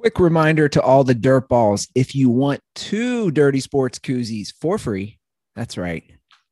[0.00, 4.78] Quick reminder to all the dirt balls if you want two dirty sports koozies for
[4.78, 5.18] free,
[5.56, 6.04] that's right,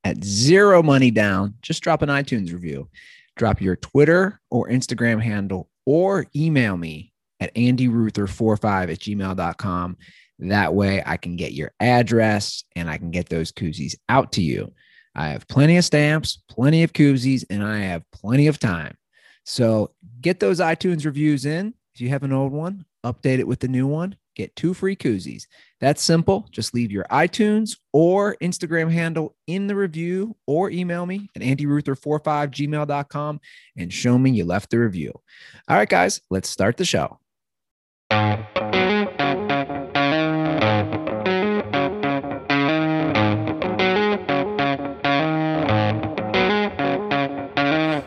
[0.02, 2.88] at zero money down, just drop an iTunes review.
[3.36, 9.96] Drop your Twitter or Instagram handle or email me at andyruther45 at gmail.com.
[10.40, 14.42] That way I can get your address and I can get those koozies out to
[14.42, 14.72] you.
[15.14, 18.96] I have plenty of stamps, plenty of koozies, and I have plenty of time.
[19.44, 21.74] So get those iTunes reviews in.
[21.94, 24.96] If you have an old one, update it with the new one, get two free
[24.96, 25.44] koozies.
[25.80, 26.46] That's simple.
[26.50, 33.40] Just leave your iTunes or Instagram handle in the review or email me at andyruther45gmail.com
[33.76, 35.12] and show me you left the review.
[35.68, 37.18] All right, guys, let's start the show.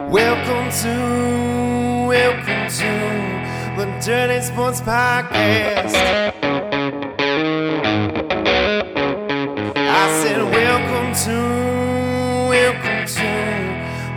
[0.09, 1.09] Welcome to,
[4.41, 5.94] Sports Podcast.
[9.76, 12.49] I said, welcome to,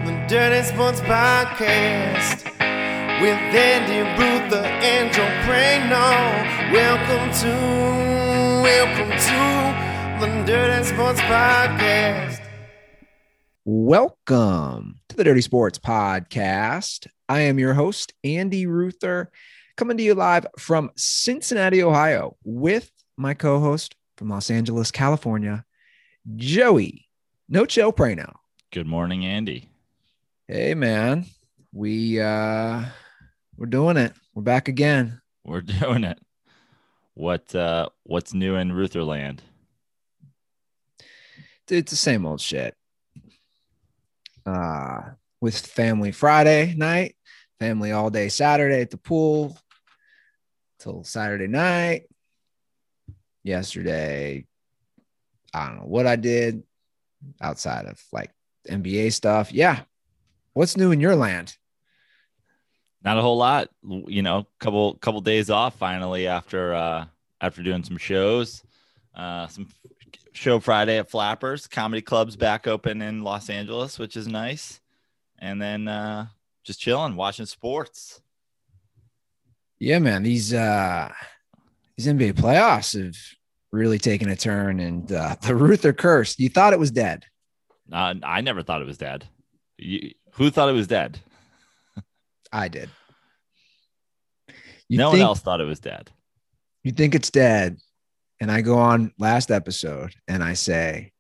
[0.07, 2.45] the Dirty Sports Podcast
[3.21, 4.01] with Andy
[4.57, 6.09] and Joe Prano.
[6.73, 7.53] Welcome to,
[8.63, 12.41] welcome to the Dirty Sports Podcast.
[13.67, 17.09] Welcome to the Dirty Sports Podcast.
[17.29, 19.31] I am your host, Andy Ruther,
[19.77, 25.65] coming to you live from Cincinnati, Ohio, with my co host from Los Angeles, California,
[26.37, 27.09] Joey
[27.49, 28.35] No Chill Prano.
[28.71, 29.69] Good morning, Andy.
[30.49, 31.27] Hey, man.
[31.73, 32.85] We, uh,
[33.57, 34.13] we're doing it.
[34.35, 35.21] We're back again.
[35.45, 36.19] We're doing it.
[37.15, 39.43] What uh what's new in Rutherland?
[41.69, 42.75] It's the same old shit.
[44.45, 47.17] Uh, with family Friday night,
[47.63, 49.57] family all day Saturday at the pool
[50.81, 52.09] till Saturday night.
[53.45, 54.47] Yesterday,
[55.55, 56.65] I don't know what I did
[57.41, 58.33] outside of like
[58.69, 59.53] NBA stuff.
[59.53, 59.83] Yeah.
[60.55, 61.57] What's new in your land?
[63.05, 63.69] Not a whole lot.
[63.89, 67.05] You know, couple couple days off finally after uh
[67.41, 68.65] after doing some shows.
[69.15, 69.69] Uh some
[70.33, 71.69] show Friday at Flappers.
[71.69, 74.81] Comedy club's back open in Los Angeles, which is nice.
[75.39, 76.27] And then uh
[76.65, 78.21] just chilling, watching sports.
[79.79, 80.23] Yeah, man.
[80.23, 81.13] These uh
[81.97, 83.17] these NBA playoffs have
[83.73, 86.39] really taken a turn and uh the Ruther curse.
[86.39, 87.25] You thought it was dead.
[87.93, 89.27] Uh, I never thought it was dead.
[89.77, 91.19] You, who thought it was dead?
[92.53, 92.89] I did.
[94.89, 96.11] You no think- one else thought it was dead.
[96.85, 97.79] you think it's dead
[98.41, 101.12] and i go on last episode and i say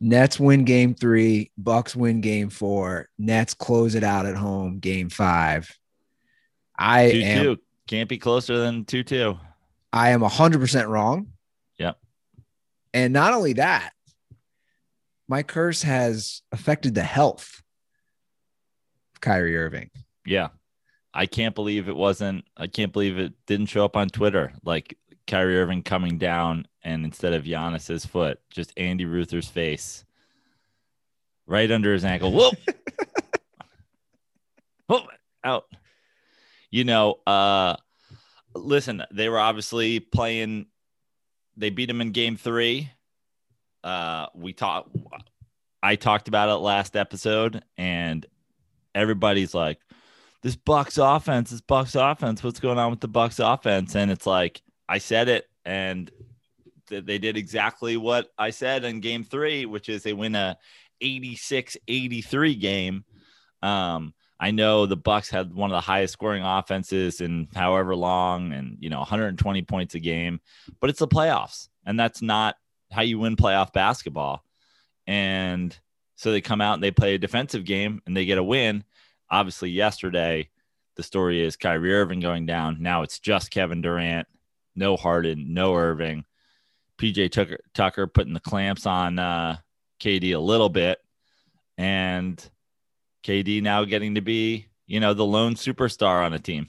[0.00, 5.08] nets win game three bucks win game four nets close it out at home game
[5.08, 5.70] five
[6.78, 7.56] i Two am two
[7.88, 9.36] can't be closer than two two.
[9.92, 11.28] i am 100% wrong
[11.78, 11.98] Yep.
[12.94, 13.90] and not only that
[15.28, 17.62] my curse has affected the health
[19.14, 19.90] of kyrie irving
[20.24, 20.48] Yeah.
[21.14, 24.52] I can't believe it wasn't I can't believe it didn't show up on Twitter.
[24.62, 24.96] Like
[25.28, 30.04] Kyrie Irving coming down and instead of Giannis's foot, just Andy Ruther's face.
[31.46, 32.32] Right under his ankle.
[32.32, 32.54] Whoop.
[34.88, 35.02] Whoop.
[35.44, 35.66] Out.
[36.70, 37.76] You know, uh
[38.54, 40.66] listen, they were obviously playing
[41.56, 42.90] they beat him in game three.
[43.84, 44.96] Uh we talked
[45.82, 48.24] I talked about it last episode and
[48.94, 49.78] everybody's like
[50.42, 53.94] this Bucks offense, this Bucks offense, what's going on with the Bucks offense?
[53.94, 56.10] And it's like I said it, and
[56.88, 60.56] th- they did exactly what I said in game three, which is they win a
[61.02, 63.04] 86-83 game.
[63.62, 68.52] Um, I know the Bucks had one of the highest scoring offenses in however long,
[68.52, 70.40] and you know 120 points a game,
[70.80, 72.56] but it's the playoffs, and that's not
[72.90, 74.44] how you win playoff basketball.
[75.06, 75.76] And
[76.16, 78.84] so they come out and they play a defensive game and they get a win
[79.30, 80.48] obviously yesterday
[80.96, 82.78] the story is Kyrie Irving going down.
[82.80, 84.26] Now it's just Kevin Durant,
[84.78, 86.24] no Harden, no Irving.
[86.98, 89.58] PJ Tucker, Tucker putting the clamps on uh,
[90.00, 90.98] KD a little bit,
[91.76, 92.42] and
[93.24, 96.68] KD now getting to be, you know, the lone superstar on a team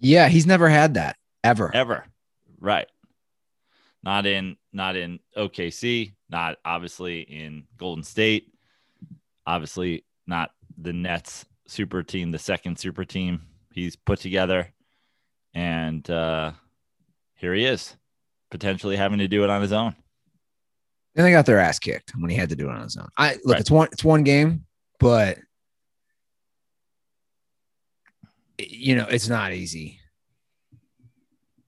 [0.00, 2.04] yeah he's never had that ever ever.
[2.60, 2.88] Right.
[4.02, 8.52] Not in not in OKC, not obviously in Golden State,
[9.46, 13.42] obviously not the Nets super team, the second super team
[13.72, 14.72] he's put together.
[15.54, 16.52] And uh
[17.36, 17.94] here he is,
[18.50, 19.94] potentially having to do it on his own.
[21.16, 23.08] and they got their ass kicked when he had to do it on his own
[23.18, 23.60] i look Right.
[23.60, 24.64] it's one it's one game
[24.98, 25.38] but
[28.58, 30.00] you know it's not easy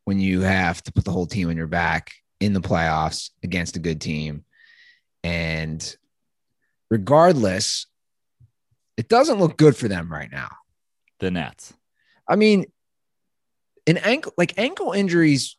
[0.04, 3.74] when you have to put the whole team on your back in the playoffs against
[3.74, 4.44] a good team.
[5.24, 5.96] And
[6.92, 7.86] regardless,
[8.96, 10.48] it doesn't look good for them right now.
[11.18, 11.74] The Nets.
[12.28, 12.66] I mean,
[13.86, 15.56] an ankle like ankle injuries,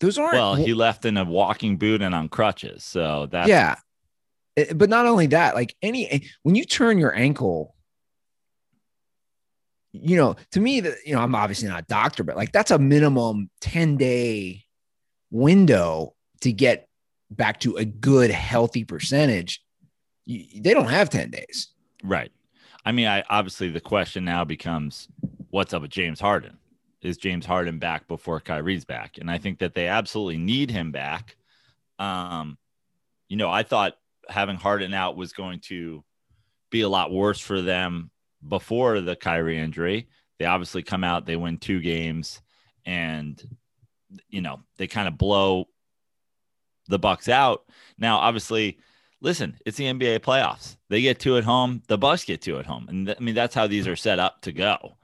[0.00, 2.84] those aren't Well, he left in a walking boot and on crutches.
[2.84, 3.76] So that's yeah.
[4.56, 7.74] Eh, But not only that, like any when you turn your ankle,
[9.92, 12.70] you know, to me that you know, I'm obviously not a doctor, but like that's
[12.70, 14.64] a minimum 10 day
[15.30, 16.88] window to get
[17.30, 19.62] back to a good healthy percentage.
[20.26, 21.68] You, they don't have 10 days.
[22.02, 22.30] right.
[22.84, 25.08] I mean, I obviously the question now becomes
[25.50, 26.56] what's up with James Harden?
[27.06, 29.18] Is James Harden back before Kyrie's back?
[29.18, 31.36] And I think that they absolutely need him back.
[31.98, 32.58] Um,
[33.28, 33.94] you know, I thought
[34.28, 36.04] having Harden out was going to
[36.70, 38.10] be a lot worse for them
[38.46, 40.08] before the Kyrie injury.
[40.38, 42.42] They obviously come out, they win two games,
[42.84, 43.42] and
[44.28, 45.68] you know, they kind of blow
[46.88, 47.64] the Bucks out.
[47.98, 48.78] Now, obviously,
[49.20, 50.76] listen, it's the NBA playoffs.
[50.88, 52.86] They get two at home, the Bucks get two at home.
[52.88, 54.96] And th- I mean, that's how these are set up to go.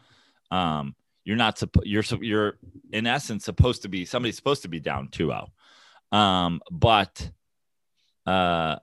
[0.51, 2.59] Um, you're not supposed you're you're
[2.93, 5.49] in essence supposed to be somebody's supposed to be down 2-0.
[6.17, 7.31] Um, but
[8.27, 8.77] uh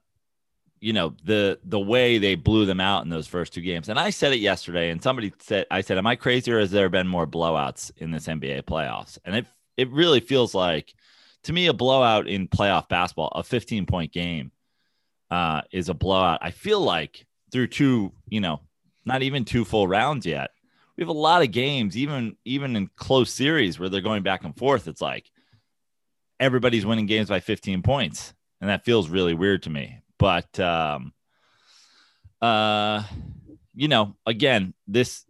[0.81, 3.89] you know the the way they blew them out in those first two games.
[3.89, 6.71] And I said it yesterday, and somebody said, "I said, am I crazy or has
[6.71, 9.45] there been more blowouts in this NBA playoffs?" And it
[9.77, 10.93] it really feels like,
[11.43, 14.51] to me, a blowout in playoff basketball, a 15 point game,
[15.31, 16.39] uh, is a blowout.
[16.41, 18.61] I feel like through two, you know,
[19.05, 20.51] not even two full rounds yet,
[20.99, 24.43] we have a lot of games, even even in close series where they're going back
[24.43, 24.85] and forth.
[24.85, 25.31] It's like
[26.41, 30.01] everybody's winning games by 15 points, and that feels really weird to me.
[30.17, 31.13] But um
[32.41, 33.03] uh
[33.75, 35.25] you know again this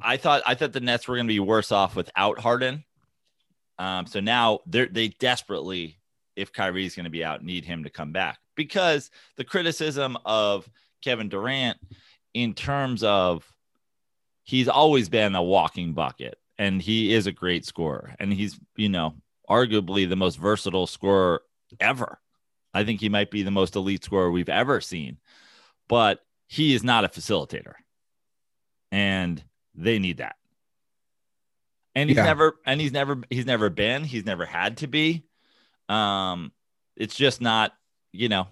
[0.00, 2.84] i thought i thought the nets were going to be worse off without harden.
[3.78, 5.98] Um so now they're they desperately
[6.36, 8.38] if Kyrie's going to be out need him to come back.
[8.54, 10.68] Because the criticism of
[11.02, 11.78] Kevin Durant
[12.34, 13.50] in terms of
[14.50, 18.88] he's always been a walking bucket and he is a great scorer and he's you
[18.88, 19.14] know
[19.48, 21.40] arguably the most versatile scorer
[21.80, 22.18] ever
[22.72, 25.18] I think he might be the most elite scorer we've ever seen,
[25.88, 27.74] but he is not a facilitator.
[28.92, 29.42] And
[29.74, 30.36] they need that.
[31.94, 32.24] And he's Yeah.
[32.24, 35.24] never and he's never he's never been, he's never had to be.
[35.88, 36.52] Um
[36.96, 37.72] it's just not,
[38.12, 38.46] you know,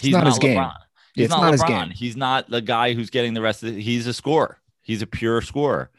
[0.00, 0.70] he's not not, his game.
[1.14, 1.90] He's It's not, not his game.
[1.90, 4.58] He's not the guy who's getting the rest of the, he's a scorer.
[4.88, 5.90] He's a pure scorer.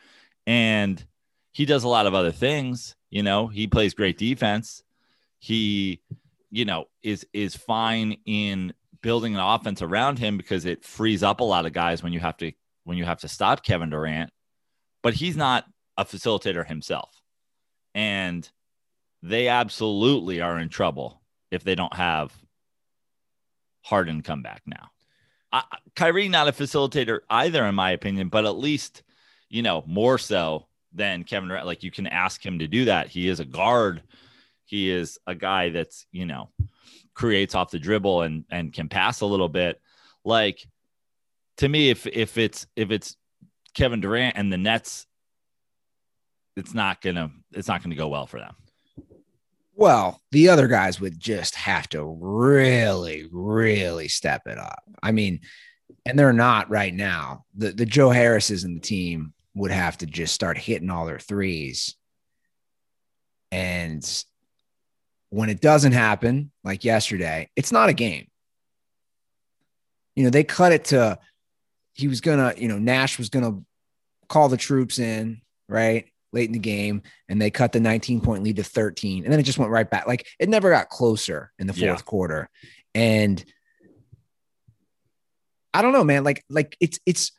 [0.46, 1.02] And
[1.54, 4.84] he does a lot of other things, you know, he plays great defense.
[5.40, 6.02] He
[6.52, 11.40] you know is is fine in building an offense around him because it frees up
[11.40, 12.52] a lot of guys when you have to
[12.84, 14.32] when you have to stop Kevin Durant
[15.02, 15.66] but he's not
[15.98, 17.22] a facilitator himself
[17.94, 18.50] and
[19.22, 21.22] they absolutely are in trouble
[21.52, 22.34] if they don't have
[23.84, 24.90] Harden come back now
[25.52, 25.64] I,
[25.96, 29.04] Kyrie not a facilitator either in my opinion but at least
[29.50, 31.66] you know more so than Kevin Durant.
[31.66, 33.08] Like you can ask him to do that.
[33.08, 34.02] He is a guard.
[34.66, 36.50] He is a guy that's you know
[37.14, 39.82] creates off the dribble and and can pass a little bit.
[40.24, 40.68] Like
[41.58, 43.16] to me if if it's if it's
[43.74, 45.06] Kevin Durant and the Nets
[46.56, 48.56] it's not gonna it's not gonna go well for them
[49.80, 54.84] Well, the other guys would just have to really, really step it up.
[55.02, 55.40] I mean,
[56.06, 57.46] and they're not right now.
[57.56, 61.18] The the Joe Harrises in the team would have to just start hitting all their
[61.18, 61.96] threes.
[63.54, 64.04] And
[65.30, 68.28] when it doesn't happen, like yesterday, it's not a game.
[70.14, 71.20] You know, they cut it to
[71.94, 73.62] he was gonna, you know, Nash was gonna
[74.28, 76.12] call the troops in, right?
[76.32, 79.24] Late in the game, and they cut the 19 point lead to 13.
[79.24, 80.08] And then it just went right back.
[80.08, 81.96] Like it never got closer in the fourth Yeah.
[81.98, 82.50] quarter.
[82.94, 83.44] And
[85.74, 86.24] I don't know, man.
[86.24, 87.32] Like, like it's it's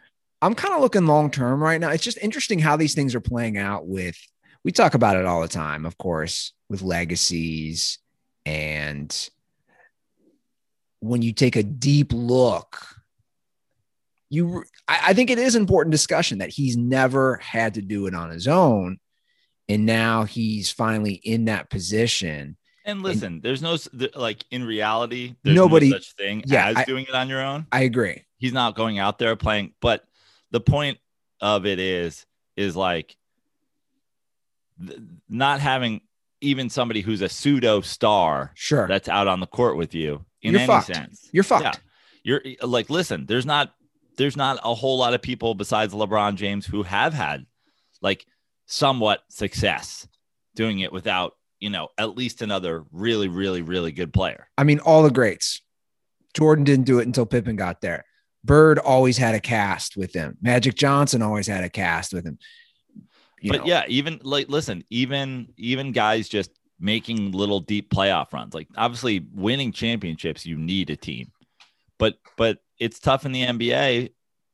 [0.43, 1.91] I'm kind of looking long term right now.
[1.91, 4.17] It's just interesting how these things are playing out with
[4.65, 7.99] we talk about it all the time, of course, with legacies
[8.47, 9.31] and
[11.01, 12.79] when you take a deep look,
[14.31, 18.15] you I, I think it is important discussion that he's never had to do it
[18.15, 18.99] on his own.
[19.69, 22.57] And now he's finally in that position.
[22.85, 23.77] and listen there's no
[24.17, 27.41] like in reality there's Nobody- no such thing yeah, as I- doing it on your
[27.43, 28.25] own I agree.
[28.39, 30.05] he's not going out there playing but
[30.51, 30.99] the point
[31.41, 32.25] of it is
[32.57, 33.17] is like
[34.85, 36.01] th- not having
[36.41, 38.89] even somebody who's a pseudo star Sure.
[38.89, 40.87] that's out on the court with you in You're any fucked.
[40.95, 41.81] sense You're fucked.
[42.25, 42.41] Yeah.
[42.41, 43.75] you're like listen there's not
[44.21, 47.45] there's not a whole lot of people besides lebron james who have had
[48.01, 48.25] like
[48.67, 50.07] somewhat success
[50.55, 54.49] doing it without you know, at least another really, really, really good player.
[54.59, 55.61] I mean, all the greats.
[56.35, 58.05] Jordan didn't do it until Pippen got there.
[58.43, 60.39] Bird always had a cast with him.
[60.41, 62.39] Magic Johnson always had a cast with him.
[63.43, 63.67] You but know.
[63.67, 68.55] yeah, even like listen, even even guys just making little deep playoff runs.
[68.55, 71.31] Like obviously winning championships, you need a team.
[71.99, 74.13] But but it's tough in the NBA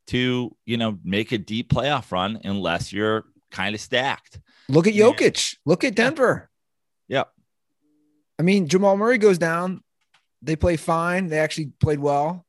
[0.08, 4.40] to, you know, make a deep playoff run unless you're kind of stacked.
[4.68, 5.56] Look at Jokic.
[5.64, 6.50] Look at Denver.
[7.08, 7.24] Yeah.
[8.38, 9.82] I mean, Jamal Murray goes down.
[10.42, 11.28] They play fine.
[11.28, 12.44] They actually played well.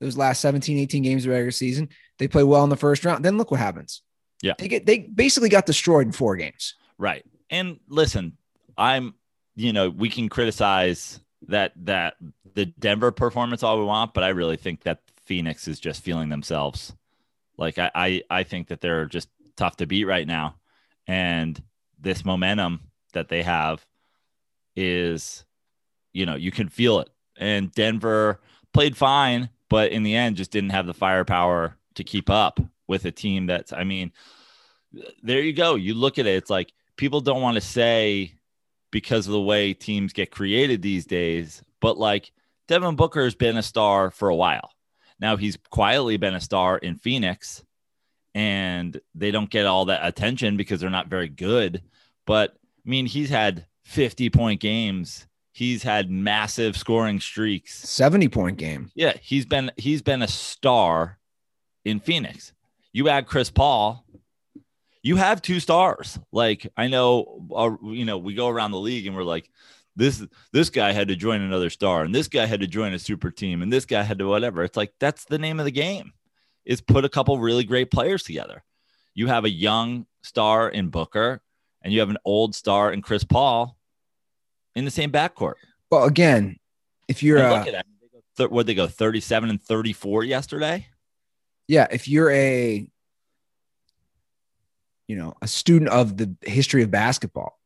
[0.00, 1.88] Those last 17, 18 games of regular season.
[2.18, 3.24] They play well in the first round.
[3.24, 4.02] Then look what happens.
[4.42, 4.54] Yeah.
[4.56, 6.74] They get they basically got destroyed in four games.
[6.96, 7.24] Right.
[7.50, 8.36] And listen,
[8.76, 9.14] I'm,
[9.56, 12.14] you know, we can criticize that that
[12.54, 16.30] the Denver performance all we want, but I really think that Phoenix is just feeling
[16.30, 16.94] themselves.
[17.58, 20.56] Like I I, I think that they're just tough to beat right now.
[21.06, 21.62] And
[22.00, 22.80] this momentum
[23.12, 23.84] that they have
[24.74, 25.44] is,
[26.12, 27.10] you know, you can feel it.
[27.36, 28.40] And Denver
[28.72, 33.04] played fine, but in the end just didn't have the firepower to keep up with
[33.04, 34.12] a team that's I mean,
[35.22, 35.74] there you go.
[35.74, 38.32] You look at it, it's like people don't want to say
[38.90, 42.32] because of the way teams get created these days, but like
[42.66, 44.70] Devin Booker has been a star for a while.
[45.20, 47.64] Now he's quietly been a star in Phoenix
[48.34, 51.82] and they don't get all that attention because they're not very good.
[52.26, 52.54] But
[52.86, 55.26] I mean, he's had 50 point games.
[55.52, 57.74] He's had massive scoring streaks.
[57.88, 58.90] 70 point game.
[58.94, 61.18] Yeah, he's been he's been a star
[61.84, 62.52] in Phoenix.
[62.92, 64.04] You add Chris Paul,
[65.02, 66.18] you have two stars.
[66.32, 69.50] Like I know, uh, you know, we go around the league and we're like,
[69.98, 72.98] this this guy had to join another star, and this guy had to join a
[72.98, 74.62] super team, and this guy had to whatever.
[74.62, 76.12] It's like that's the name of the game,
[76.64, 78.62] is put a couple really great players together.
[79.14, 81.42] You have a young star in Booker,
[81.82, 83.76] and you have an old star in Chris Paul
[84.76, 85.54] in the same backcourt.
[85.90, 86.58] Well, again,
[87.08, 87.84] if you're look at
[88.36, 90.86] that, what they go 37 and 34 yesterday.
[91.66, 92.88] Yeah, if you're a
[95.08, 97.57] you know, a student of the history of basketball.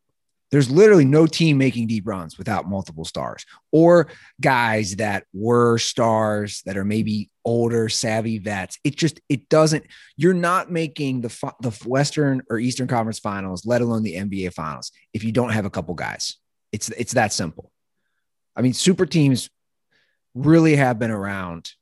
[0.52, 6.62] There's literally no team making deep runs without multiple stars or guys that were stars
[6.66, 8.78] that are maybe older, savvy vets.
[8.84, 9.84] It just it doesn't.
[10.16, 14.92] You're not making the the Western or Eastern Conference Finals, let alone the NBA Finals,
[15.14, 16.36] if you don't have a couple guys.
[16.70, 17.72] It's it's that simple.
[18.54, 19.48] I mean, super teams
[20.34, 21.72] really have been around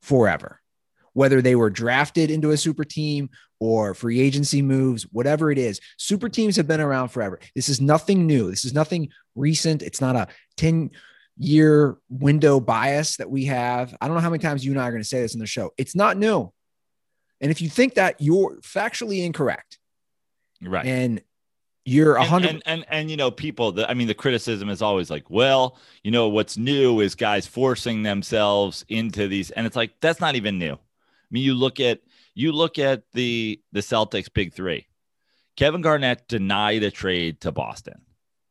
[0.00, 0.60] forever
[1.14, 3.30] whether they were drafted into a super team
[3.60, 5.80] or free agency moves, whatever it is.
[5.96, 7.38] Super teams have been around forever.
[7.54, 8.50] This is nothing new.
[8.50, 9.82] This is nothing recent.
[9.82, 10.90] It's not a 10
[11.38, 13.94] year window bias that we have.
[14.00, 15.40] I don't know how many times you and I are going to say this in
[15.40, 15.72] the show.
[15.76, 16.52] It's not new.
[17.40, 19.78] And if you think that you're factually incorrect,
[20.62, 20.86] right.
[20.86, 21.20] And
[21.84, 24.70] you're a hundred and, and, and and you know people the, i mean the criticism
[24.70, 29.66] is always like well you know what's new is guys forcing themselves into these and
[29.66, 30.78] it's like that's not even new i
[31.30, 32.00] mean, you look at
[32.34, 34.86] you look at the the Celtics big three.
[35.56, 38.02] Kevin Garnett denied a trade to Boston.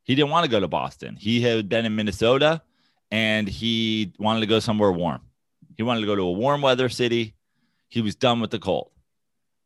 [0.03, 1.15] He didn't want to go to Boston.
[1.15, 2.61] He had been in Minnesota
[3.11, 5.21] and he wanted to go somewhere warm.
[5.75, 7.35] He wanted to go to a warm weather city.
[7.89, 8.91] He was done with the cold.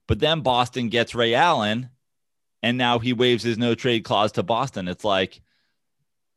[0.07, 1.89] But then Boston gets Ray Allen
[2.63, 4.87] and now he waives his no trade clause to Boston.
[4.87, 5.41] It's like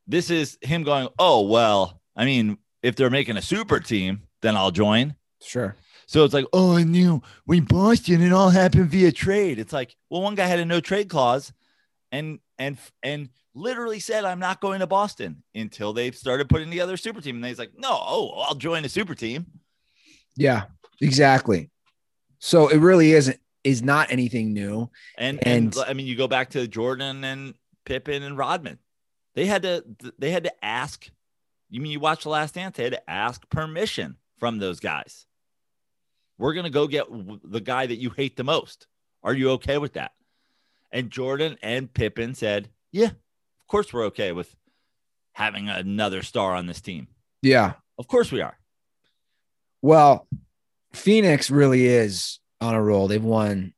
[0.06, 4.56] this is him going, "Oh, well, I mean, if they're making a super team, then
[4.56, 5.76] I'll join." Sure.
[6.10, 9.60] So it's like, oh, I knew when Boston it all happened via trade.
[9.60, 11.52] It's like, well, one guy had a no trade clause,
[12.10, 16.94] and and and literally said, I'm not going to Boston until they started putting together
[16.94, 17.36] a super team.
[17.36, 19.46] And he's like, no, oh, I'll join a super team.
[20.34, 20.64] Yeah,
[21.00, 21.70] exactly.
[22.40, 24.90] So it really isn't is not anything new.
[25.16, 28.80] And, and and I mean, you go back to Jordan and Pippen and Rodman.
[29.36, 29.84] They had to
[30.18, 31.08] they had to ask.
[31.68, 32.78] You mean you watch the Last Dance?
[32.78, 35.26] They had to ask permission from those guys.
[36.40, 37.04] We're going to go get
[37.44, 38.86] the guy that you hate the most.
[39.22, 40.12] Are you okay with that?
[40.90, 44.56] And Jordan and Pippen said, Yeah, of course we're okay with
[45.32, 47.08] having another star on this team.
[47.42, 47.74] Yeah.
[47.98, 48.56] Of course we are.
[49.82, 50.26] Well,
[50.94, 53.06] Phoenix really is on a roll.
[53.06, 53.74] They've won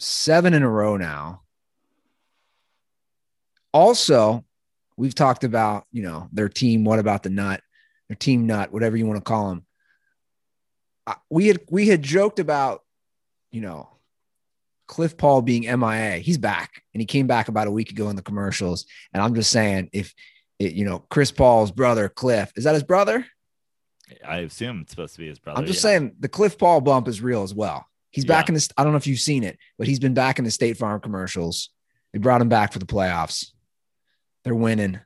[0.00, 1.42] seven in a row now.
[3.72, 4.44] Also,
[4.96, 6.82] we've talked about, you know, their team.
[6.82, 7.60] What about the nut?
[8.08, 9.64] Their team nut, whatever you want to call them
[11.30, 12.82] we had we had joked about,
[13.50, 13.88] you know,
[14.86, 16.18] Cliff Paul being MIA.
[16.18, 18.86] He's back, and he came back about a week ago in the commercials.
[19.12, 20.14] And I'm just saying, if
[20.58, 23.26] it, you know, Chris Paul's brother, Cliff, is that his brother?
[24.26, 25.58] I assume it's supposed to be his brother.
[25.58, 25.90] I'm just yeah.
[25.90, 27.86] saying the Cliff Paul bump is real as well.
[28.10, 28.50] He's back yeah.
[28.50, 28.68] in this.
[28.76, 31.00] I don't know if you've seen it, but he's been back in the State Farm
[31.00, 31.70] commercials.
[32.12, 33.52] They brought him back for the playoffs.
[34.44, 35.00] They're winning.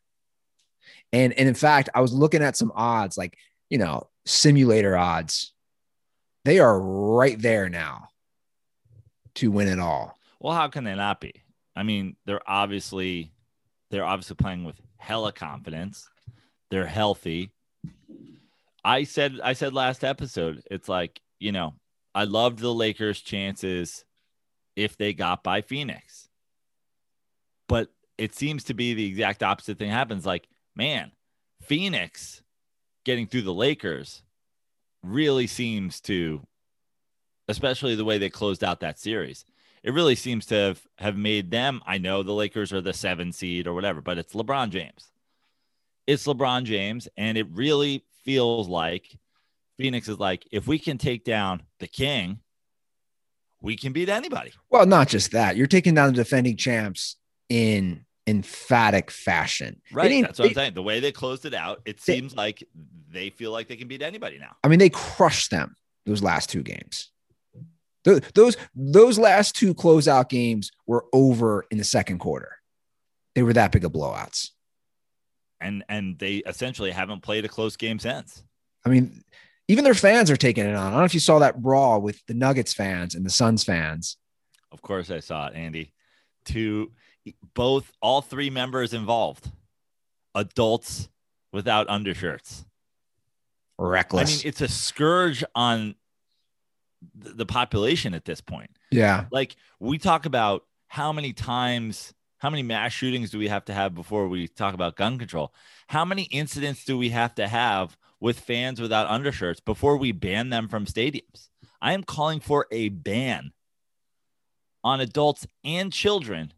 [1.13, 3.39] And and in fact, I was looking at some odds, like
[3.71, 5.53] you know, simulator odds.
[6.47, 8.11] They are right there now
[9.35, 10.17] to win it all.
[10.39, 11.33] Well, how can they not be?
[11.75, 13.33] I mean, they're obviously
[13.91, 16.09] they're obviously playing with hella confidence.
[16.71, 17.51] They're healthy.
[18.85, 21.75] I said I said last episode, it's like, you know,
[22.15, 24.05] I loved the Lakers' chances
[24.77, 26.29] if they got by Phoenix.
[27.69, 27.89] But
[28.19, 30.25] it seems to be the exact opposite thing happens.
[30.25, 31.11] Like, man,
[31.63, 32.41] Phoenix
[33.05, 34.23] getting through the Lakers
[35.07, 36.47] really seems to,
[37.49, 39.45] especially the way they closed out that series,
[39.83, 41.81] it really seems to have, have made them.
[41.87, 45.11] I know the Lakers are the seven seed or whatever, but it's LeBron James.
[46.07, 47.09] It's LeBron James.
[47.17, 49.17] And it really feels like
[49.77, 52.41] Phoenix is like, if we can take down the king,
[53.61, 54.53] we can beat anybody.
[54.71, 55.57] Well, not just that.
[55.57, 57.17] You're taking down the defending champs
[57.49, 59.81] in emphatic fashion.
[59.93, 60.23] Right.
[60.23, 60.75] That's what I'm saying.
[60.75, 62.65] The way they closed it out, it they, seems like
[63.11, 64.57] they feel like they can beat anybody now.
[64.65, 67.11] I mean, they crushed them those last two games.
[68.05, 72.57] Those those, those last two closeout games were over in the second quarter.
[73.35, 74.51] They were that big of blowouts.
[75.61, 78.43] And and they essentially haven't played a close game since.
[78.85, 79.25] I mean,
[79.69, 80.87] even their fans are taking it on.
[80.87, 83.65] I don't know if you saw that brawl with the Nuggets fans and the Suns
[83.65, 84.17] fans.
[84.71, 85.93] Of course, I saw it, Andy.
[86.47, 86.93] To
[87.55, 89.51] both, all three members involved,
[90.35, 91.09] adults
[91.53, 92.65] without undershirts.
[93.79, 94.29] Reckless.
[94.29, 95.95] I mean, it's a scourge on
[97.15, 98.71] the population at this point.
[98.91, 99.27] Yeah.
[99.31, 103.75] Like we talk about how many times, how many mass shootings do we have to
[103.75, 105.53] have before we talk about gun control?
[105.89, 110.51] How many incidents do we have to have with fans without undershirts before we ban
[110.51, 111.49] them from stadiums.
[111.81, 113.53] I am calling for a ban
[114.83, 116.53] on adults and children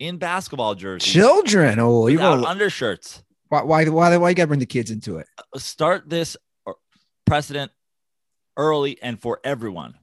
[0.00, 1.12] in basketball jerseys.
[1.12, 3.22] Children, oh, you got undershirts.
[3.48, 5.28] Why, why, why, why you got to bring the kids into it?
[5.38, 6.36] Uh, start this
[6.66, 6.72] uh,
[7.26, 7.70] precedent
[8.56, 9.94] early and for everyone.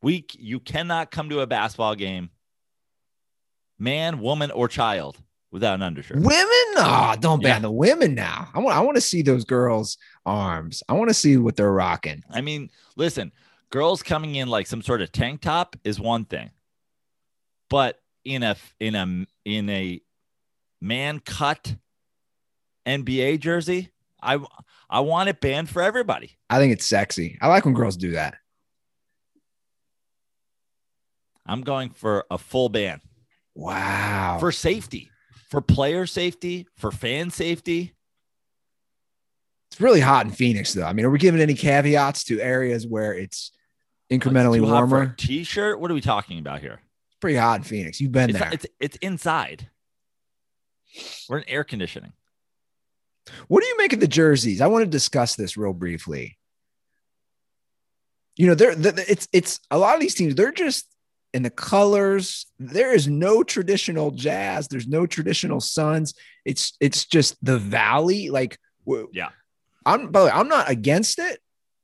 [0.00, 2.30] We, you cannot come to a basketball game,
[3.78, 5.18] man, woman, or child,
[5.50, 6.18] without an undershirt.
[6.18, 6.48] Women?
[6.74, 7.58] No, don't ban yeah.
[7.60, 8.48] the women now.
[8.54, 10.84] I want I want to see those girls' arms.
[10.88, 12.22] I want to see what they're rocking.
[12.30, 13.32] I mean, listen,
[13.70, 16.50] girls coming in like some sort of tank top is one thing.
[17.68, 17.98] But
[18.34, 20.00] in a in a in a
[20.80, 21.76] man cut
[22.86, 23.90] NBA jersey,
[24.22, 24.38] I
[24.88, 26.38] I want it banned for everybody.
[26.50, 27.38] I think it's sexy.
[27.40, 28.36] I like when girls do that.
[31.46, 33.00] I'm going for a full ban.
[33.54, 34.36] Wow.
[34.38, 35.10] For safety
[35.48, 37.94] for player safety, for fan safety.
[39.70, 40.84] It's really hot in Phoenix, though.
[40.84, 43.52] I mean, are we giving any caveats to areas where it's
[44.10, 45.14] incrementally warmer?
[45.18, 45.80] T-shirt.
[45.80, 46.80] What are we talking about here?
[47.20, 48.00] Pretty hot in Phoenix.
[48.00, 48.50] You've been it's, there.
[48.52, 49.68] It's it's inside.
[51.28, 52.12] We're in air conditioning.
[53.48, 54.60] What do you make of the jerseys?
[54.60, 56.38] I want to discuss this real briefly.
[58.36, 60.34] You know, they're it's it's a lot of these teams.
[60.34, 60.86] They're just
[61.34, 62.46] in the colors.
[62.58, 64.68] There is no traditional jazz.
[64.68, 66.14] There's no traditional Suns.
[66.44, 68.30] It's it's just the valley.
[68.30, 68.58] Like
[69.12, 69.30] yeah,
[69.84, 71.40] I'm by the way, I'm not against it.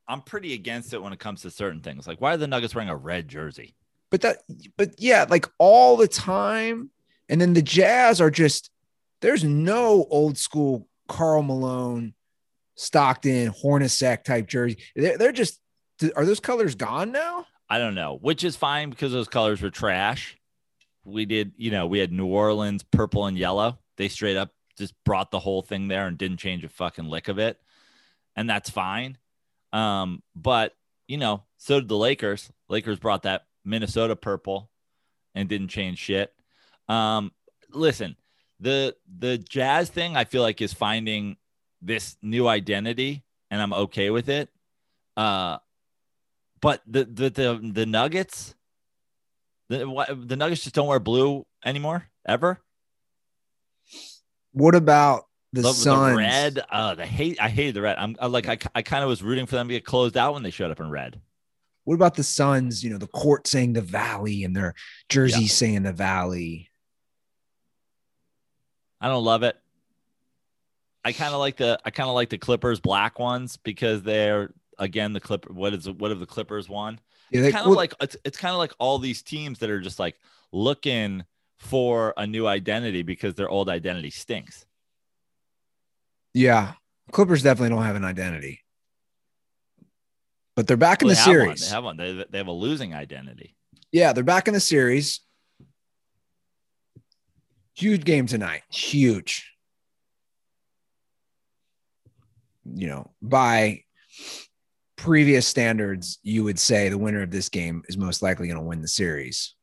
[0.06, 2.06] I'm pretty against it when it comes to certain things.
[2.06, 3.74] Like why are the Nuggets wearing a red jersey?
[4.10, 4.38] But that
[4.76, 6.90] but yeah, like all the time.
[7.28, 8.70] And then the Jazz are just
[9.20, 12.14] there's no old school Karl Malone,
[12.76, 14.78] Stockton, Hornacek type jersey.
[14.94, 15.60] They're, they're just
[16.16, 17.46] are those colors gone now?
[17.68, 20.36] I don't know, which is fine because those colors were trash.
[21.04, 23.78] We did, you know, we had New Orleans purple and yellow.
[23.96, 27.28] They straight up just brought the whole thing there and didn't change a fucking lick
[27.28, 27.58] of it.
[28.36, 29.18] And that's fine.
[29.72, 30.74] Um, but
[31.06, 32.50] you know, so did the Lakers.
[32.68, 34.70] Lakers brought that Minnesota purple
[35.34, 36.32] and didn't change shit.
[36.88, 37.32] Um,
[37.70, 38.16] listen,
[38.60, 41.36] the the jazz thing I feel like is finding
[41.82, 44.48] this new identity and I'm okay with it.
[45.16, 45.58] Uh
[46.60, 48.54] but the the the, the Nuggets,
[49.68, 52.58] the the Nuggets just don't wear blue anymore ever.
[54.52, 56.12] What about the, the Suns?
[56.12, 57.38] The red, uh, the hate.
[57.38, 57.98] I hated the red.
[57.98, 60.32] I'm I, like I, I kind of was rooting for them to get closed out
[60.32, 61.20] when they showed up in red.
[61.84, 62.82] What about the Suns?
[62.82, 64.74] You know, the court saying the Valley and their
[65.08, 65.48] jersey yeah.
[65.48, 66.70] saying the Valley.
[69.00, 69.56] I don't love it.
[71.04, 74.50] I kind of like the I kind of like the Clippers black ones because they're
[74.78, 76.98] again the clip what is what have the clippers won
[77.30, 79.70] yeah, they, kind of well, like it's, it's kind of like all these teams that
[79.70, 80.18] are just like
[80.52, 81.24] looking
[81.58, 84.66] for a new identity because their old identity stinks
[86.32, 86.72] yeah
[87.12, 88.63] clippers definitely don't have an identity
[90.56, 91.56] but they're back well, in the series one.
[91.60, 93.56] they have one they, they have a losing identity
[93.92, 95.20] yeah they're back in the series
[97.74, 98.62] Huge game tonight.
[98.72, 99.50] Huge.
[102.64, 103.82] You know, by
[104.96, 108.64] previous standards, you would say the winner of this game is most likely going to
[108.64, 109.54] win the series.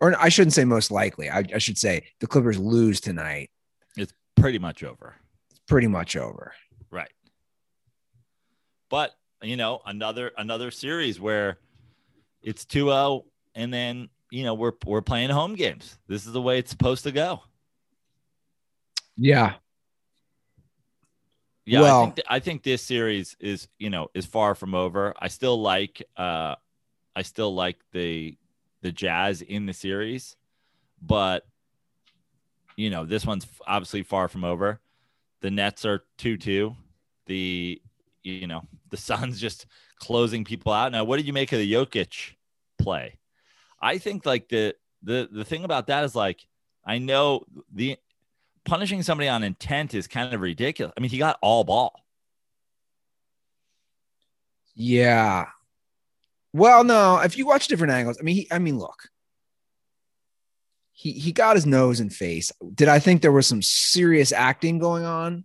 [0.00, 1.28] Or I shouldn't say most likely.
[1.28, 3.50] I, I should say the Clippers lose tonight.
[3.96, 5.16] It's pretty much over.
[5.50, 6.54] It's pretty much over.
[6.90, 7.12] Right.
[8.88, 9.10] But,
[9.44, 11.58] you know, another another series where
[12.42, 15.98] it's 2-0 and then, you know, we're we're playing home games.
[16.08, 17.40] This is the way it's supposed to go.
[19.16, 19.54] Yeah.
[21.66, 24.74] Yeah, Well- I think th- I think this series is you know is far from
[24.74, 25.14] over.
[25.18, 26.56] I still like uh,
[27.16, 28.36] I still like the
[28.82, 30.36] the Jazz in the series,
[31.00, 31.46] but
[32.76, 34.80] you know this one's obviously far from over.
[35.40, 36.76] The Nets are two two.
[37.26, 37.80] The
[38.24, 39.66] you know the Suns just
[39.98, 40.92] closing people out.
[40.92, 42.32] Now, what did you make of the Jokic
[42.78, 43.18] play?
[43.80, 46.40] I think like the the the thing about that is like
[46.84, 47.96] I know the
[48.64, 50.92] punishing somebody on intent is kind of ridiculous.
[50.96, 52.04] I mean, he got all ball.
[54.74, 55.46] Yeah.
[56.52, 59.08] Well, no, if you watch different angles, I mean, he, I mean, look,
[60.92, 62.52] he he got his nose and face.
[62.74, 65.44] Did I think there was some serious acting going on?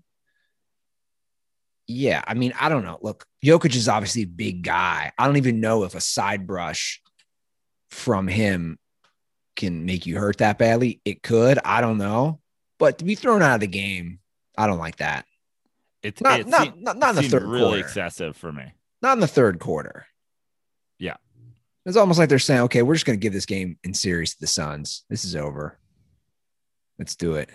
[1.91, 2.99] Yeah, I mean, I don't know.
[3.01, 5.11] Look, Jokic is obviously a big guy.
[5.17, 7.01] I don't even know if a side brush
[7.89, 8.77] from him
[9.55, 11.01] can make you hurt that badly.
[11.03, 11.57] It could.
[11.65, 12.41] I don't know.
[12.77, 14.19] But to be thrown out of the game,
[14.55, 15.25] I don't like that.
[16.03, 17.79] It's Not it not seemed- not, not in the third really quarter.
[17.79, 18.71] excessive for me.
[19.01, 20.05] not in the third quarter.
[20.99, 21.15] Yeah.
[21.87, 24.35] It's almost like they're saying, okay, we're just going to give this game in series
[24.35, 25.05] to the Suns.
[25.09, 25.79] This is over.
[26.99, 27.49] Let's do it.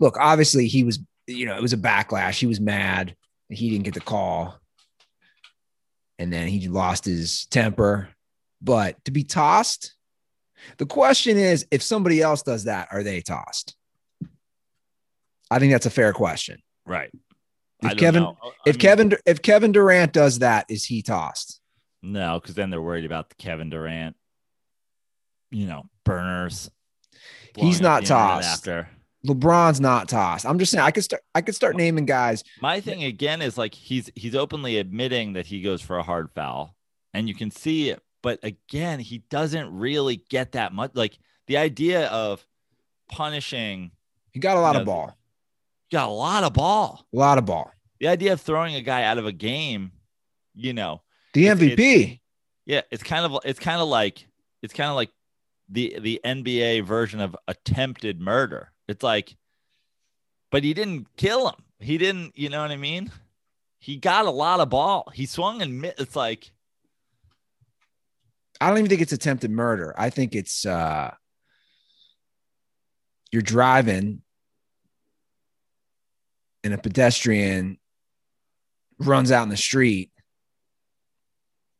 [0.00, 2.38] Look, obviously, he was, you know, it was a backlash.
[2.40, 3.14] He was mad.
[3.48, 4.58] He didn't get the call.
[6.18, 8.08] And then he lost his temper.
[8.60, 9.94] But to be tossed,
[10.78, 13.76] the question is if somebody else does that, are they tossed?
[15.50, 16.60] I think that's a fair question.
[16.84, 17.10] Right.
[17.82, 18.36] If Kevin- know.
[18.42, 21.60] I If mean, Kevin if Kevin Durant does that, is he tossed?
[22.02, 24.16] no, because then they're worried about the Kevin Durant,
[25.50, 26.70] you know, burners.
[27.56, 28.48] He's not tossed.
[28.48, 28.88] after.
[29.28, 30.44] LeBron's not tossed.
[30.46, 32.42] I'm just saying I could start I could start naming guys.
[32.60, 36.30] My thing again is like he's he's openly admitting that he goes for a hard
[36.34, 36.74] foul,
[37.14, 38.02] and you can see it.
[38.22, 40.92] But again, he doesn't really get that much.
[40.94, 42.44] Like the idea of
[43.08, 43.90] punishing,
[44.32, 45.16] He got a lot No, of ball.
[45.90, 47.06] you got a lot of ball.
[47.12, 47.72] A lot of ball.
[48.00, 49.92] The idea of throwing a guy out of a game,
[50.54, 52.20] you know, The It's- MVP.
[52.66, 54.26] yeah, it's kind of it's kind of like
[54.62, 55.10] it's kind of like
[55.68, 58.72] the the NBA version of attempted murder.
[58.88, 59.36] It's like,
[60.50, 61.62] but he didn't kill him.
[61.78, 63.10] He didn't, you know what I mean?
[63.78, 65.10] He got a lot of ball.
[65.14, 66.50] He swung and it's like
[68.60, 69.94] I don't even think it's attempted murder.
[69.96, 71.14] I think it's uh
[73.30, 74.22] you're driving
[76.64, 77.78] and a pedestrian
[78.98, 80.10] runs out in the street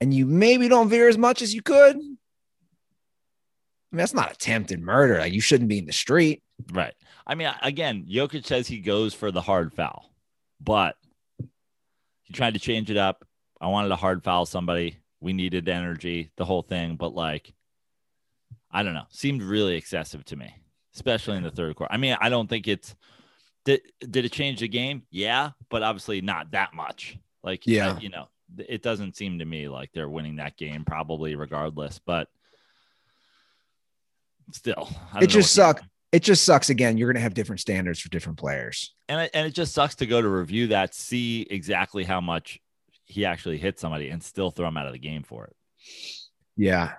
[0.00, 1.96] and you maybe don't veer as much as you could.
[1.96, 5.18] I mean, that's not attempted murder.
[5.18, 6.42] Like you shouldn't be in the street.
[6.72, 6.94] right.
[7.28, 10.10] I mean, again, Jokic says he goes for the hard foul,
[10.60, 10.96] but
[12.22, 13.24] he tried to change it up.
[13.60, 14.96] I wanted to hard foul somebody.
[15.20, 17.52] We needed energy, the whole thing, but like,
[18.70, 20.54] I don't know, seemed really excessive to me,
[20.94, 21.92] especially in the third quarter.
[21.92, 22.94] I mean, I don't think it's
[23.64, 25.02] did did it change the game?
[25.10, 27.18] Yeah, but obviously not that much.
[27.42, 27.90] Like, Yeah.
[27.90, 31.98] uh, you know, it doesn't seem to me like they're winning that game, probably regardless.
[31.98, 32.28] But
[34.52, 35.88] still, I don't It just what to- suck.
[36.10, 36.96] It just sucks again.
[36.96, 38.94] You're going to have different standards for different players.
[39.08, 42.60] and it, and it just sucks to go to review that, see exactly how much
[43.04, 45.56] he actually hit somebody, and still throw him out of the game for it.
[46.56, 46.92] Yeah.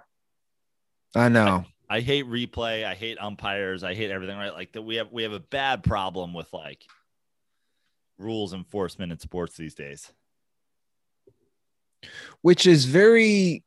[1.15, 1.65] I know.
[1.89, 2.85] I hate replay.
[2.85, 3.83] I hate umpires.
[3.83, 4.37] I hate everything.
[4.37, 4.53] Right?
[4.53, 6.85] Like that, we have we have a bad problem with like
[8.19, 10.11] rules enforcement in sports these days.
[12.41, 13.63] which is very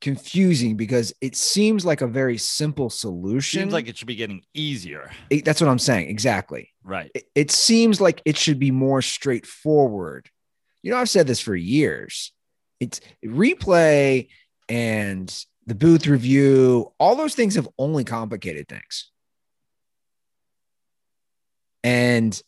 [0.00, 3.60] confusing because it seems like a very simple solution.
[3.60, 6.08] It seems like it should be getting easier, It- that's what I'm saying.
[6.08, 6.70] Exactly.
[6.82, 7.10] right?
[7.14, 10.28] It, it seems like it should be more straightforward.
[10.82, 12.32] You know, I've said this for years.
[12.80, 14.28] It's replay
[14.68, 15.28] and
[15.66, 19.10] the booth review, all those things have only complicated things.
[21.84, 22.40] And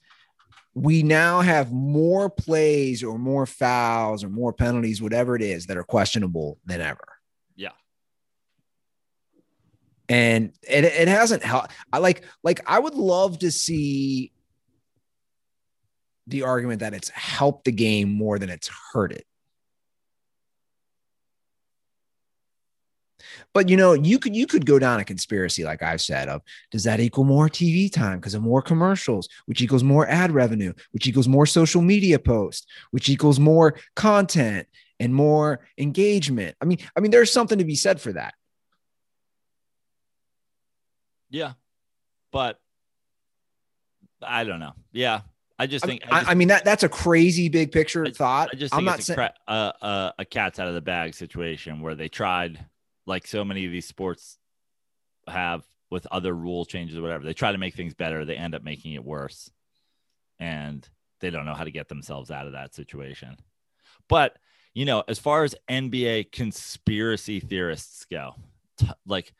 [0.74, 5.76] we now have more plays or more fouls or more penalties, whatever it is, that
[5.76, 7.06] are questionable than ever.
[7.56, 7.70] Yeah.
[10.12, 11.72] And it, it hasn't helped.
[11.90, 14.30] I like, like, I would love to see
[16.26, 19.24] the argument that it's helped the game more than it's hurt it.
[23.54, 26.42] But you know, you could you could go down a conspiracy, like I've said, of
[26.70, 30.74] does that equal more TV time because of more commercials, which equals more ad revenue,
[30.90, 34.68] which equals more social media posts, which equals more content
[35.00, 36.54] and more engagement.
[36.60, 38.34] I mean, I mean, there's something to be said for that.
[41.32, 41.54] Yeah,
[42.30, 42.60] but
[44.22, 44.74] I don't know.
[44.92, 45.22] Yeah,
[45.58, 46.02] I just think.
[46.06, 48.50] I, I, just, I mean that that's a crazy big picture I thought.
[48.52, 49.18] I just I'm not saying
[49.48, 52.64] a, uh, a cat's out of the bag situation where they tried,
[53.06, 54.38] like so many of these sports
[55.26, 57.24] have with other rule changes or whatever.
[57.24, 58.24] They try to make things better.
[58.24, 59.50] They end up making it worse,
[60.38, 60.86] and
[61.20, 63.38] they don't know how to get themselves out of that situation.
[64.06, 64.36] But
[64.74, 68.34] you know, as far as NBA conspiracy theorists go,
[68.76, 69.32] t- like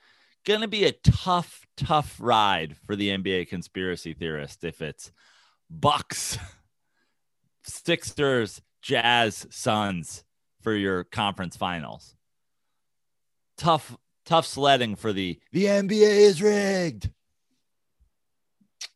[0.44, 5.12] gonna be a tough, tough ride for the NBA conspiracy theorist if it's
[5.70, 6.38] Bucks,
[7.64, 10.24] Sixers, Jazz, Suns
[10.62, 12.14] for your conference finals.
[13.56, 17.10] Tough, tough sledding for the the NBA is rigged.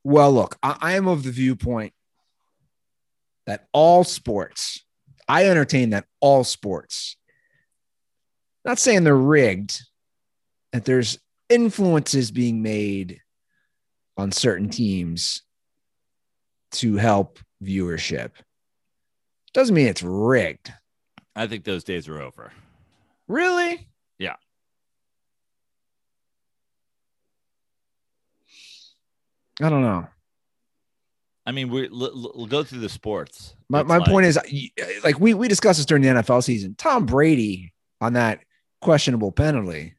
[0.03, 1.93] Well, look, I, I am of the viewpoint
[3.47, 4.85] that all sports,
[5.29, 7.17] I entertain that all sports,
[8.65, 9.83] not saying they're rigged,
[10.73, 13.21] that there's influences being made
[14.17, 15.43] on certain teams
[16.73, 18.31] to help viewership.
[19.55, 20.73] Doesn't mean it's rigged.
[21.35, 22.53] I think those days are over.
[23.29, 23.89] Really?
[24.19, 24.37] Yeah.
[29.63, 30.07] I don't know.
[31.47, 33.55] I mean, we l- l- we'll go through the sports.
[33.69, 34.39] My, my like- point is,
[35.05, 36.75] like we we discussed this during the NFL season.
[36.77, 38.41] Tom Brady on that
[38.81, 39.95] questionable penalty.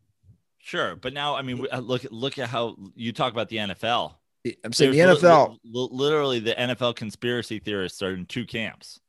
[0.67, 4.15] Sure, but now I mean, uh, look look at how you talk about the NFL.
[4.63, 5.49] I'm saying the There's li- NFL.
[5.51, 8.99] li- li- literally, the NFL conspiracy theorists are in two camps.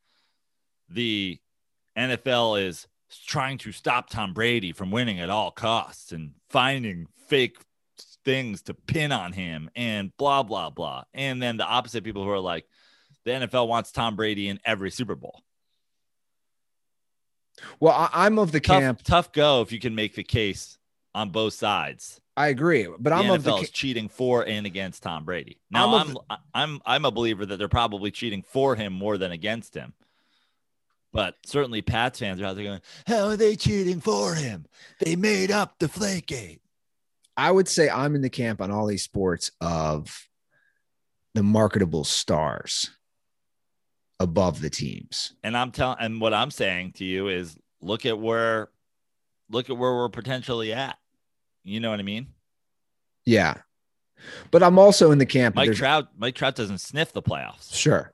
[0.89, 1.39] The
[1.97, 2.87] NFL is
[3.27, 7.57] trying to stop Tom Brady from winning at all costs and finding fake
[8.25, 11.05] things to pin on him and blah blah blah.
[11.15, 12.67] And then the opposite people who are like,
[13.25, 15.41] the NFL wants Tom Brady in every Super Bowl.
[17.81, 19.03] Well, I, I'm of the Tough, camp.
[19.03, 20.78] tough go if you can make the case
[21.19, 22.21] on both sides.
[22.37, 25.59] I agree, but The I'm of the is cheating for and against Tom Brady.
[25.69, 29.19] Now I'm I'm of I'm, I'm a believer that they're probably cheating for him more
[29.19, 29.93] than against him.
[31.13, 34.67] But certainly Pats fans are out there going, How are they cheating for him?
[35.01, 36.61] They made up the Flakegate.
[37.37, 40.29] I would say I'm in the camp on all these sports of
[41.35, 42.91] the marketable stars
[44.21, 45.35] above the teams.
[45.43, 48.69] And I'm telling and what I'm saying to you is look at where
[49.51, 50.99] look at where we're potentially at.
[51.69, 52.29] You know what I mean?
[53.25, 53.55] Yeah,
[54.51, 55.55] but I'm also in the camp.
[55.55, 57.75] Mike Trout, Mike Trout doesn't sniff the playoffs.
[57.75, 58.13] Sure.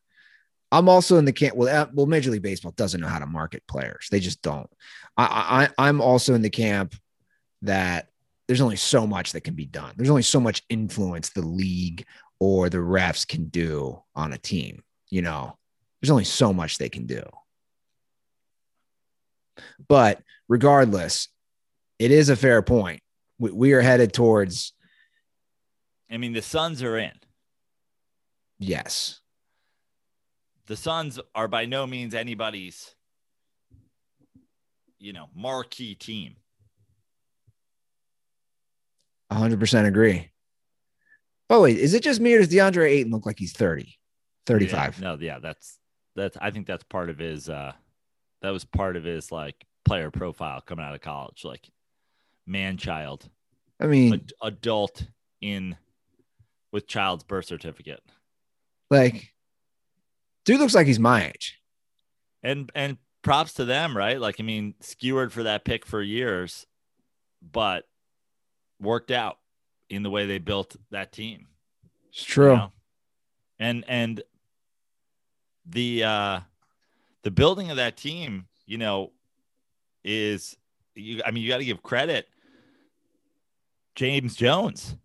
[0.73, 1.55] I'm also in the camp.
[1.57, 4.09] Well, uh, well, Major League Baseball doesn't know how to market players.
[4.11, 4.69] They just don't.
[5.17, 6.97] I, I, I'm also in the camp
[7.62, 8.09] that
[8.49, 9.95] there's only so much that can be done.
[9.97, 12.05] There's only so much influence the league
[12.40, 14.83] or the refs can do on a team.
[15.11, 15.57] You know,
[16.01, 17.23] there's only so much they can do.
[19.87, 21.29] But regardless,
[22.01, 23.01] it is a fair point.
[23.38, 24.73] We, we are headed towards
[26.11, 27.12] I mean, the Suns are in.
[28.59, 29.20] yes.
[30.66, 32.94] the Suns are by no means anybody's,
[34.99, 36.37] you know, marquee team.
[39.33, 40.31] 100% agree.
[41.51, 43.99] Oh, wait, is it just me or does DeAndre Ayton look like he's 30,
[44.47, 44.99] 35?
[44.99, 45.79] Yeah, no, yeah, that's
[46.16, 46.37] that's.
[46.40, 47.49] I think that's part of his.
[47.49, 47.73] uh
[48.42, 51.68] That was part of his like player profile coming out of college, like
[52.46, 53.28] man child,
[53.80, 55.07] I mean, ad- adult
[55.40, 55.76] in
[56.72, 58.02] with child's birth certificate,
[58.90, 59.33] like,
[60.44, 61.61] dude looks like he's my age.
[62.42, 64.20] and and props to them, right?
[64.20, 66.66] Like, I mean, skewered for that pick for years,
[67.40, 67.85] but
[68.80, 69.38] worked out
[69.88, 71.46] in the way they built that team.
[72.11, 72.57] It's you true.
[72.57, 72.72] know?
[73.59, 74.22] And and
[75.66, 76.40] the uh
[77.22, 79.12] the building of that team, you know,
[80.04, 80.57] is
[80.94, 82.28] you I mean you got to give credit
[83.94, 84.96] James Jones,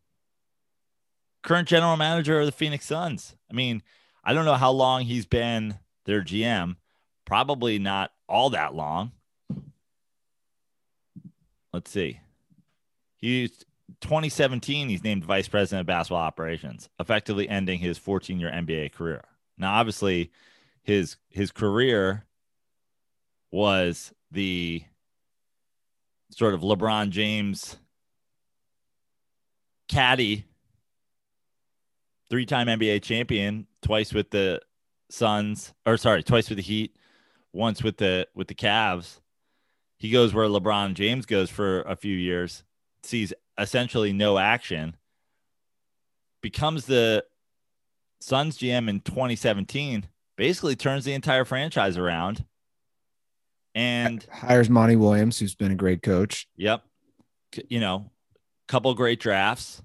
[1.43, 3.36] current general manager of the Phoenix Suns.
[3.49, 3.84] I mean,
[4.23, 6.75] I don't know how long he's been their GM,
[7.25, 9.12] probably not all that long.
[11.71, 12.19] Let's see.
[13.15, 13.65] He's
[14.02, 19.23] 2017, he's named vice president of basketball operations, effectively ending his 14 year NBA career.
[19.58, 20.32] Now, obviously,
[20.82, 22.25] his his career
[23.52, 24.84] was the
[26.32, 27.78] sort of LeBron James
[29.89, 30.45] caddy,
[32.30, 34.62] three time NBA champion, twice with the
[35.10, 36.95] Suns, or sorry, twice with the Heat,
[37.52, 39.19] once with the with the Cavs.
[39.97, 42.63] He goes where LeBron James goes for a few years
[43.04, 44.95] sees essentially no action,
[46.41, 47.25] becomes the
[48.21, 52.45] Suns GM in 2017, basically turns the entire franchise around.
[53.75, 56.47] And hires Monty Williams, who's been a great coach.
[56.58, 56.84] Yep.
[57.67, 58.12] You know,
[58.70, 59.82] couple great drafts.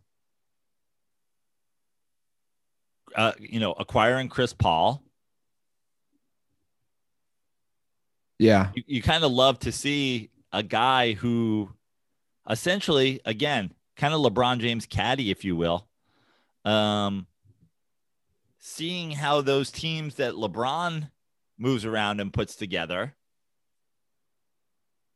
[3.16, 5.02] Uh, you know, acquiring Chris Paul.
[8.38, 8.70] Yeah.
[8.74, 11.70] You, you kind of love to see a guy who
[12.48, 15.88] essentially, again, kind of LeBron James caddy, if you will.
[16.64, 17.26] Um,
[18.58, 21.10] seeing how those teams that LeBron
[21.56, 23.14] moves around and puts together,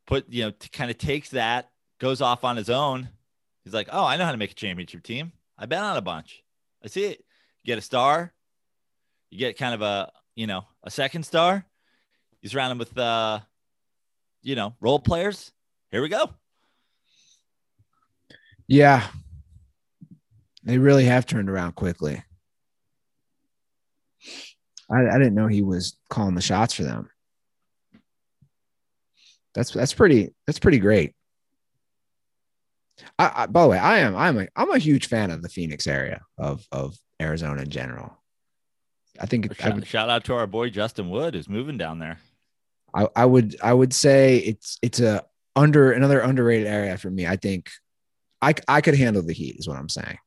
[0.07, 3.09] put, you know, kind of takes that, goes off on his own.
[3.64, 5.33] He's like, oh, I know how to make a championship team.
[5.59, 6.42] I've been on a bunch.
[6.83, 7.25] I see it.
[7.62, 8.33] You get a star,
[9.31, 11.64] you get kind of a, you know, a second star.
[12.40, 13.40] You surround him with, uh,
[14.42, 15.53] you know, role players.
[15.90, 16.31] Here we go.
[18.68, 19.07] Yeah.
[20.62, 22.23] They really have turned around quickly.
[24.90, 27.11] I, I didn't know he was calling the shots for them.
[29.55, 31.14] That's that's pretty that's pretty great.
[33.19, 35.49] I, I, by the way, I am I'm a I'm a huge fan of the
[35.49, 38.17] Phoenix area of of Arizona in general.
[39.21, 41.99] I think shout, I would, shout out to our boy Justin Wood who's moving down
[41.99, 42.19] there.
[42.95, 45.25] I, I would I would say it's it's a
[45.57, 47.27] under another underrated area for me.
[47.27, 47.71] I think
[48.41, 50.19] I I could handle the heat is what I'm saying.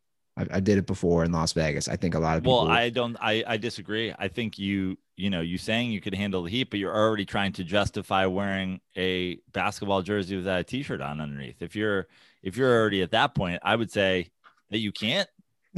[0.41, 1.87] I, I did it before in Las Vegas.
[1.87, 2.63] I think a lot of people.
[2.63, 3.17] Well, I don't.
[3.21, 4.13] I I disagree.
[4.17, 7.25] I think you you know you saying you could handle the heat, but you're already
[7.25, 11.61] trying to justify wearing a basketball jersey without a t-shirt on underneath.
[11.61, 12.07] If you're
[12.43, 14.31] if you're already at that point, I would say
[14.69, 15.29] that you can't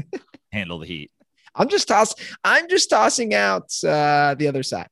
[0.51, 1.11] handle the heat.
[1.55, 2.15] I'm just toss.
[2.43, 4.87] I'm just tossing out uh, the other side.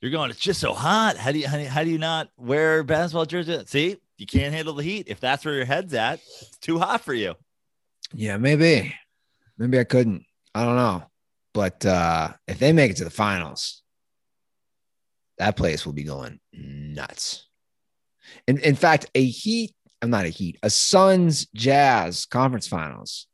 [0.00, 0.30] You're going.
[0.30, 1.16] It's just so hot.
[1.16, 3.62] How do you how do you, how do you not wear basketball jersey?
[3.66, 5.06] See, you can't handle the heat.
[5.08, 7.34] If that's where your head's at, it's too hot for you.
[8.14, 8.94] Yeah, maybe.
[9.58, 10.24] Maybe I couldn't.
[10.54, 11.04] I don't know.
[11.52, 13.82] But uh, if they make it to the finals,
[15.38, 17.46] that place will be going nuts.
[18.46, 23.26] In, in fact, a Heat, I'm not a Heat, a Suns Jazz conference finals,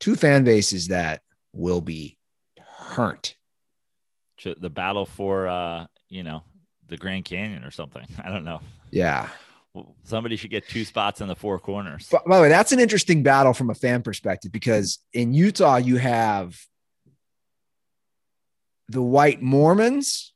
[0.00, 1.22] two fan bases that
[1.52, 2.16] will be
[2.58, 3.34] hurt.
[4.42, 6.44] The battle for, uh, you know,
[6.88, 8.06] the Grand Canyon or something.
[8.24, 8.60] I don't know.
[8.90, 9.28] Yeah.
[10.04, 12.08] Somebody should get two spots in the four corners.
[12.10, 15.76] But, by the way, that's an interesting battle from a fan perspective because in Utah,
[15.76, 16.58] you have
[18.88, 20.32] the white Mormons,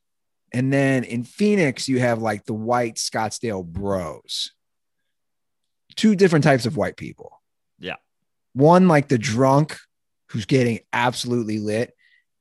[0.52, 4.52] and then in Phoenix, you have like the white Scottsdale bros.
[5.96, 7.40] Two different types of white people.
[7.78, 7.96] Yeah.
[8.54, 9.76] One like the drunk
[10.30, 11.94] who's getting absolutely lit,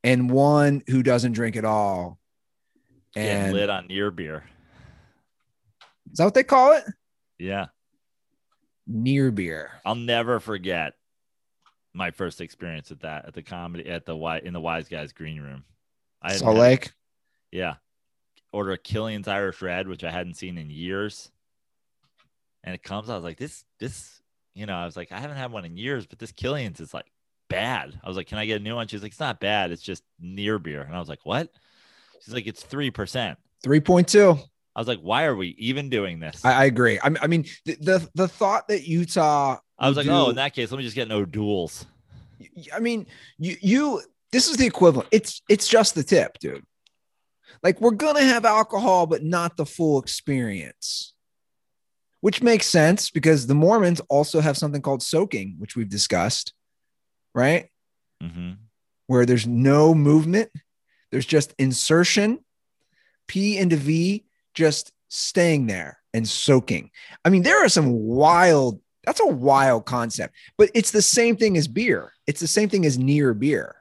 [0.03, 2.19] and one who doesn't drink at all.
[3.15, 4.43] And lit on near beer.
[6.11, 6.83] Is that what they call it?
[7.37, 7.67] Yeah.
[8.87, 9.71] Near beer.
[9.85, 10.93] I'll never forget
[11.93, 15.41] my first experience at that at the comedy at the white in the Wiseguys green
[15.41, 15.63] room.
[16.21, 16.91] I Salt Lake.
[17.51, 17.75] Yeah.
[18.51, 21.31] Order a Killian's Irish Red, which I hadn't seen in years.
[22.63, 24.21] And it comes, I was like, this, this,
[24.53, 26.93] you know, I was like, I haven't had one in years, but this Killian's is
[26.93, 27.05] like
[27.47, 27.97] bad.
[28.03, 28.87] I was like, can I get a new one?
[28.87, 29.71] She's like, it's not bad.
[29.71, 30.81] It's just near beer.
[30.81, 31.49] And I was like, what?
[32.21, 33.35] She's like, it's 3%.
[33.63, 34.39] 3.2.
[34.79, 36.45] I was like, why are we even doing this?
[36.45, 36.99] I, I agree.
[37.03, 39.57] I, I mean, the, the, the thought that Utah.
[39.77, 41.85] I was like, do, oh, in that case, let me just get no duels.
[42.73, 43.05] I mean,
[43.37, 45.09] you you this is the equivalent.
[45.11, 46.63] It's it's just the tip, dude.
[47.61, 51.13] Like we're gonna have alcohol, but not the full experience.
[52.21, 56.53] Which makes sense because the Mormons also have something called soaking, which we've discussed,
[57.35, 57.67] right?
[58.23, 58.51] Mm-hmm.
[59.07, 60.51] Where there's no movement,
[61.11, 62.39] there's just insertion,
[63.27, 64.23] P into V,
[64.59, 66.91] just staying there and soaking.
[67.23, 71.55] I mean, there are some wild, that's a wild concept, but it's the same thing
[71.55, 72.11] as beer.
[72.27, 73.77] It's the same thing as near beer.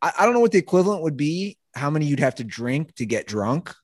[0.00, 2.94] I, I don't know what the equivalent would be, how many you'd have to drink
[2.94, 3.74] to get drunk,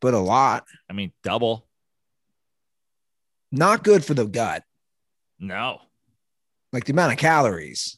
[0.00, 0.66] but a lot.
[0.90, 1.68] I mean, double.
[3.52, 4.64] Not good for the gut.
[5.38, 5.80] No.
[6.72, 7.96] Like the amount of calories.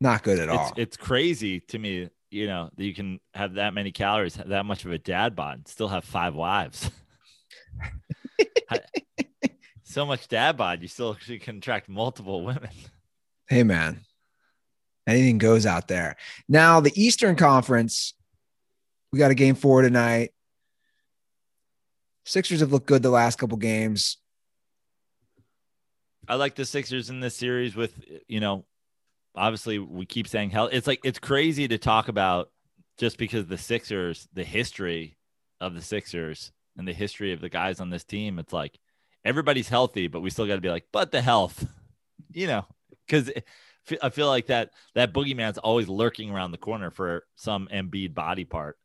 [0.00, 0.72] Not good at it's, all.
[0.76, 4.84] It's crazy to me, you know, that you can have that many calories, that much
[4.84, 6.90] of a dad bod, still have five wives.
[9.84, 12.70] so much dad bod, you still can attract multiple women.
[13.48, 14.00] Hey, man,
[15.06, 16.16] anything goes out there.
[16.48, 18.14] Now, the Eastern Conference,
[19.12, 20.30] we got a game four tonight.
[22.24, 24.18] Sixers have looked good the last couple games.
[26.28, 27.92] I like the Sixers in this series with,
[28.28, 28.64] you know,
[29.34, 30.68] obviously we keep saying hell.
[30.70, 32.50] It's like, it's crazy to talk about
[32.98, 35.16] just because the Sixers, the history
[35.60, 38.78] of the Sixers and the history of the guys on this team, it's like
[39.24, 41.66] everybody's healthy, but we still got to be like, but the health,
[42.32, 42.66] you know,
[43.06, 43.30] because
[44.02, 48.44] I feel like that that boogeyman's always lurking around the corner for some Embiid body
[48.44, 48.76] part.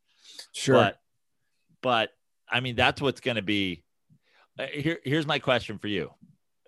[0.54, 0.76] Sure.
[0.76, 1.00] But,
[1.82, 2.10] but
[2.50, 3.84] I mean, that's what's going to be.
[4.58, 6.12] Uh, here, here's my question for you.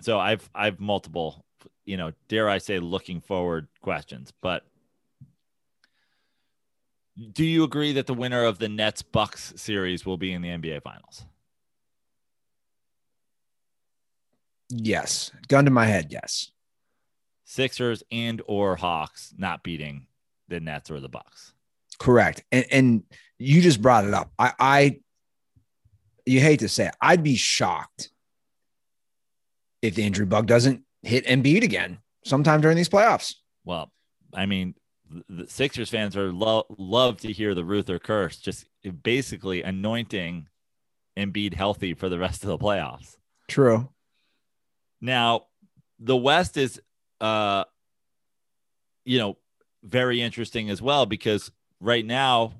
[0.01, 1.45] So I've I've multiple,
[1.87, 4.63] you know, dare I say, looking forward questions, but
[7.31, 10.49] do you agree that the winner of the Nets Bucks series will be in the
[10.49, 11.25] NBA Finals?
[14.69, 15.31] Yes.
[15.47, 16.51] Gun to my head, yes.
[17.45, 20.07] Sixers and or Hawks not beating
[20.49, 21.53] the Nets or the Bucks.
[21.97, 22.43] Correct.
[22.51, 23.03] And and
[23.39, 24.29] you just brought it up.
[24.37, 24.99] I I
[26.25, 28.11] you hate to say it, I'd be shocked
[29.81, 33.35] if the injury bug doesn't hit Embiid again sometime during these playoffs.
[33.65, 33.91] Well,
[34.33, 34.75] I mean,
[35.29, 38.65] the Sixers fans are lo- love to hear the Ruther curse, just
[39.03, 40.47] basically anointing
[41.17, 43.15] Embiid healthy for the rest of the playoffs.
[43.47, 43.89] True.
[44.99, 45.45] Now,
[45.99, 46.81] the West is,
[47.21, 47.63] uh,
[49.05, 49.37] you know,
[49.83, 52.53] very interesting as well because right now,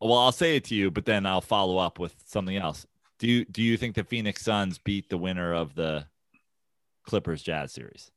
[0.00, 2.86] well, I'll say it to you, but then I'll follow up with something else.
[3.18, 6.06] Do you do you think the Phoenix Suns beat the winner of the
[7.08, 8.10] Clippers Jazz series?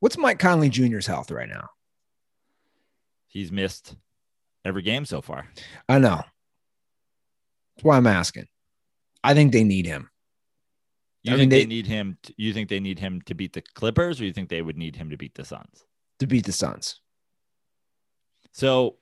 [0.00, 1.70] What's Mike Conley Jr.'s health right now?
[3.26, 3.96] He's missed
[4.64, 5.48] every game so far.
[5.88, 6.22] I know.
[7.76, 8.46] That's why I'm asking.
[9.24, 10.10] I think they need him.
[11.24, 12.18] You I think mean, they, they- need him?
[12.24, 14.76] To, you think they need him to beat the Clippers, or you think they would
[14.76, 15.84] need him to beat the Suns?
[16.20, 17.00] to beat the Suns.
[18.52, 18.96] So,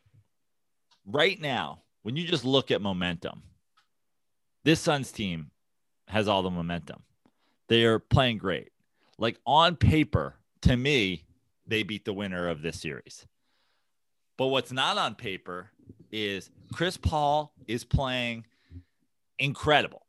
[1.07, 3.43] right now, when you just look at momentum,
[4.65, 5.51] this Suns team
[6.09, 7.03] has all the momentum.
[7.69, 8.71] They are playing great.
[9.19, 11.25] Like on paper, to me,
[11.67, 13.27] they beat the winner of this series.
[14.37, 15.71] But what's not on paper
[16.13, 18.45] is Chris Paul is playing
[19.39, 20.07] incredible.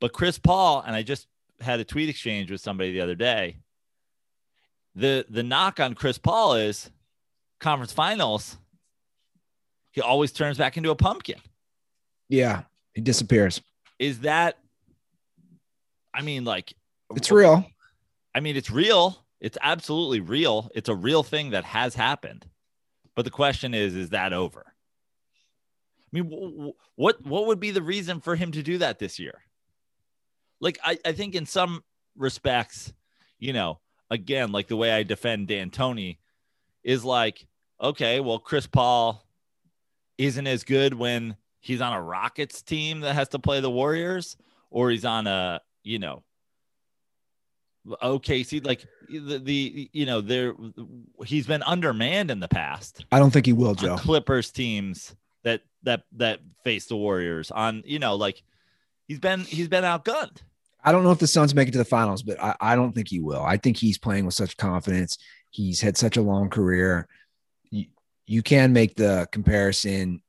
[0.00, 1.28] But Chris Paul, and I just
[1.60, 3.58] had a tweet exchange with somebody the other day.
[4.94, 6.90] The the knock on Chris Paul is
[7.60, 8.58] conference finals.
[9.92, 11.38] He always turns back into a pumpkin.
[12.28, 12.62] Yeah,
[12.94, 13.60] he disappears.
[13.98, 14.58] Is that
[16.14, 16.74] I mean like
[17.14, 17.66] It's real.
[18.34, 19.24] I mean, it's real.
[19.40, 20.70] It's absolutely real.
[20.74, 22.46] It's a real thing that has happened.
[23.14, 24.64] But the question is, is that over?
[24.66, 28.98] I mean, wh- wh- what what would be the reason for him to do that
[28.98, 29.42] this year?
[30.60, 31.82] Like, I, I think in some
[32.16, 32.92] respects,
[33.38, 36.18] you know, again, like the way I defend D'Antoni
[36.84, 37.46] is like,
[37.80, 39.26] okay, well, Chris Paul
[40.18, 44.36] isn't as good when he's on a Rockets team that has to play the Warriors,
[44.70, 46.22] or he's on a, you know,
[47.86, 50.54] OKC, like the, the you know, there
[51.24, 53.96] he's been undermanned in the past I don't think he will, Joe.
[53.96, 58.42] Clippers teams that that that face the Warriors on, you know, like
[59.08, 60.38] he's been he's been outgunned.
[60.84, 62.92] I don't know if the Suns make it to the finals, but I, I don't
[62.92, 63.42] think he will.
[63.42, 65.18] I think he's playing with such confidence.
[65.50, 67.06] He's had such a long career.
[67.70, 67.86] You,
[68.26, 70.21] you can make the comparison.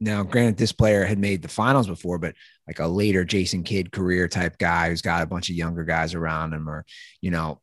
[0.00, 2.34] Now, granted, this player had made the finals before, but
[2.66, 6.14] like a later Jason Kidd career type guy who's got a bunch of younger guys
[6.14, 6.86] around him, or,
[7.20, 7.60] you know,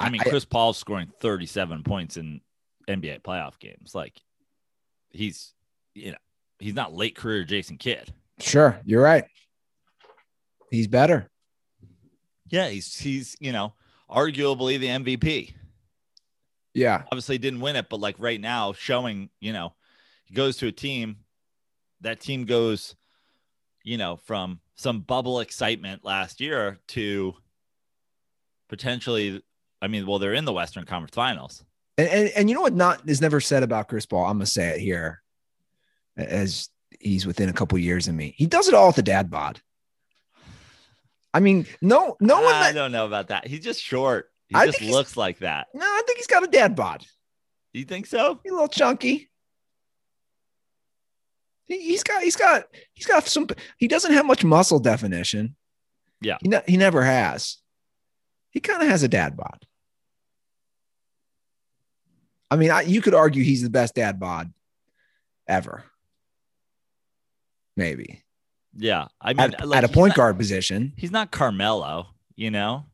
[0.00, 2.40] I mean, I- Chris Paul's scoring 37 points in
[2.88, 3.94] NBA playoff games.
[3.94, 4.20] Like
[5.10, 5.52] he's
[5.94, 6.18] you know,
[6.58, 8.12] he's not late career Jason Kidd.
[8.40, 9.24] sure, you're right.
[10.70, 11.30] He's better.
[12.50, 13.74] Yeah, he's he's, you know,
[14.10, 15.54] arguably the MVP.
[16.74, 17.02] Yeah.
[17.04, 19.74] obviously didn't win it, but like right now, showing, you know,
[20.34, 21.16] goes to a team,
[22.00, 22.94] that team goes,
[23.82, 27.34] you know, from some bubble excitement last year to
[28.68, 29.42] potentially,
[29.80, 31.64] I mean, well, they're in the Western Conference Finals.
[31.96, 34.24] And, and and you know what not is never said about Chris Paul.
[34.24, 35.22] I'm gonna say it here,
[36.16, 36.68] as
[36.98, 38.34] he's within a couple years of me.
[38.36, 39.60] He does it all with the dad bod.
[41.32, 42.52] I mean, no, no one.
[42.54, 43.46] I That, don't know about that.
[43.46, 44.30] He's just short.
[44.48, 45.68] He I just looks like that.
[45.72, 47.04] no, I think he's got a dad bod.
[47.72, 48.40] You think so?
[48.42, 49.30] He's a little chunky.
[51.66, 53.46] He, he's got he's got he's got some.
[53.78, 55.56] He doesn't have much muscle definition.
[56.20, 56.38] Yeah.
[56.40, 57.58] he ne- he never has.
[58.50, 59.66] He kind of has a dad bod.
[62.50, 64.52] I mean, I, you could argue he's the best dad bod
[65.48, 65.84] ever.
[67.76, 68.22] Maybe
[68.76, 69.08] Yeah.
[69.20, 70.92] I mean, at, like, at a point not- guard position.
[70.96, 72.06] He's not Carmelo,
[72.36, 72.86] you know?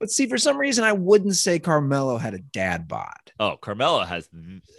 [0.00, 3.32] But see, for some reason, I wouldn't say Carmelo had a dad bod.
[3.38, 4.30] Oh, Carmelo has,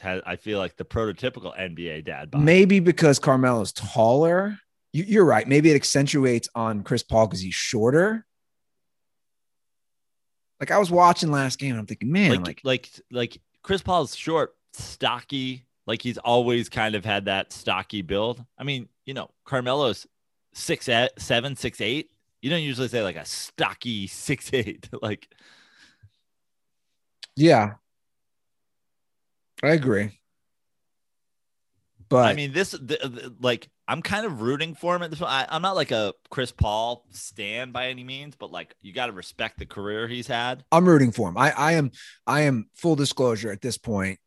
[0.02, 2.42] has I feel like the prototypical NBA dad bod.
[2.42, 4.58] Maybe because Carmelo's taller.
[4.94, 5.48] You, you're right.
[5.48, 8.26] Maybe it accentuates on Chris Paul because he's shorter.
[10.60, 13.82] Like I was watching last game, and I'm thinking, man, like, like, like like Chris
[13.82, 15.66] Paul's short stocky.
[15.86, 18.44] Like he's always kind of had that stocky build.
[18.58, 20.08] I mean, you know, Carmelo's
[20.54, 22.10] six seven, six eight.
[22.42, 24.90] You don't usually say like a stocky six eight.
[25.02, 25.28] like
[27.36, 27.74] Yeah.
[29.64, 30.20] I agree.
[32.10, 35.22] But I mean, this the, the- like I'm kind of rooting for him at this.
[35.22, 39.06] I, I'm not like a Chris Paul stan by any means, but like you got
[39.08, 40.64] to respect the career he's had.
[40.72, 41.38] I'm rooting for him.
[41.38, 41.92] I, I am
[42.28, 44.20] I am full disclosure at this point.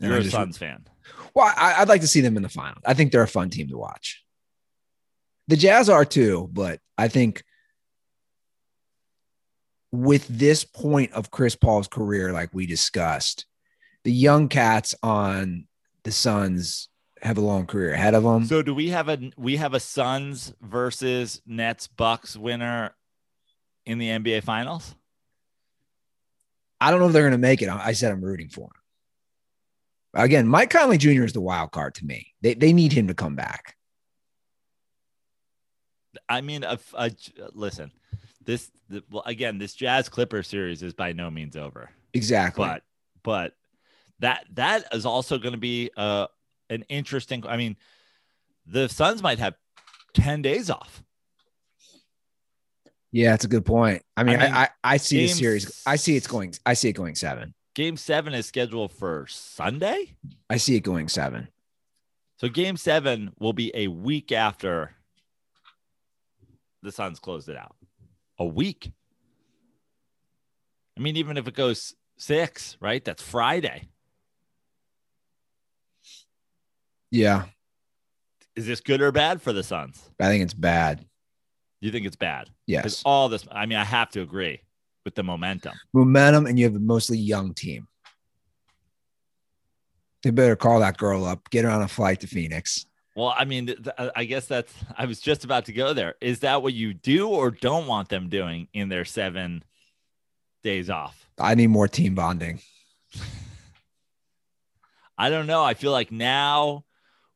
[0.00, 0.86] You're a just- Suns fan.
[1.34, 2.80] Well, I, I'd like to see them in the final.
[2.84, 4.22] I think they're a fun team to watch.
[5.48, 7.42] The Jazz are too, but I think
[9.90, 13.46] with this point of Chris Paul's career, like we discussed,
[14.04, 15.66] the young cats on
[16.02, 16.88] the Suns
[17.22, 18.44] have a long career ahead of them.
[18.44, 22.94] So do we have a we have a Suns versus Nets Bucks winner
[23.86, 24.94] in the NBA Finals?
[26.80, 27.68] I don't know if they're going to make it.
[27.68, 30.22] I said I'm rooting for them.
[30.24, 31.24] Again, Mike Conley Jr.
[31.24, 32.34] is the wild card to me.
[32.40, 33.76] They, they need him to come back.
[36.28, 37.10] I mean, a, a,
[37.52, 37.92] listen,
[38.44, 42.64] this the, well, again, this Jazz Clipper series is by no means over, Exactly.
[42.66, 42.82] but
[43.22, 43.54] but
[44.20, 46.26] that that is also going to be uh
[46.70, 47.44] an interesting.
[47.46, 47.76] I mean,
[48.66, 49.54] the Suns might have
[50.14, 51.02] ten days off.
[53.12, 54.02] yeah, that's a good point.
[54.16, 55.82] I mean, I, I mean, I, I see the series.
[55.86, 56.54] I see it's going.
[56.66, 57.54] I see it going seven.
[57.74, 60.16] Game seven is scheduled for Sunday,
[60.50, 61.46] I see it going seven.
[62.36, 64.96] so Game seven will be a week after
[66.82, 67.74] the Suns closed it out.
[68.38, 68.92] A week.
[70.96, 73.04] I mean, even if it goes six, right?
[73.04, 73.88] That's Friday.
[77.10, 77.46] Yeah,
[78.54, 80.10] Is this good or bad for the Suns?
[80.20, 81.06] I think it's bad.
[81.80, 82.50] You think it's bad?
[82.66, 84.60] Yes, all this, I mean, I have to agree
[85.06, 85.72] with the momentum.
[85.94, 87.88] momentum, and you have a mostly young team.
[90.22, 92.84] They better call that girl up, get her on a flight to Phoenix.
[93.18, 95.92] Well, I mean, th- th- uh, I guess that's, I was just about to go
[95.92, 96.14] there.
[96.20, 99.64] Is that what you do or don't want them doing in their seven
[100.62, 101.28] days off?
[101.36, 102.60] I need more team bonding.
[105.18, 105.64] I don't know.
[105.64, 106.84] I feel like now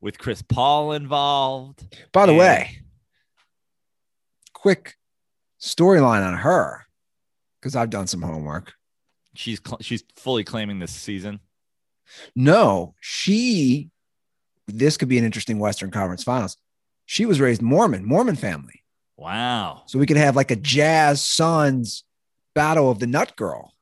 [0.01, 2.79] with Chris Paul involved, By the And- way,
[4.53, 4.95] quick
[5.61, 6.87] storyline on her
[7.61, 8.75] because I've done some homework.
[9.35, 11.41] she's cl- she's fully claiming this season.
[12.37, 13.91] No, she.
[14.69, 16.57] This could be an interesting Western Conference Finals.
[17.07, 18.83] She was raised Mormon, Mormon family,
[19.17, 19.83] Wow.
[19.87, 22.05] so we could have like a Jazz Suns
[22.55, 23.75] battle of the Nut Girl,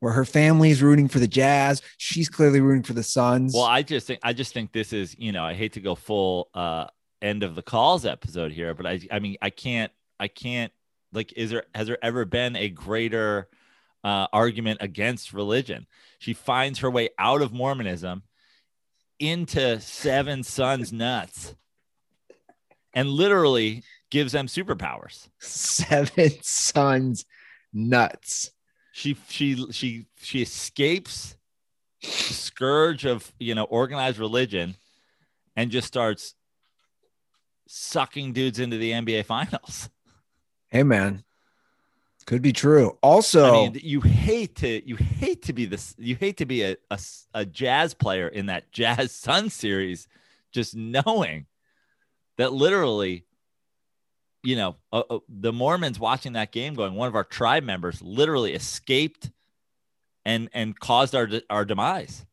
[0.00, 1.82] where her family's rooting for the Jazz.
[1.98, 3.54] She's clearly rooting for the Suns.
[3.54, 5.94] Well, I just think I just think this is, you know, I hate to go
[5.94, 6.86] full uh
[7.22, 10.72] end of the calls episode here, but I I mean, I can't I can't
[11.12, 13.48] like is there has there ever been a greater
[14.02, 15.86] uh argument against religion?
[16.18, 18.24] She finds her way out of Mormonism
[19.22, 21.54] into Seven Sons nuts
[22.92, 25.28] and literally gives them superpowers.
[25.38, 27.24] Seven Sons
[27.72, 28.50] nuts.
[28.92, 31.36] She she she she escapes
[32.02, 34.74] the scourge of you know organized religion
[35.56, 36.34] and just starts
[37.68, 39.88] sucking dudes into the NBA finals.
[40.68, 41.22] Hey man,
[42.22, 42.98] could be true.
[43.02, 46.62] Also, I mean, you hate to you hate to be this you hate to be
[46.62, 46.98] a, a
[47.34, 50.08] a jazz player in that Jazz Sun series,
[50.52, 51.46] just knowing
[52.38, 53.24] that literally,
[54.42, 58.00] you know, uh, uh, the Mormons watching that game, going, one of our tribe members
[58.02, 59.30] literally escaped
[60.24, 62.24] and and caused our our demise.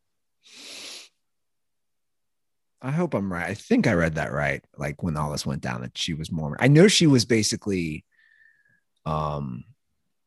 [2.82, 3.46] I hope I'm right.
[3.46, 4.64] I think I read that right.
[4.78, 6.58] Like when all this went down, that she was Mormon.
[6.60, 8.04] I know she was basically,
[9.04, 9.64] um,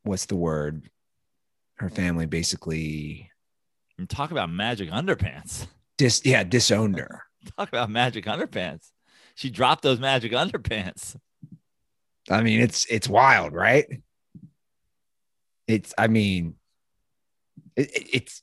[0.04, 0.88] what's the word?
[1.76, 3.30] Her family basically
[3.98, 5.66] And talk about magic underpants.
[5.98, 7.22] dis yeah disowned her.
[7.58, 8.90] Talk about magic underpants.
[9.34, 11.14] She dropped those magic underpants.
[12.30, 13.86] I mean, it's it's wild, right?
[15.66, 16.54] It's I mean,
[17.76, 18.42] it, it- it's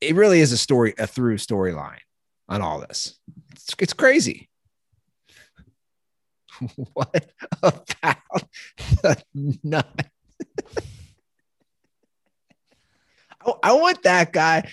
[0.00, 2.00] it really is a story, a through storyline
[2.48, 3.18] on all this.
[3.52, 4.48] It's it's crazy.
[6.94, 7.30] what
[7.62, 7.88] about
[9.02, 9.22] the
[9.62, 10.09] nut?
[13.62, 14.70] I, want that guy.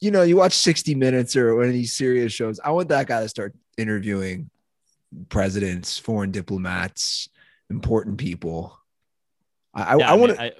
[0.00, 2.60] You know, you watch 60 Minutes or one of these serious shows.
[2.64, 4.50] I want that guy to start interviewing
[5.28, 7.28] presidents, foreign diplomats,
[7.70, 8.78] important people.
[9.74, 10.54] I, Yeah, I, I want to.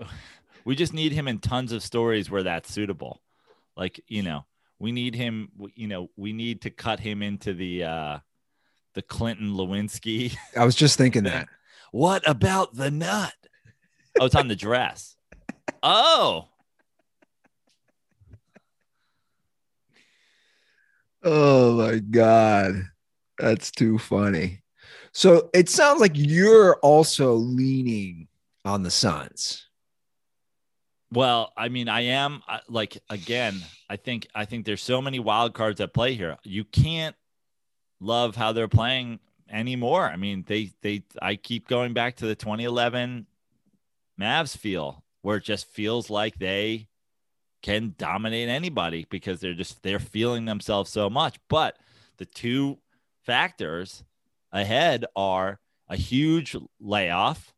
[0.64, 3.20] We just need him in tons of stories where that's suitable.
[3.76, 4.46] Like, you know,
[4.78, 8.18] we need him, you know, we need to cut him into the uh
[8.94, 10.36] the Clinton Lewinsky.
[10.56, 11.48] I was just thinking that.
[11.92, 13.34] what about the nut?
[14.20, 15.16] Oh, it's on the dress.
[15.82, 16.48] Oh.
[21.24, 22.90] Oh my god,
[23.38, 24.60] that's too funny.
[25.12, 28.28] So it sounds like you're also leaning
[28.64, 29.66] on the Suns.
[31.10, 33.62] Well, I mean, I am like again.
[33.88, 36.36] I think I think there's so many wild cards at play here.
[36.42, 37.16] You can't
[38.00, 40.04] love how they're playing anymore.
[40.04, 43.26] I mean, they they I keep going back to the 2011
[44.20, 46.88] Mavs feel where it just feels like they
[47.64, 51.36] can dominate anybody because they're just they're feeling themselves so much.
[51.48, 51.78] But
[52.18, 52.76] the two
[53.22, 54.04] factors
[54.52, 55.58] ahead are
[55.88, 57.54] a huge layoff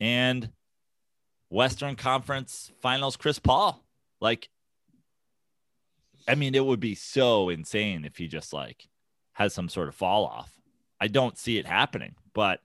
[0.00, 0.50] and
[1.48, 3.84] Western Conference Finals Chris Paul.
[4.20, 4.48] Like
[6.28, 8.86] I mean, it would be so insane if he just like
[9.32, 10.52] has some sort of fall off.
[11.00, 12.60] I don't see it happening, but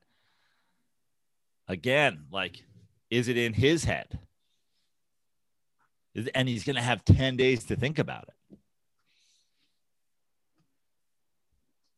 [1.67, 2.63] again, like
[3.09, 4.19] is it in his head?
[6.33, 8.57] And he's going to have 10 days to think about it.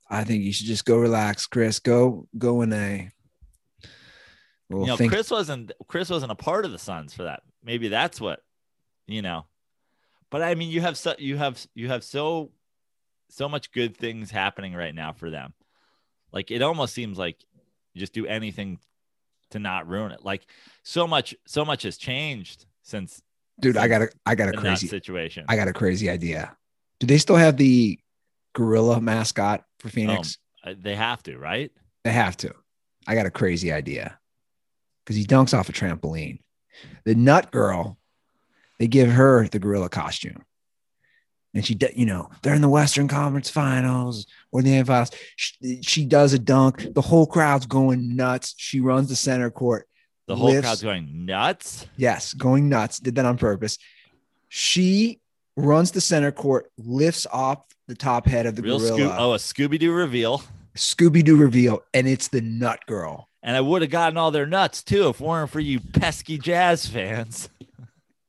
[0.10, 1.80] I think you should just go relax, Chris.
[1.80, 3.12] Go go in a.
[4.70, 7.44] you know, think- Chris wasn't Chris wasn't a part of the Suns for that.
[7.64, 8.42] Maybe that's what,
[9.06, 9.46] you know.
[10.32, 12.52] But I mean, you have so you have you have so
[13.30, 15.54] so much good things happening right now for them.
[16.32, 17.38] Like it almost seems like
[17.94, 18.80] you just do anything
[19.52, 20.24] to not ruin it.
[20.24, 20.48] Like
[20.84, 23.22] so much so much has changed since
[23.60, 25.46] dude i got a i got a crazy situation.
[25.48, 26.56] I got a crazy idea.
[27.00, 28.00] Do they still have the
[28.54, 30.38] gorilla mascot for phoenix?
[30.64, 31.72] um, they have to right?
[32.04, 32.54] They have to.
[33.08, 34.18] I got a crazy idea.
[35.04, 36.40] Because he dunks off a trampoline.
[37.06, 37.98] The nut girl
[38.80, 40.44] they give her the gorilla costume.
[41.54, 46.06] And she you know they're in the western conference finals or the finals she, she
[46.06, 46.94] does a dunk.
[46.94, 48.54] The whole crowd's going nuts.
[48.58, 49.89] She runs the center court
[50.30, 51.88] the whole lifts, crowd's going nuts.
[51.98, 53.00] Yes, going nuts.
[53.00, 53.80] Did that on purpose.
[54.48, 55.20] She
[55.56, 58.98] runs the center court, lifts off the top head of the Real gorilla.
[58.98, 60.44] Sco- oh, a Scooby Doo reveal.
[60.78, 63.28] Scooby Doo reveal, and it's the nut girl.
[63.42, 66.38] And I would have gotten all their nuts too if it weren't for you pesky
[66.38, 67.50] jazz fans.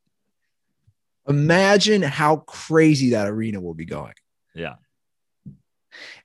[1.28, 4.14] Imagine how crazy that arena will be going.
[4.54, 4.76] Yeah.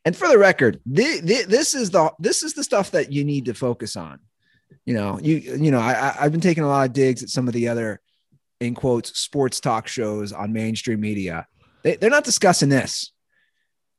[0.05, 3.53] And for the record, this is the this is the stuff that you need to
[3.53, 4.19] focus on
[4.86, 7.48] you know, you you know, I I've been taking a lot of digs at some
[7.48, 8.02] of the other
[8.60, 11.48] in quotes sports talk shows on mainstream media.
[11.84, 13.12] They, they're not discussing this.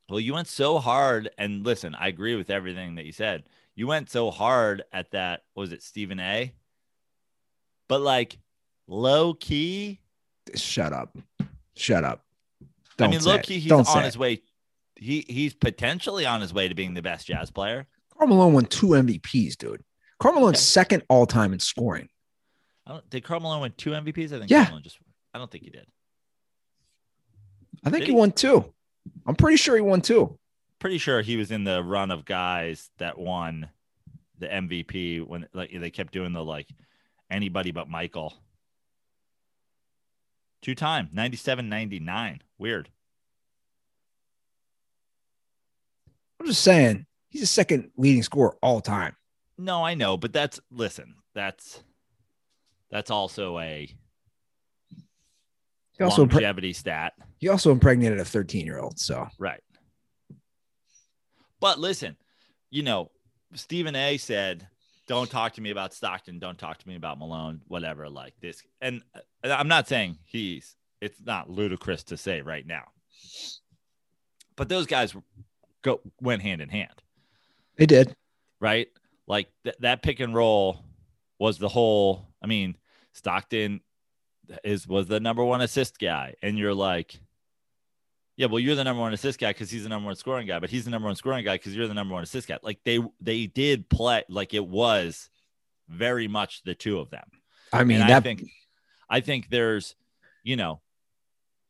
[0.09, 3.45] Well, you went so hard, and listen, I agree with everything that you said.
[3.75, 5.43] You went so hard at that.
[5.55, 6.55] Was it Stephen A?
[7.89, 8.39] But like
[8.87, 10.01] low key.
[10.55, 11.17] Shut up.
[11.75, 12.25] Shut up.
[12.97, 14.19] Don't I mean, low key, he's Don't on his it.
[14.19, 14.43] way.
[14.95, 17.87] He he's potentially on his way to being the best jazz player.
[18.17, 19.83] Karl Malone won two MVPs, dude.
[20.19, 22.09] Karl Malone's second all time in scoring.
[23.11, 24.33] did Karl Malone win two MVPs?
[24.33, 24.71] I think yeah.
[24.83, 24.99] just
[25.35, 25.87] I don't think he did.
[27.85, 28.73] I think did he, he won two.
[29.27, 30.39] I'm pretty sure he won two.
[30.79, 33.69] Pretty sure he was in the run of guys that won
[34.39, 36.69] the MVP when like they kept doing the like
[37.31, 38.35] anybody but Michael.
[40.63, 42.43] Two time, 97 99.
[42.59, 42.89] Weird.
[46.41, 49.17] I'm just saying, he's the second leading scorer all time.
[49.59, 51.83] No, I know, but that's listen, that's
[52.91, 53.89] that's also a
[55.99, 57.15] he also longevity stat.
[57.39, 58.99] He also impregnated a 13 year old.
[58.99, 59.63] So right.
[61.61, 62.17] But listen,
[62.71, 63.11] you know,
[63.55, 64.67] Stephen A said,
[65.07, 66.39] "Don't talk to me about Stockton.
[66.39, 67.63] Don't talk to me about Malone.
[67.67, 69.03] Whatever, like this." And
[69.43, 70.77] I'm not saying he's.
[71.01, 72.85] It's not ludicrous to say right now,
[74.57, 75.15] but those guys
[75.83, 77.03] go went hand in hand.
[77.77, 78.15] They did,
[78.61, 78.89] right?
[79.27, 80.85] Like th- that pick and roll
[81.39, 82.29] was the whole.
[82.43, 82.77] I mean,
[83.13, 83.81] Stockton
[84.65, 87.19] is was the number one assist guy, and you're like,
[88.37, 90.59] yeah, well, you're the number one assist guy because he's the number one scoring guy,
[90.59, 92.59] but he's the number one scoring guy because you're the number one assist guy.
[92.63, 95.31] Like they they did play like it was
[95.89, 97.27] very much the two of them.
[97.73, 98.11] I mean, that...
[98.11, 98.45] I think
[99.09, 99.95] I think there's,
[100.43, 100.81] you know,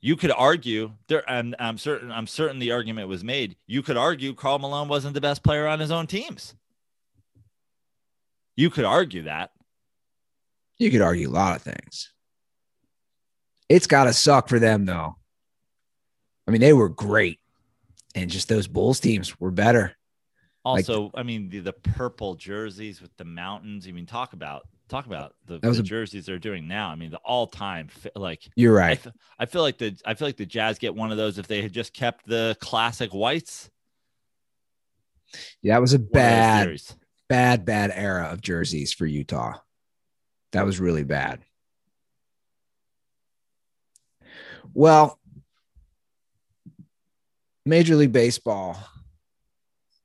[0.01, 3.57] you could argue there, and I'm certain I'm certain the argument was made.
[3.67, 6.55] You could argue Karl Malone wasn't the best player on his own teams.
[8.57, 9.51] You could argue that.
[10.79, 12.13] You could argue a lot of things.
[13.69, 15.17] It's got to suck for them, though.
[16.47, 17.41] I mean, they were great,
[18.15, 19.97] and just those Bulls teams were better.
[20.65, 23.87] Also, like, I mean, the, the, purple jerseys with the mountains.
[23.87, 26.89] I mean, talk about talk about the, the a, jerseys they're doing now.
[26.89, 28.49] I mean, the all time like.
[28.57, 29.05] You're right.
[29.07, 31.47] I, I feel like the I feel like the Jazz get one of those if
[31.47, 33.71] they had just kept the classic whites.
[35.63, 36.81] Yeah, that was a bad
[37.29, 39.55] bad, bad era of jerseys for Utah.
[40.53, 41.41] That was really bad.
[44.75, 45.19] Well,
[47.65, 48.79] Major League Baseball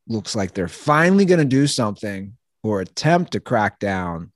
[0.07, 4.31] looks like they're finally going to do something or attempt to crack down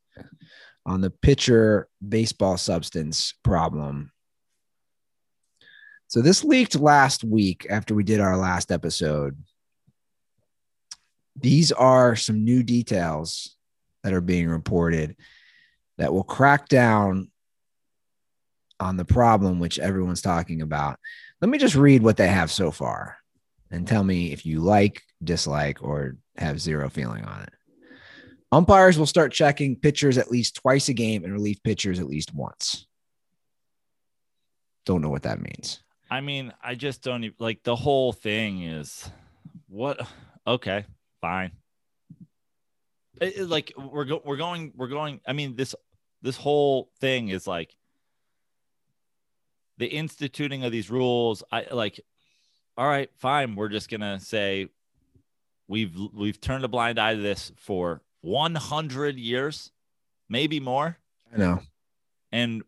[0.85, 4.11] on the pitcher baseball substance problem.
[6.07, 9.37] So this leaked last week after we did our last episode.
[11.35, 13.55] These are some new details
[14.03, 15.15] that are being reported
[15.97, 17.31] that will crack down
[18.79, 20.99] on the problem which everyone's talking about.
[21.41, 23.17] Let me just read what they have so far
[23.71, 27.53] and tell me if you like, dislike, or have zero feeling on it.
[28.51, 32.33] Umpires will start checking pitchers at least twice a game and relief pitchers at least
[32.33, 32.87] once.
[34.85, 35.81] Don't know what that means.
[36.09, 39.09] I mean, I just don't like the whole thing is
[39.67, 40.07] what
[40.45, 40.85] okay,
[41.21, 41.51] fine.
[43.21, 45.73] It- it, like we're go, we're going we're going I mean this
[46.21, 47.75] this whole thing is like
[49.77, 51.99] the instituting of these rules I like
[52.77, 54.67] all right, fine, we're just going to say
[55.67, 59.71] we've we've turned a blind eye to this for 100 years,
[60.27, 60.97] maybe more.
[61.33, 61.61] I know.
[62.33, 62.63] And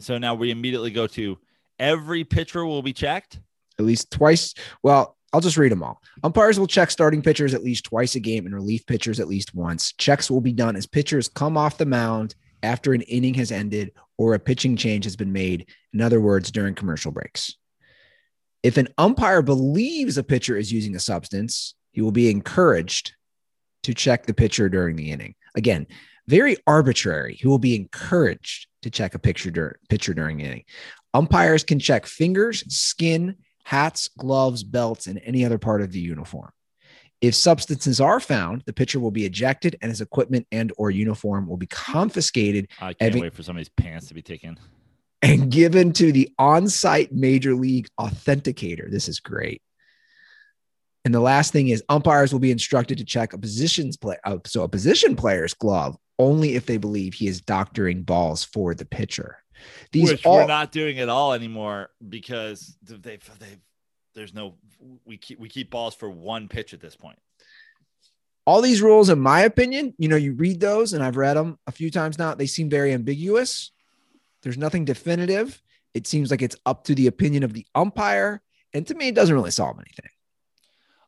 [0.00, 1.38] so now we immediately go to
[1.78, 3.38] every pitcher will be checked.
[3.78, 4.54] At least twice.
[4.82, 6.00] Well, I'll just read them all.
[6.22, 9.54] Umpires will check starting pitchers at least twice a game and relief pitchers at least
[9.54, 9.92] once.
[9.92, 13.92] Checks will be done as pitchers come off the mound after an inning has ended
[14.16, 15.68] or a pitching change has been made.
[15.92, 17.56] In other words, during commercial breaks.
[18.62, 23.12] If an umpire believes a pitcher is using a substance, he will be encouraged
[23.84, 25.34] to check the pitcher during the inning.
[25.54, 25.86] Again,
[26.26, 27.34] very arbitrary.
[27.34, 30.64] He will be encouraged to check a picture pitcher during inning.
[31.14, 33.36] Umpires can check fingers, skin,
[33.68, 36.50] hats, gloves, belts, and any other part of the uniform.
[37.20, 41.46] If substances are found, the pitcher will be ejected and his equipment and or uniform
[41.46, 44.58] will be confiscated I can't wait for somebody's pants to be taken.
[45.20, 48.90] and given to the on-site major league authenticator.
[48.90, 49.60] This is great.
[51.04, 54.38] And the last thing is umpires will be instructed to check a positions play uh,
[54.46, 58.86] so a position player's glove only if they believe he is doctoring balls for the
[58.86, 59.42] pitcher.
[59.92, 63.56] These Which all, we're not doing at all anymore because they they
[64.14, 64.54] there's no
[65.04, 67.18] we keep we keep balls for one pitch at this point.
[68.46, 71.58] all these rules, in my opinion, you know, you read those and I've read them
[71.66, 72.34] a few times now.
[72.34, 73.72] They seem very ambiguous.
[74.42, 75.62] There's nothing definitive.
[75.94, 78.40] It seems like it's up to the opinion of the umpire.
[78.72, 80.10] And to me, it doesn't really solve anything.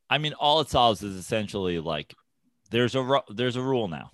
[0.08, 2.14] I mean, all it solves is essentially like
[2.70, 4.10] there's a ru- there's a rule now.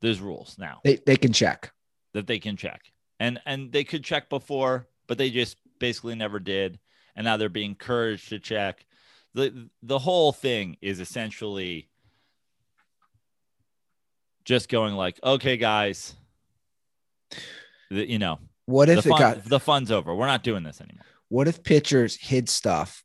[0.00, 1.72] There's rules now They, they can check.
[2.14, 2.80] that they can check,
[3.20, 6.78] and and they could check before, but they just basically never did,
[7.16, 8.84] and now they're being encouraged to check.
[9.34, 11.88] the The whole thing is essentially
[14.44, 16.14] just going like, okay, guys,
[17.90, 20.14] the, you know, What the if it fun, got, the fun's over.
[20.14, 21.04] We're not doing this anymore.
[21.28, 23.04] what if pitchers hid stuff?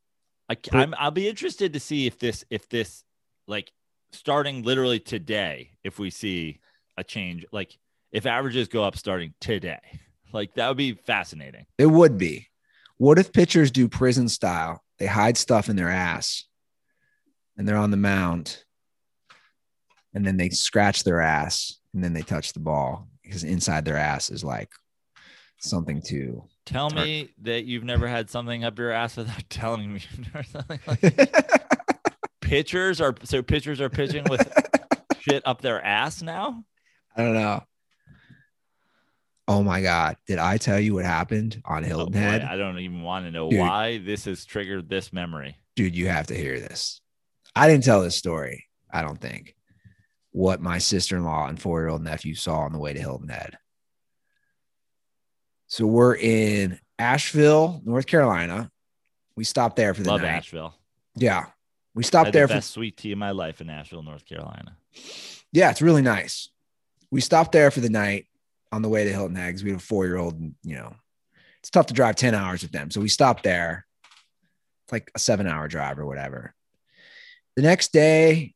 [0.50, 3.04] I, I'm, I'll be interested to see if this, if this,
[3.48, 3.72] like,
[4.14, 6.60] starting literally today, if we see
[6.98, 7.78] a change, like,
[8.12, 9.80] if averages go up starting today,
[10.34, 11.66] like that would be fascinating.
[11.78, 12.50] It would be.
[12.98, 14.84] What if pitchers do prison style?
[14.98, 16.46] They hide stuff in their ass
[17.58, 18.64] and they're on the mound
[20.14, 23.98] and then they scratch their ass and then they touch the ball because inside their
[23.98, 24.70] ass is like
[25.60, 30.02] something to Tell me that you've never had something up your ass without telling me
[30.12, 31.62] you've never something like
[32.42, 34.50] pitchers are so pitchers are pitching with
[35.20, 36.64] shit up their ass now.
[37.16, 37.64] I don't know.
[39.48, 40.18] Oh my God.
[40.26, 42.44] Did I tell you what happened on Oh Hilton boy, Head?
[42.44, 43.60] I don't even want to know Dude.
[43.60, 45.58] why this has triggered this memory.
[45.76, 47.02] Dude, you have to hear this.
[47.56, 49.56] I didn't tell this story, I don't think.
[50.32, 53.00] What my sister in law and four year old nephew saw on the way to
[53.00, 53.58] Hilton Head.
[55.68, 58.72] So we're in Asheville, North Carolina.
[59.36, 60.30] We stopped there for the Love night.
[60.30, 60.76] Asheville.
[61.16, 61.48] Yeah.
[61.96, 64.78] We stopped there the for sweet tea of my life in Asheville, North Carolina.
[65.52, 66.50] Yeah, it's really nice.
[67.12, 68.28] We stopped there for the night
[68.74, 70.76] on the way to Hilton Head 'cause we have a four year old, and you
[70.76, 70.96] know,
[71.60, 72.90] it's tough to drive 10 hours with them.
[72.92, 73.86] So we stopped there.
[74.84, 76.54] It's like a seven hour drive or whatever.
[77.56, 78.56] The next day,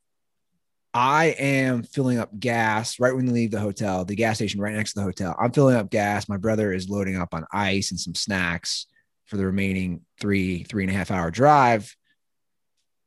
[0.93, 4.73] I am filling up gas right when we leave the hotel, the gas station right
[4.73, 5.35] next to the hotel.
[5.39, 6.27] I'm filling up gas.
[6.27, 8.87] My brother is loading up on ice and some snacks
[9.27, 11.95] for the remaining three, three and a half hour drive.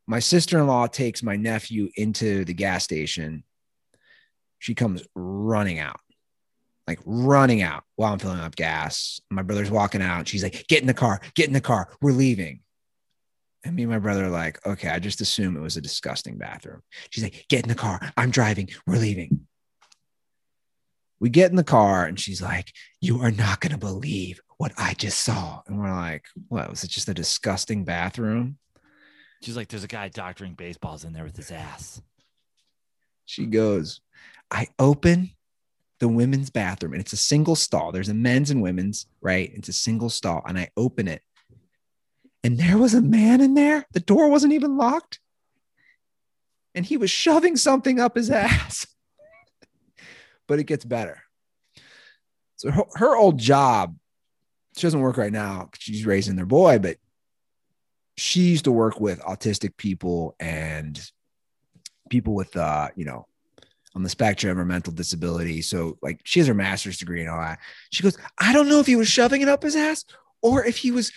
[0.06, 3.44] My sister in law takes my nephew into the gas station
[4.61, 6.00] she comes running out,
[6.91, 9.20] like running out while I'm filling up gas.
[9.30, 10.26] My brother's walking out.
[10.26, 11.88] She's like, get in the car, get in the car.
[12.03, 12.61] We're leaving.
[13.62, 16.36] And me and my brother are like, okay, I just assume it was a disgusting
[16.36, 16.82] bathroom.
[17.11, 18.01] She's like, get in the car.
[18.16, 18.70] I'm driving.
[18.86, 19.47] We're leaving.
[21.20, 24.72] We get in the car and she's like, you are not going to believe what
[24.76, 25.61] I just saw.
[25.66, 26.70] And we're like, what?
[26.70, 28.59] Was it just a disgusting bathroom?
[29.43, 32.03] She's like, there's a guy doctoring baseballs in there with his ass.
[33.26, 34.01] She goes,
[34.51, 35.30] I open
[36.01, 37.92] the women's bathroom and it's a single stall.
[37.92, 39.51] There's a men's and women's, right?
[39.55, 40.42] It's a single stall.
[40.46, 41.22] And I open it.
[42.42, 43.86] And there was a man in there.
[43.92, 45.20] The door wasn't even locked.
[46.74, 48.86] And he was shoving something up his ass.
[50.48, 51.22] but it gets better.
[52.57, 53.94] So her, her old job,
[54.76, 56.96] she doesn't work right now she's raising their boy, but
[58.16, 61.11] she used to work with autistic people and
[62.09, 63.26] people with uh, you know,
[63.95, 65.62] on the spectrum or mental disability.
[65.62, 67.59] So like she has her master's degree and all that.
[67.91, 70.05] She goes, I don't know if he was shoving it up his ass
[70.43, 71.12] or if he was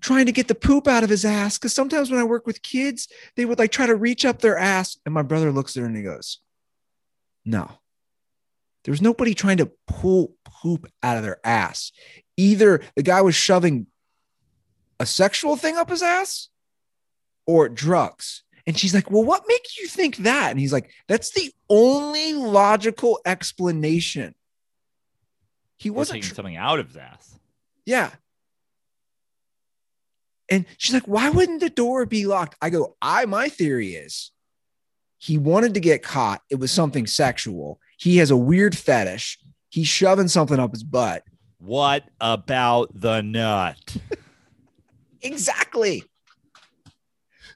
[0.00, 1.58] trying to get the poop out of his ass.
[1.58, 4.56] Cause sometimes when I work with kids, they would like try to reach up their
[4.56, 4.96] ass.
[5.04, 6.38] And my brother looks at there and he goes,
[7.44, 7.70] No.
[8.84, 11.92] There was nobody trying to pull poop out of their ass.
[12.36, 13.86] Either the guy was shoving
[14.98, 16.48] a sexual thing up his ass
[17.46, 18.44] or drugs.
[18.66, 20.50] And she's like, Well, what makes you think that?
[20.50, 24.34] And he's like, That's the only logical explanation.
[25.78, 27.38] He wasn't, taking tr- something out of ass.
[27.84, 28.10] yeah.
[30.48, 32.56] And she's like, Why wouldn't the door be locked?
[32.60, 34.30] I go, I, my theory is
[35.18, 36.42] he wanted to get caught.
[36.50, 37.80] It was something sexual.
[37.96, 39.38] He has a weird fetish.
[39.70, 41.22] He's shoving something up his butt.
[41.58, 43.96] What about the nut?
[45.24, 46.02] Exactly.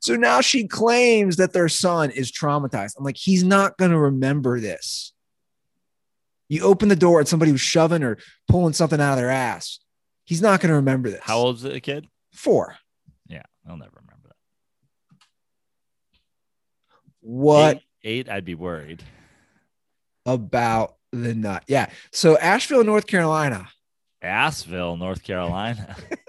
[0.06, 2.96] So now she claims that their son is traumatized.
[2.96, 5.12] I'm like, he's not going to remember this.
[6.48, 9.80] You open the door and somebody was shoving or pulling something out of their ass.
[10.24, 11.18] He's not going to remember this.
[11.24, 12.06] How old is the kid?
[12.32, 12.76] Four.
[13.26, 15.16] Yeah, I'll never remember that.
[17.20, 19.02] What Eight, eight, I'd be worried.
[20.24, 21.64] about the nut?
[21.66, 21.90] Yeah.
[22.12, 23.66] So Asheville, North Carolina.
[24.22, 25.96] Asheville, North Carolina.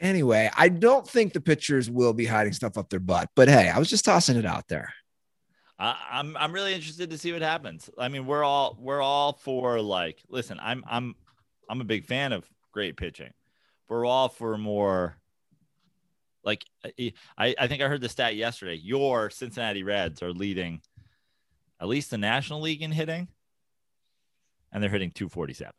[0.00, 3.68] Anyway, I don't think the pitchers will be hiding stuff up their butt, but hey,
[3.68, 4.94] I was just tossing it out there.
[5.78, 7.90] I, I'm I'm really interested to see what happens.
[7.98, 11.14] I mean, we're all we're all for like, listen, I'm I'm
[11.68, 13.32] I'm a big fan of great pitching.
[13.88, 15.16] We're all for more.
[16.44, 18.76] Like I I think I heard the stat yesterday.
[18.76, 20.80] Your Cincinnati Reds are leading,
[21.78, 23.28] at least the National League in hitting,
[24.72, 25.72] and they're hitting 247.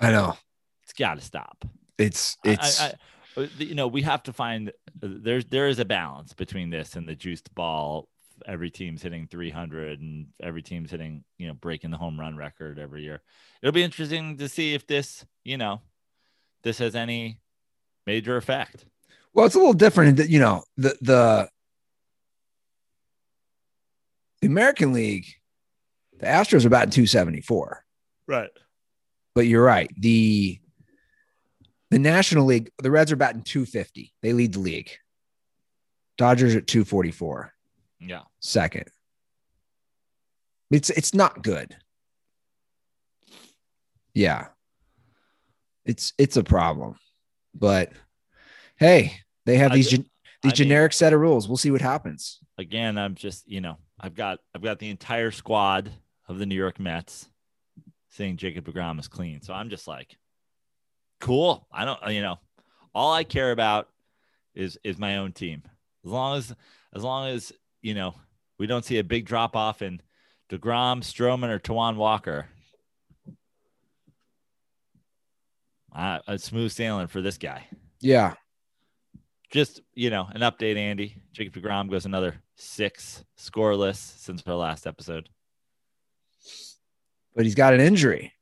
[0.00, 0.36] I know.
[0.82, 1.64] It's got to stop.
[1.96, 2.92] It's it's I, I,
[3.36, 6.96] Uh, you know, we have to find uh, there's there is a balance between this
[6.96, 8.08] and the juiced ball.
[8.46, 12.78] Every team's hitting 300, and every team's hitting, you know, breaking the home run record
[12.78, 13.22] every year.
[13.62, 15.80] It'll be interesting to see if this, you know,
[16.62, 17.38] this has any
[18.06, 18.86] major effect.
[19.32, 20.16] Well, it's a little different.
[20.16, 21.48] that, You know, the the
[24.40, 25.26] the American League,
[26.18, 27.84] the Astros are batting 274.
[28.26, 28.50] Right.
[29.34, 29.90] But you're right.
[29.98, 30.60] The
[31.94, 34.12] the National League, the Reds are batting 250.
[34.20, 34.90] They lead the league.
[36.18, 37.52] Dodgers at 244,
[38.00, 38.22] Yeah.
[38.40, 38.86] second.
[40.72, 41.76] It's it's not good.
[44.12, 44.48] Yeah.
[45.84, 46.96] It's it's a problem.
[47.54, 47.92] But
[48.76, 50.06] hey, they have I these gen-
[50.42, 51.46] these I mean- generic set of rules.
[51.48, 52.40] We'll see what happens.
[52.58, 55.90] Again, I'm just, you know, I've got I've got the entire squad
[56.28, 57.28] of the New York Mets
[58.08, 59.42] saying Jacob DeGrom is clean.
[59.42, 60.16] So I'm just like,
[61.24, 61.66] cool.
[61.72, 62.38] I don't, you know,
[62.94, 63.88] all I care about
[64.54, 65.62] is is my own team.
[66.04, 66.54] As long as
[66.94, 67.50] as long as
[67.80, 68.14] you know
[68.58, 70.00] we don't see a big drop off in
[70.50, 72.46] Degrom, Stroman, or Taijuan Walker.
[75.92, 77.64] Uh, a smooth sailing for this guy.
[78.00, 78.34] Yeah.
[79.50, 81.16] Just you know, an update, Andy.
[81.32, 85.30] Jacob Degrom goes another six scoreless since our last episode.
[87.34, 88.34] But he's got an injury.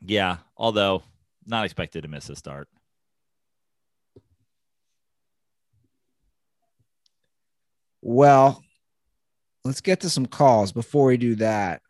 [0.00, 1.04] Yeah, although
[1.46, 2.68] not expected to miss a start.
[8.00, 8.62] Well,
[9.64, 11.82] let's get to some calls before we do that.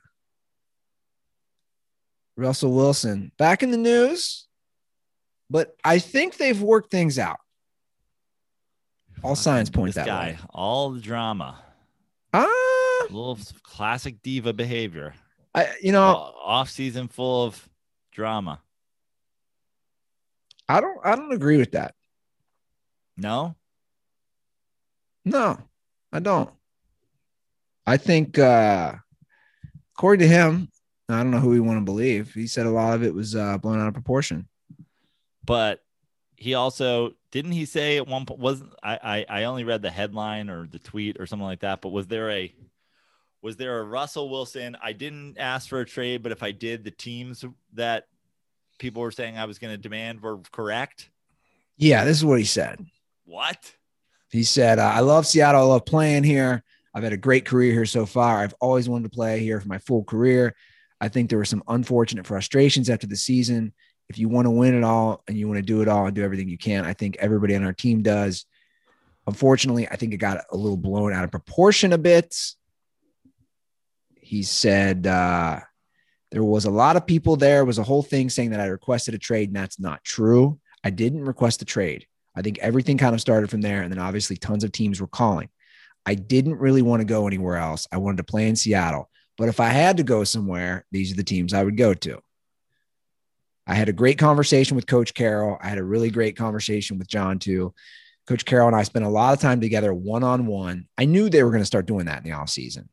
[2.36, 4.46] Russell Wilson back in the news,
[5.50, 7.38] but I think they've worked things out.
[9.22, 10.38] All signs point this that guy, way.
[10.50, 11.62] all the drama,
[12.34, 15.14] Ah, a little classic diva behavior.
[15.55, 17.68] I, you know, Off season full of
[18.11, 18.61] drama.
[20.68, 21.94] I don't, I don't agree with that.
[23.16, 23.56] No,
[25.24, 25.58] No,
[26.12, 26.50] I don't.
[27.86, 28.94] I think, uh,
[29.94, 30.68] according to him,
[31.08, 32.32] I don't know who we want to believe.
[32.32, 34.48] He said a lot of it was uh, blown out of proportion.
[35.44, 35.80] but
[36.36, 39.90] he also didn't he say at one point wasn't I, I I only read the
[39.90, 42.52] headline or the tweet or something like that, but was there a
[43.42, 44.76] was there a Russell Wilson?
[44.82, 47.44] I didn't ask for a trade, but if I did, the teams
[47.74, 48.06] that
[48.82, 51.08] people were saying I was going to demand were correct?
[51.78, 52.84] Yeah, this is what he said.
[53.24, 53.72] What?
[54.30, 55.62] He said, uh, I love Seattle.
[55.62, 56.64] I love playing here.
[56.92, 58.38] I've had a great career here so far.
[58.38, 60.54] I've always wanted to play here for my full career.
[61.00, 63.72] I think there were some unfortunate frustrations after the season.
[64.08, 66.14] If you want to win it all and you want to do it all and
[66.14, 68.46] do everything you can, I think everybody on our team does.
[69.28, 72.36] Unfortunately, I think it got a little blown out of proportion a bit.
[74.16, 75.60] He said uh,
[76.32, 77.60] there was a lot of people there.
[77.60, 80.58] It was a whole thing saying that I requested a trade, and that's not true.
[80.82, 82.06] I didn't request a trade.
[82.34, 83.82] I think everything kind of started from there.
[83.82, 85.50] And then obviously tons of teams were calling.
[86.06, 87.86] I didn't really want to go anywhere else.
[87.92, 89.10] I wanted to play in Seattle.
[89.36, 92.20] But if I had to go somewhere, these are the teams I would go to.
[93.66, 95.58] I had a great conversation with Coach Carroll.
[95.60, 97.74] I had a really great conversation with John, too.
[98.26, 100.88] Coach Carroll and I spent a lot of time together one on one.
[100.96, 102.88] I knew they were going to start doing that in the offseason.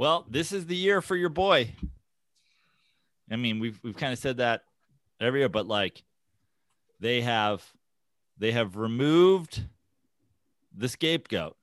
[0.00, 1.72] Well, this is the year for your boy.
[3.30, 4.64] I mean, we've we've kind of said that
[5.20, 6.04] every year, but like
[7.00, 7.62] they have
[8.38, 9.62] they have removed
[10.74, 11.54] the scapegoat.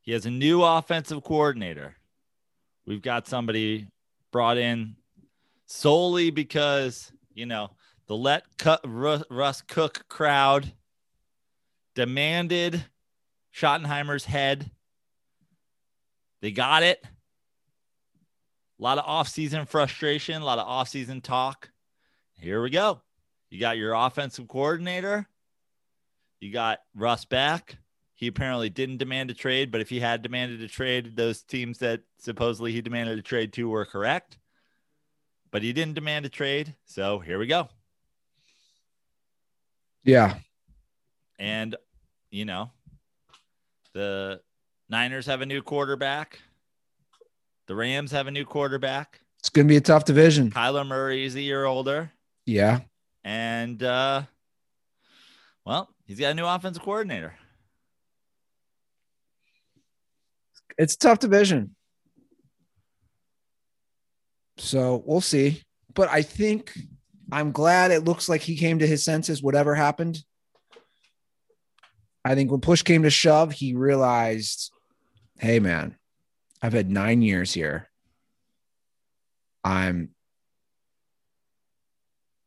[0.00, 1.96] He has a new offensive coordinator.
[2.86, 3.88] We've got somebody
[4.30, 4.96] brought in
[5.66, 7.72] solely because, you know,
[8.06, 10.72] the let cut Russ Cook crowd
[11.94, 12.86] demanded
[13.54, 14.70] Schottenheimer's head.
[16.42, 17.02] They got it.
[18.78, 21.70] A lot of offseason frustration, a lot of offseason talk.
[22.38, 23.00] Here we go.
[23.48, 25.28] You got your offensive coordinator.
[26.40, 27.76] You got Russ back.
[28.14, 31.78] He apparently didn't demand a trade, but if he had demanded a trade, those teams
[31.78, 34.38] that supposedly he demanded a trade to were correct.
[35.52, 36.74] But he didn't demand a trade.
[36.84, 37.68] So here we go.
[40.02, 40.34] Yeah.
[41.38, 41.76] And,
[42.30, 42.70] you know,
[43.92, 44.40] the
[44.92, 46.38] Niners have a new quarterback.
[47.66, 49.20] The Rams have a new quarterback.
[49.38, 50.50] It's going to be a tough division.
[50.50, 52.12] Kyler Murray is a year older.
[52.44, 52.80] Yeah.
[53.24, 54.24] And, uh,
[55.64, 57.34] well, he's got a new offensive coordinator.
[60.76, 61.74] It's a tough division.
[64.58, 65.62] So we'll see.
[65.94, 66.78] But I think
[67.32, 70.22] I'm glad it looks like he came to his senses, whatever happened.
[72.26, 74.70] I think when push came to shove, he realized,
[75.42, 75.96] hey, man,
[76.62, 77.90] I've had nine years here.
[79.64, 80.10] I'm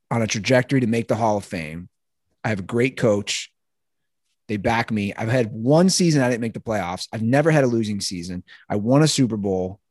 [0.10, 1.90] on a trajectory to make the Hall of Fame.
[2.44, 3.52] I have a great coach.
[4.48, 5.14] They back me.
[5.14, 7.08] I've had one season I didn't make the playoffs.
[7.12, 8.44] I've never had a losing season.
[8.70, 9.82] I won a Super Bowl.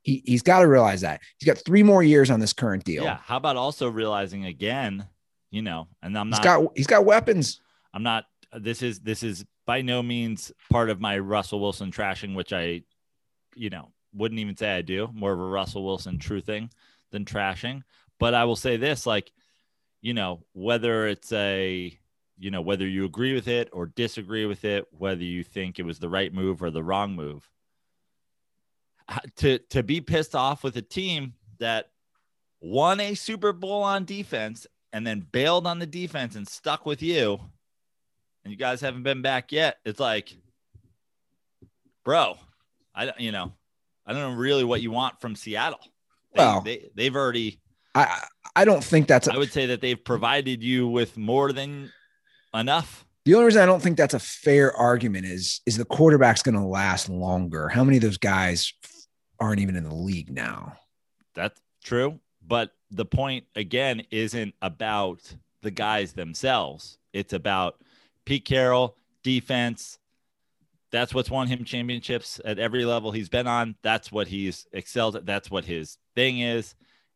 [0.00, 1.20] He, he's got to realize that.
[1.38, 3.04] He's got three more years on this current deal.
[3.04, 3.18] Yeah.
[3.22, 5.06] How about also realizing again,
[5.52, 7.60] you know, and I'm not, he's got, he's got weapons.
[7.94, 12.34] I'm not, this is, this is by no means part of my Russell Wilson trashing,
[12.34, 12.82] which I
[13.54, 15.08] you know, wouldn't even say I do.
[15.12, 16.70] More of a Russell Wilson truthing
[17.10, 17.82] than trashing.
[18.18, 19.32] But I will say this like,
[20.00, 21.98] you know, whether it's a,
[22.38, 25.84] you know, whether you agree with it or disagree with it, whether you think it
[25.84, 27.48] was the right move or the wrong move,
[29.36, 31.90] to to be pissed off with a team that
[32.60, 37.02] won a Super Bowl on defense and then bailed on the defense and stuck with
[37.02, 37.40] you,
[38.44, 39.78] and you guys haven't been back yet.
[39.84, 40.36] It's like,
[42.04, 42.36] bro,
[42.94, 43.52] I don't, you know,
[44.06, 45.80] I don't know really what you want from Seattle.
[46.34, 47.60] They, well, they they've already.
[47.94, 48.24] I
[48.56, 49.28] I don't think that's.
[49.28, 51.92] A, I would say that they've provided you with more than
[52.54, 53.06] enough.
[53.24, 56.56] The only reason I don't think that's a fair argument is is the quarterback's going
[56.56, 57.68] to last longer.
[57.68, 58.72] How many of those guys
[59.38, 60.76] aren't even in the league now?
[61.34, 65.20] That's true, but the point again isn't about
[65.62, 66.98] the guys themselves.
[67.12, 67.76] It's about
[68.24, 69.98] Pete Carroll, defense,
[70.92, 73.74] that's what's won him championships at every level he's been on.
[73.82, 75.26] That's what he's excelled at.
[75.26, 76.74] That's what his thing is.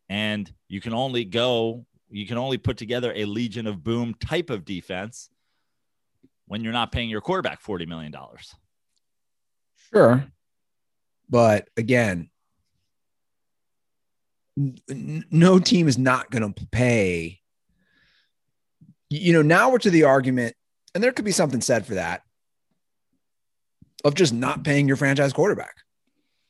[0.08, 4.48] And you can only go, you can only put together a Legion of Boom type
[4.48, 5.28] of defense
[6.46, 8.14] when you're not paying your quarterback $40 million.
[9.92, 10.24] Sure.
[11.28, 12.30] But again,
[14.58, 17.40] n- no team is not going to pay.
[19.10, 20.56] You know, now we're to the argument,
[20.96, 22.22] and there could be something said for that
[24.02, 25.76] of just not paying your franchise quarterback,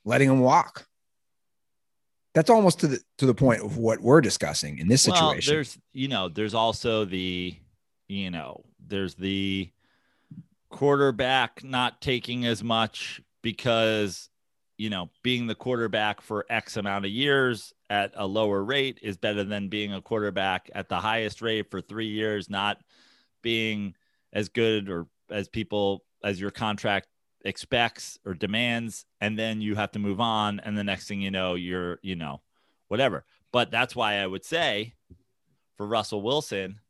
[0.05, 0.87] letting him walk.
[2.33, 5.25] That's almost to the to the point of what we're discussing in this situation.
[5.25, 7.57] Well, there's you know, there's also the
[8.07, 9.69] you know, there's the
[10.71, 14.29] quarterback not taking as much because
[14.79, 19.17] you know, being the quarterback for X amount of years at a lower rate is
[19.17, 22.79] better than being a quarterback at the highest rate for three years, not
[23.43, 23.97] being
[24.33, 27.09] as good or as people as your contract
[27.45, 31.31] expects or demands and then you have to move on and the next thing you
[31.31, 32.41] know you're you know
[32.89, 33.25] whatever.
[33.53, 34.95] But that's why i would say
[35.77, 36.81] for russell wilson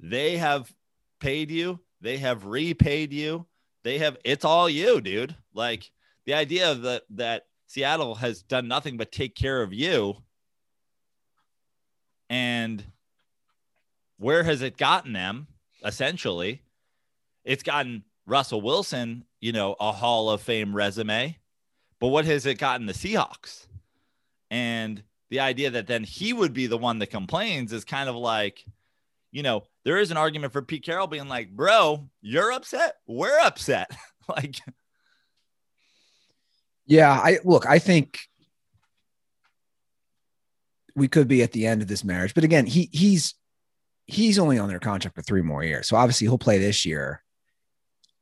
[0.00, 0.72] they have
[1.20, 3.46] paid you they have repaid you
[3.88, 5.34] they have it's all you dude.
[5.54, 5.90] Like
[6.26, 10.16] the idea that that seattle has done nothing but take care of you
[12.28, 12.84] and
[14.18, 15.46] where has it gotten them
[15.84, 16.62] essentially
[17.44, 21.36] it's gotten Russell Wilson, you know, a Hall of Fame resume.
[21.98, 23.66] But what has it gotten the Seahawks?
[24.50, 28.16] And the idea that then he would be the one that complains is kind of
[28.16, 28.64] like,
[29.32, 32.96] you know, there is an argument for Pete Carroll being like, bro, you're upset.
[33.06, 33.90] We're upset.
[34.28, 34.56] like,
[36.86, 38.20] yeah, I look, I think
[40.94, 42.34] we could be at the end of this marriage.
[42.34, 43.34] But again, he he's
[44.08, 45.86] he's only on their contract for three more years.
[45.86, 47.22] So obviously he'll play this year.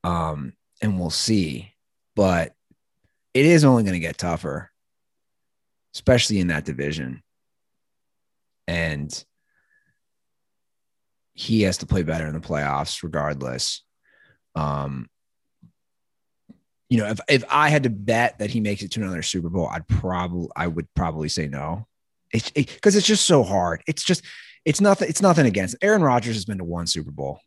[0.05, 1.73] Um, and we'll see.
[2.17, 2.55] But
[3.33, 4.71] it is only going to get tougher,
[5.95, 7.23] especially in that division.
[8.67, 9.25] And
[11.35, 13.83] he has to play better in the playoffs regardless.
[14.57, 15.09] Um,
[16.89, 19.51] you know, if, if I had to bet that he makes it to another Super
[19.51, 21.87] Bowl, I'd probably I would probably say no.
[22.33, 23.83] It's because it, it's just so hard.
[23.87, 24.23] It's just
[24.67, 25.09] it's nothing.
[25.09, 27.41] It's nothing against Aaron Rodgers has been to one Super Bowl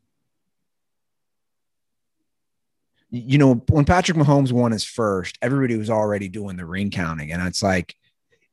[3.11, 7.32] you know, when Patrick Mahomes won his first, everybody was already doing the ring counting.
[7.32, 7.95] And it's like,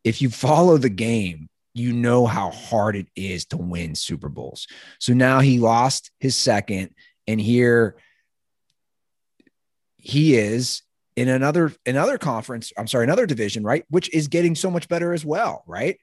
[0.03, 4.67] if you follow the game, you know how hard it is to win Super Bowls.
[4.99, 6.95] So now he lost his second,
[7.27, 7.97] and here
[9.99, 10.81] he is
[11.17, 12.73] in another another conference.
[12.79, 13.85] I'm sorry, another division, right?
[13.91, 15.99] Which is getting so much better as well, right?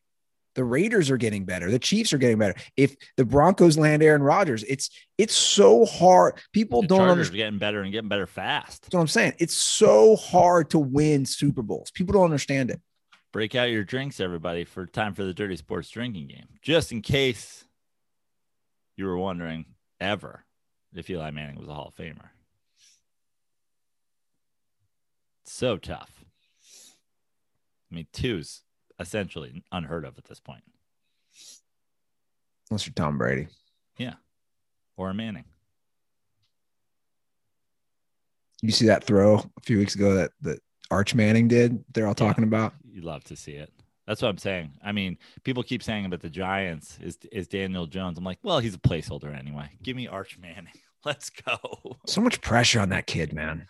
[0.56, 1.72] The Raiders are getting better.
[1.72, 2.56] The Chiefs are getting better.
[2.78, 6.36] If the Broncos land Aaron Rodgers, it's it's so hard.
[6.52, 7.10] People the don't understand.
[7.10, 7.34] Chargers understand.
[7.34, 8.84] are getting better and getting better fast.
[8.84, 9.34] That's what I'm saying.
[9.40, 11.92] It's so hard to win Super Bowls.
[11.92, 12.82] People don't understand it.
[13.32, 16.48] Break out your drinks, everybody, for time for the Dirty Sports drinking game.
[16.62, 17.66] Just in case
[18.96, 19.66] you were wondering
[20.00, 20.46] ever
[20.94, 22.30] if Eli Manning was a Hall of Famer.
[25.46, 26.24] So tough.
[27.92, 28.62] I mean, two's
[29.04, 30.64] essentially unheard of at this point.
[32.70, 33.48] Unless you're Tom Brady.
[33.98, 34.16] Yeah.
[34.98, 35.46] Or a Manning.
[38.62, 41.84] You see that throw a few weeks ago that that Arch Manning did?
[41.94, 42.74] They're all talking about.
[42.90, 43.72] You love to see it.
[44.08, 44.72] That's what I'm saying.
[44.84, 48.18] I mean, people keep saying about the Giants is is Daniel Jones.
[48.18, 49.70] I'm like, well, he's a placeholder anyway.
[49.82, 50.74] Give me Arch Manning.
[51.06, 51.58] Let's go.
[52.08, 53.68] So much pressure on that kid, man.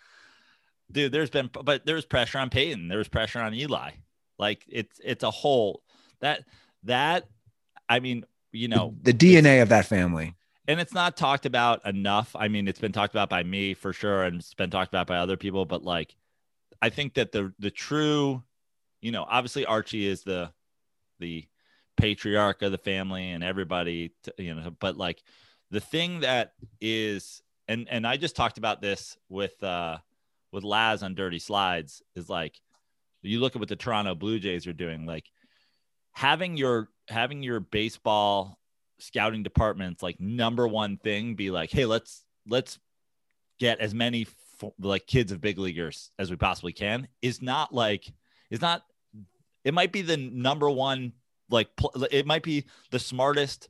[0.92, 2.88] Dude, there's been but there was pressure on Peyton.
[2.88, 3.90] There was pressure on Eli.
[4.44, 5.82] Like it's it's a whole
[6.20, 6.44] that
[6.82, 7.26] that
[7.88, 10.34] I mean, you know, the DNA of that family.
[10.68, 12.36] and it's not talked about enough.
[12.36, 15.06] I mean, it's been talked about by me for sure, and it's been talked about
[15.06, 15.64] by other people.
[15.64, 16.14] But like,
[16.82, 18.42] I think that the the true,
[19.00, 20.52] you know, obviously Archie is the
[21.20, 21.46] the
[21.96, 24.70] patriarch of the family and everybody, t- you know.
[24.78, 25.22] But like,
[25.70, 29.96] the thing that is, and and I just talked about this with uh
[30.52, 32.60] with Laz on Dirty Slides is like,
[33.30, 35.24] you look at what the Toronto Blue Jays are doing, like
[36.12, 38.58] having your having your baseball
[38.98, 42.78] scouting department's like number one thing be like hey let's let's
[43.58, 44.26] get as many
[44.78, 48.10] like kids of big leaguers as we possibly can is not like
[48.50, 48.82] is not
[49.64, 51.12] it might be the number one
[51.50, 53.68] like pl- it might be the smartest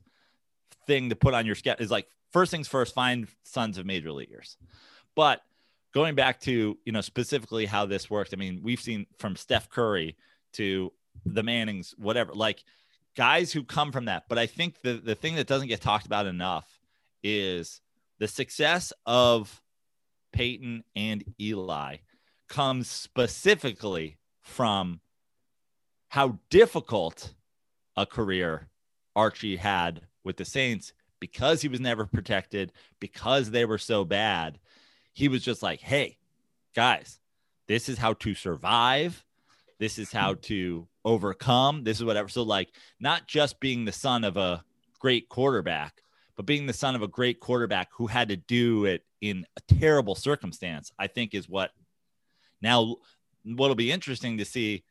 [0.87, 4.11] thing to put on your scout is like first things first find sons of major
[4.11, 4.57] leaguers.
[5.15, 5.41] But
[5.95, 9.69] going back to you know specifically how this worked i mean we've seen from steph
[9.69, 10.15] curry
[10.53, 10.91] to
[11.25, 12.63] the mannings whatever like
[13.15, 14.25] guys who come from that.
[14.29, 16.79] But I think the, the thing that doesn't get talked about enough
[17.23, 17.81] is
[18.19, 19.61] the success of
[20.31, 21.97] Peyton and Eli
[22.47, 24.99] comes specifically from
[26.09, 27.33] how difficult
[27.97, 28.67] a career
[29.15, 34.59] Archie had with the Saints because he was never protected, because they were so bad.
[35.15, 36.17] He was just like, hey,
[36.75, 37.19] guys,
[37.67, 39.23] this is how to survive.
[39.79, 41.85] This is how to overcome.
[41.85, 42.27] This is whatever.
[42.27, 42.69] So, like,
[42.99, 44.63] not just being the son of a
[44.99, 46.01] great quarterback,
[46.35, 49.73] but being the son of a great quarterback who had to do it in a
[49.79, 51.71] terrible circumstance, I think is what
[52.61, 52.97] now
[53.45, 54.83] what'll be interesting to see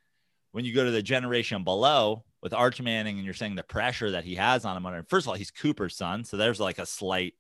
[0.53, 4.13] when you go to the generation below with Arch Manning and you're saying the pressure
[4.13, 5.05] that he has on him.
[5.09, 6.25] First of all, he's Cooper's son.
[6.25, 7.35] So there's like a slight,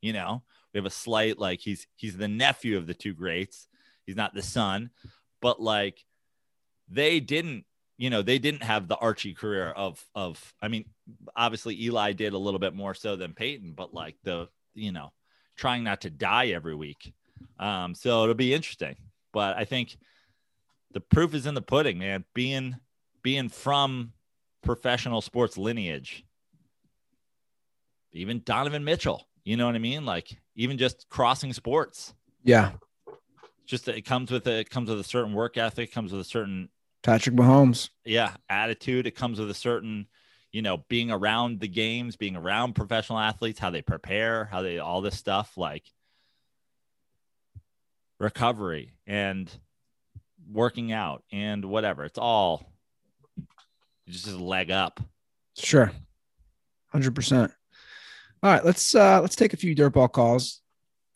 [0.00, 0.42] you know,
[0.72, 3.68] we have a slight, like he's, he's the nephew of the two greats.
[4.06, 4.90] He's not the son,
[5.40, 6.04] but like
[6.88, 7.64] they didn't
[7.98, 10.86] you know they didn't have the Archie career of of I mean
[11.36, 15.12] obviously Eli did a little bit more so than Peyton but like the you know
[15.56, 17.12] trying not to die every week
[17.58, 18.96] Um, so it'll be interesting.
[19.32, 19.96] But I think
[20.92, 22.24] the proof is in the pudding, man.
[22.34, 22.76] Being
[23.22, 24.12] being from
[24.62, 26.24] professional sports lineage,
[28.12, 30.04] even Donovan Mitchell, you know what I mean?
[30.04, 32.14] Like even just crossing sports.
[32.44, 32.72] Yeah.
[33.66, 36.24] Just it comes with a it comes with a certain work ethic, comes with a
[36.24, 36.68] certain
[37.02, 37.90] Patrick Mahomes.
[38.04, 39.06] yeah attitude.
[39.06, 40.06] It comes with a certain
[40.50, 44.78] you know being around the games, being around professional athletes, how they prepare, how they
[44.78, 45.84] all this stuff like
[48.18, 49.50] recovery and
[50.50, 52.04] working out and whatever.
[52.04, 52.72] It's all
[54.08, 55.00] just a leg up.
[55.56, 55.92] Sure.
[56.94, 57.52] 100%.
[58.44, 60.62] All right, let's uh let's take a few dirtball calls.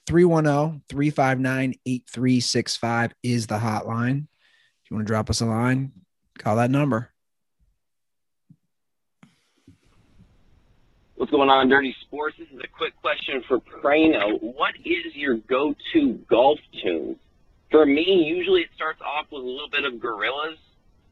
[0.09, 4.29] oh, 310-359-8365 is the hotline.
[4.85, 5.91] If you want to drop us a line,
[6.39, 7.11] call that number.
[11.17, 12.37] What's going on, Dirty Sports?
[12.39, 14.41] This is a quick question for Prano.
[14.41, 17.19] What is your go-to golf tune?
[17.73, 20.55] For me, usually it starts off with a little bit of Gorillaz,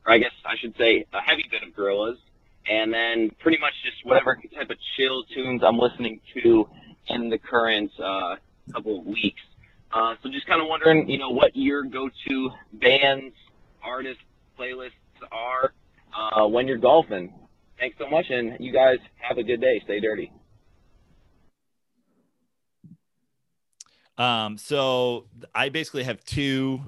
[0.06, 2.18] or I guess I should say a heavy bit of Gorillaz,
[2.68, 6.68] and then pretty much just whatever type of chill tunes I'm listening to
[7.08, 8.36] in the current uh,
[8.72, 9.40] couple of weeks.
[9.92, 13.34] Uh, so just kind of wondering, you know, what your go-to bands,
[13.82, 14.22] artists,
[14.58, 14.90] playlists
[15.30, 15.72] are
[16.16, 17.32] uh, when you're golfing.
[17.78, 19.80] Thanks so much, and you guys have a good day.
[19.84, 20.32] Stay dirty.
[24.16, 26.80] Um, so I basically have two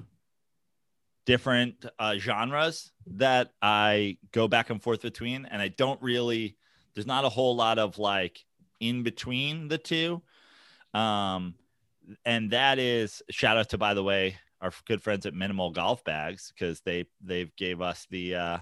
[1.27, 6.57] different uh, genres that I go back and forth between, and I don't really.
[6.95, 8.43] There's not a whole lot of like
[8.79, 10.23] in between the two,
[10.95, 11.53] um,
[12.25, 16.03] and that is shout out to by the way our good friends at Minimal Golf
[16.03, 18.57] Bags because they they've gave us the uh,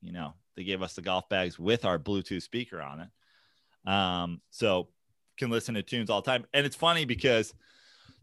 [0.00, 4.40] you know they gave us the golf bags with our Bluetooth speaker on it, um,
[4.50, 4.88] so
[5.36, 7.52] can listen to tunes all the time, and it's funny because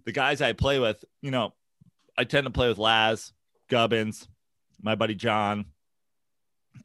[0.04, 1.54] the guys I play with, you know,
[2.18, 3.32] I tend to play with Laz,
[3.74, 4.28] Gubbins,
[4.82, 5.66] my buddy John,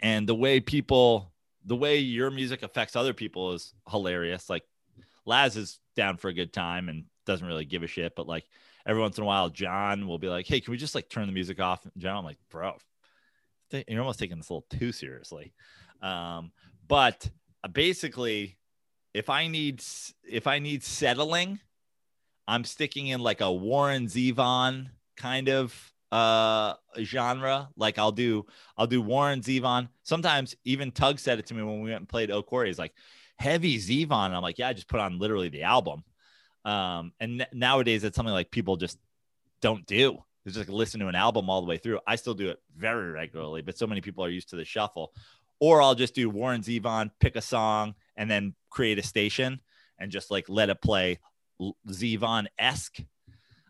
[0.01, 1.33] and the way people,
[1.67, 4.49] the way your music affects other people is hilarious.
[4.49, 4.63] Like
[5.27, 8.45] Laz is down for a good time and doesn't really give a shit, but like
[8.87, 11.27] every once in a while, John will be like, "Hey, can we just like turn
[11.27, 12.79] the music off?" And John, I'm like, "Bro,
[13.71, 15.53] you're almost taking this a little too seriously."
[16.01, 16.53] Um,
[16.87, 17.29] but
[17.71, 18.57] basically,
[19.13, 19.85] if I need
[20.25, 21.61] if I need settling
[22.49, 24.89] I'm sticking in like a Warren Zevon
[25.19, 27.69] kind of uh genre.
[27.77, 29.89] Like I'll do I'll do Warren Zevon.
[30.03, 32.69] Sometimes even Tug said it to me when we went and played O'Corey.
[32.69, 32.95] He's like
[33.37, 34.31] heavy Zevon.
[34.31, 36.05] I'm like, yeah, I just put on literally the album.
[36.65, 38.99] Um, and n- nowadays it's something like people just
[39.61, 40.19] don't do.
[40.45, 42.01] They just like listen to an album all the way through.
[42.07, 45.13] I still do it very regularly, but so many people are used to the shuffle.
[45.61, 49.61] Or I'll just do Warren Zevon, pick a song, and then create a station
[49.99, 51.19] and just like let it play
[51.89, 52.99] Zevon esque.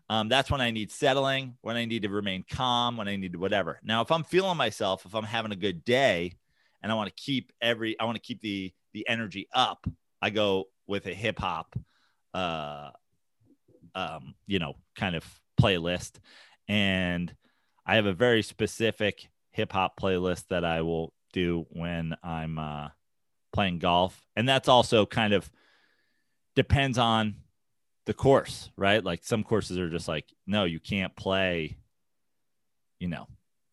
[0.09, 3.33] Um, that's when I need settling, when I need to remain calm, when I need
[3.33, 3.79] to whatever.
[3.83, 6.33] Now, if I'm feeling myself, if I'm having a good day,
[6.81, 9.85] and I want to keep every, I want to keep the the energy up,
[10.21, 11.75] I go with a hip hop,
[12.33, 12.89] uh,
[13.93, 15.23] um, you know, kind of
[15.61, 16.13] playlist,
[16.67, 17.31] and
[17.85, 22.87] I have a very specific hip hop playlist that I will do when I'm uh,
[23.53, 25.51] playing golf, and that's also kind of
[26.55, 27.35] depends on
[28.09, 29.03] the course, right?
[29.03, 31.77] Like some courses are just like, no, you can't play,
[32.99, 33.27] you know,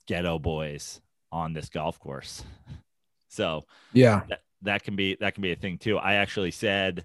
[0.07, 1.01] Geto Boys
[1.33, 2.45] on this golf course.
[3.29, 4.23] So Yeah.
[4.29, 5.99] that, that can be that can be a thing too.
[5.99, 7.05] I actually said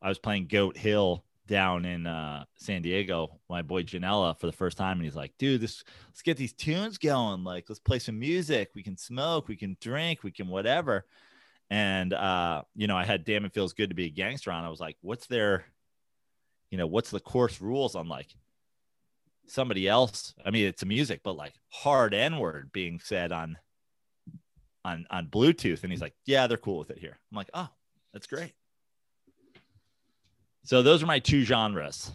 [0.00, 4.52] I was playing Goat Hill down in uh, San Diego, my boy Janella for the
[4.52, 7.44] first time, and he's like, "Dude, this let's get these tunes going.
[7.44, 8.70] Like, let's play some music.
[8.74, 11.06] We can smoke, we can drink, we can whatever."
[11.70, 14.64] And uh, you know, I had "Damn It Feels Good to Be a Gangster" on.
[14.64, 15.64] I was like, "What's their,
[16.72, 18.34] you know, what's the course rules on like
[19.46, 20.34] somebody else?
[20.44, 23.58] I mean, it's a music, but like hard N word being said on
[24.82, 27.68] on on Bluetooth." And he's like, "Yeah, they're cool with it here." I'm like, "Oh,
[28.14, 28.54] that's great."
[30.64, 32.10] So those are my two genres.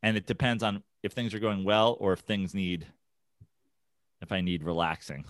[0.00, 2.86] And it depends on if things are going well or if things need
[4.20, 5.24] if I need relaxing.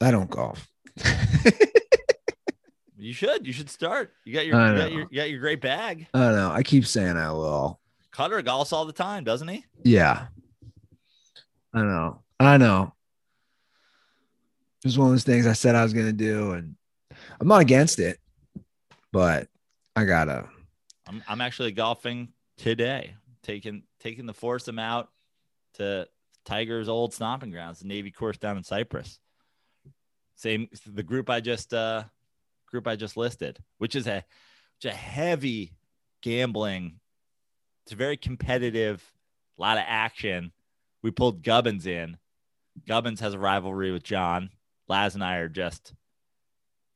[0.00, 0.68] I don't golf.
[3.06, 3.46] You should.
[3.46, 4.12] You should start.
[4.24, 6.08] You got your you got your, you got your great bag.
[6.12, 6.50] I don't know.
[6.50, 7.78] I keep saying I will.
[8.10, 9.64] Cutter golfs all the time, doesn't he?
[9.84, 10.26] Yeah.
[11.72, 12.22] I know.
[12.40, 12.92] I know.
[14.82, 16.74] It was one of those things I said I was going to do, and
[17.38, 18.18] I'm not against it,
[19.12, 19.46] but
[19.94, 20.48] I gotta.
[21.06, 23.14] I'm I'm actually golfing today.
[23.44, 25.10] Taking taking the foursome out
[25.74, 26.08] to
[26.44, 29.20] Tiger's old stomping grounds, the Navy course down in Cypress.
[30.34, 32.02] Same the group I just uh
[32.66, 34.24] group I just listed, which is a
[34.78, 35.72] which a heavy
[36.22, 37.00] gambling.
[37.84, 39.02] It's a very competitive,
[39.58, 40.52] a lot of action.
[41.02, 42.16] We pulled Gubbins in.
[42.86, 44.50] Gubbins has a rivalry with John.
[44.88, 45.94] Laz and I are just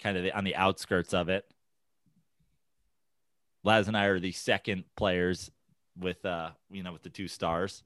[0.00, 1.44] kind of on the outskirts of it.
[3.62, 5.50] Laz and I are the second players
[5.98, 7.82] with uh you know with the two stars.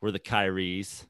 [0.00, 1.04] We're the Kyries.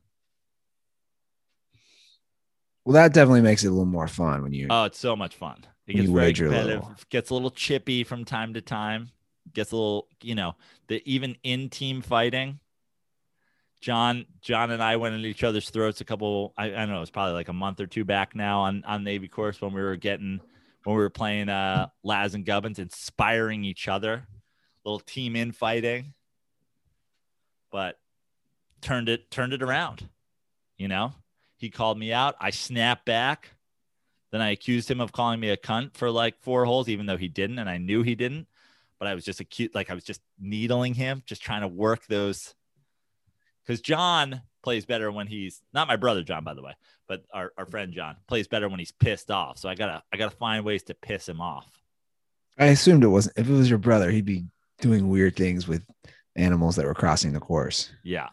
[2.84, 4.68] Well, that definitely makes it a little more fun when you.
[4.70, 5.66] Oh, it's so much fun.
[5.88, 6.80] It gets you very competitive.
[6.80, 6.94] little.
[7.08, 9.10] Gets a little chippy from time to time.
[9.54, 10.54] Gets a little, you know,
[10.88, 12.60] the even in team fighting.
[13.80, 16.52] John, John and I went at each other's throats a couple.
[16.58, 16.96] I, I don't know.
[16.96, 19.72] It was probably like a month or two back now on on Navy course when
[19.72, 20.40] we were getting
[20.84, 24.26] when we were playing uh Laz and Gubbins, inspiring each other,
[24.84, 26.12] little team infighting.
[27.70, 27.98] But
[28.82, 30.08] turned it turned it around.
[30.76, 31.12] You know,
[31.56, 32.36] he called me out.
[32.40, 33.50] I snapped back.
[34.30, 37.16] Then I accused him of calling me a cunt for like four holes, even though
[37.16, 38.46] he didn't, and I knew he didn't.
[38.98, 42.06] But I was just acute, like I was just needling him, just trying to work
[42.06, 42.54] those.
[43.64, 46.74] Because John plays better when he's not my brother John, by the way,
[47.06, 49.58] but our, our friend John plays better when he's pissed off.
[49.58, 51.66] So I gotta I gotta find ways to piss him off.
[52.58, 53.38] I assumed it wasn't.
[53.38, 54.46] If it was your brother, he'd be
[54.80, 55.82] doing weird things with
[56.36, 57.90] animals that were crossing the course.
[58.02, 58.28] Yeah.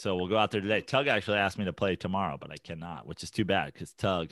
[0.00, 0.80] So we'll go out there today.
[0.80, 3.92] Tug actually asked me to play tomorrow, but I cannot, which is too bad because
[3.92, 4.30] Tug,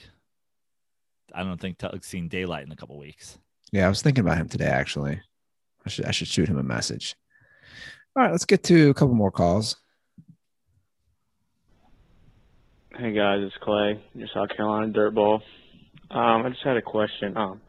[1.35, 3.37] I don't think Tug's seen daylight in a couple weeks.
[3.71, 4.65] Yeah, I was thinking about him today.
[4.65, 5.21] Actually,
[5.85, 7.17] I should I should shoot him a message.
[8.17, 9.77] All right, let's get to a couple more calls.
[12.97, 15.43] Hey guys, it's Clay, your South Carolina dirtball.
[16.11, 17.37] Um, I just had a question.
[17.37, 17.61] Um,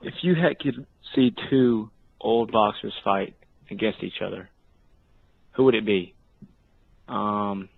[0.00, 1.90] if you had could see two
[2.20, 3.34] old boxers fight
[3.68, 4.48] against each other,
[5.54, 6.14] who would it be?
[7.08, 7.68] Um,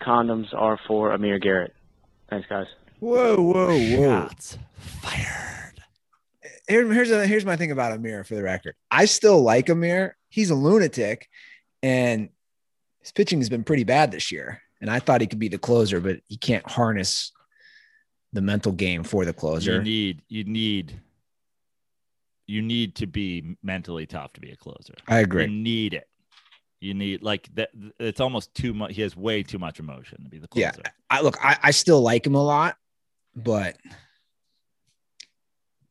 [0.00, 1.74] condoms are for Amir Garrett.
[2.28, 2.66] Thanks, guys.
[3.00, 4.28] Whoa, whoa, whoa!
[4.28, 5.82] Shots fired.
[6.68, 8.24] Here, here's a, here's my thing about Amir.
[8.24, 10.16] For the record, I still like Amir.
[10.28, 11.28] He's a lunatic,
[11.82, 12.28] and
[13.00, 14.62] his pitching has been pretty bad this year.
[14.80, 17.32] And I thought he could be the closer, but he can't harness
[18.32, 19.74] the mental game for the closer.
[19.74, 21.00] You need you need
[22.46, 24.94] you need to be mentally tough to be a closer.
[25.06, 25.42] I agree.
[25.42, 25.62] You agree.
[25.62, 26.08] need it.
[26.80, 27.70] You need like that.
[27.98, 28.94] It's almost too much.
[28.94, 30.72] He has way too much emotion to be the closer.
[30.82, 30.90] Yeah.
[31.10, 32.76] I look, I, I still like him a lot,
[33.36, 33.76] but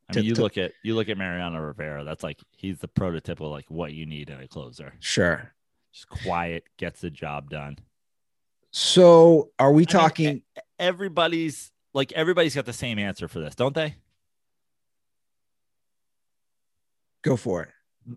[0.10, 2.04] I To- mean, you to- look at you look at Mariano Rivera.
[2.04, 4.94] That's like he's the prototypical like what you need in a closer.
[5.00, 5.54] sure.
[5.94, 7.78] Just quiet, gets the job done.
[8.72, 10.42] So are we I mean, talking?
[10.80, 13.96] Everybody's like everybody's got the same answer for this, don't they?
[17.22, 17.70] go for it.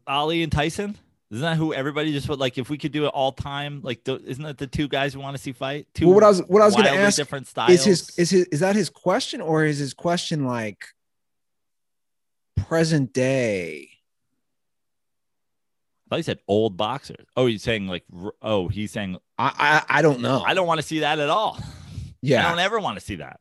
[0.06, 0.96] Ali and Tyson.
[1.32, 2.58] Isn't that who everybody just would like?
[2.58, 5.22] If we could do it all time, like, th- isn't that the two guys we
[5.22, 5.86] want to see fight?
[5.94, 7.70] Two Well, what I was what I was going to ask different styles.
[7.70, 10.84] is his is his is that his question or is his question like
[12.68, 13.88] present day?
[16.06, 17.26] I thought he said old boxers.
[17.34, 18.04] Oh, he's saying like,
[18.42, 20.42] oh, he's saying I I, I don't know.
[20.42, 21.58] I don't want to see that at all.
[22.20, 23.40] Yeah, I don't ever want to see that.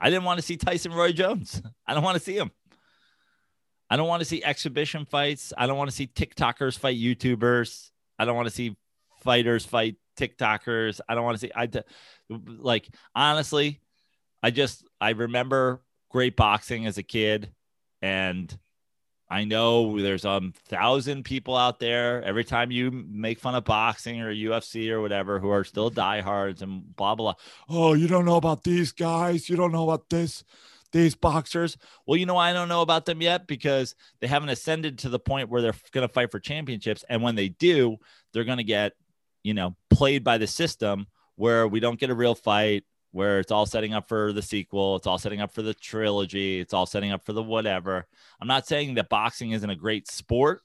[0.00, 1.62] I didn't want to see Tyson Roy Jones.
[1.86, 2.50] I don't want to see him.
[3.90, 5.52] I don't want to see exhibition fights.
[5.58, 7.90] I don't want to see TikTokers fight YouTubers.
[8.18, 8.76] I don't want to see
[9.22, 11.00] fighters fight TikTokers.
[11.08, 11.68] I don't want to see I
[12.30, 13.80] like honestly,
[14.42, 17.52] I just I remember great boxing as a kid
[18.00, 18.56] and
[19.32, 23.64] I know there's a um, thousand people out there every time you make fun of
[23.64, 27.42] boxing or UFC or whatever who are still diehards and blah blah blah.
[27.68, 29.48] Oh, you don't know about these guys.
[29.48, 30.42] You don't know about this,
[30.92, 31.76] these boxers.
[32.06, 35.18] Well, you know I don't know about them yet because they haven't ascended to the
[35.18, 37.04] point where they're going to fight for championships.
[37.08, 37.98] And when they do,
[38.32, 38.92] they're going to get,
[39.42, 41.06] you know, played by the system
[41.36, 44.96] where we don't get a real fight, where it's all setting up for the sequel,
[44.96, 48.06] it's all setting up for the trilogy, it's all setting up for the whatever.
[48.40, 50.62] I'm not saying that boxing isn't a great sport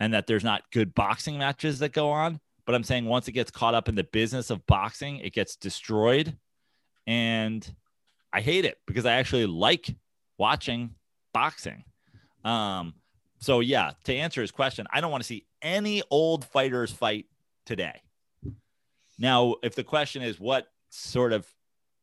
[0.00, 3.32] and that there's not good boxing matches that go on, but I'm saying once it
[3.32, 6.36] gets caught up in the business of boxing, it gets destroyed.
[7.06, 7.72] And
[8.32, 9.94] I hate it because I actually like
[10.38, 10.94] watching
[11.34, 11.84] boxing.
[12.44, 12.94] Um,
[13.38, 17.26] so yeah, to answer his question, I don't want to see any old fighters fight
[17.66, 18.00] today.
[19.18, 21.46] Now, if the question is what sort of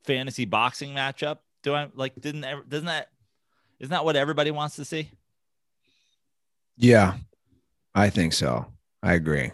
[0.06, 2.20] fantasy boxing matchup do I like?
[2.20, 3.10] Didn't ever, doesn't that
[3.80, 5.10] isn't that what everybody wants to see?
[6.78, 7.16] yeah,
[7.94, 8.66] I think so.
[9.04, 9.52] I agree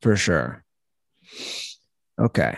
[0.00, 0.64] for sure.
[2.18, 2.56] Okay,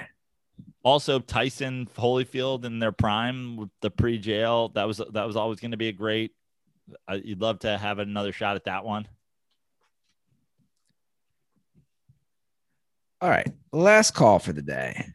[0.85, 5.73] Also, Tyson Holyfield in their prime with the pre-jail that was that was always going
[5.73, 6.33] to be a great.
[7.07, 9.07] Uh, you'd love to have another shot at that one.
[13.21, 13.49] all right.
[13.73, 15.07] Last call for the day.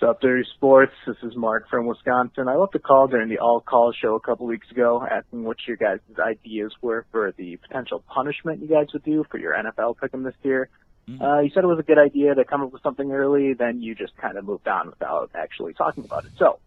[0.00, 0.92] What's up, Dirty Sports?
[1.06, 2.46] This is Mark from Wisconsin.
[2.46, 5.56] I left a call during the All Call show a couple weeks ago asking what
[5.66, 9.96] your guys' ideas were for the potential punishment you guys would do for your NFL
[9.96, 10.68] pick'em this year.
[11.08, 11.22] Mm.
[11.22, 13.80] Uh, you said it was a good idea to come up with something early, then
[13.80, 16.32] you just kind of moved on without actually talking about it.
[16.38, 16.58] So,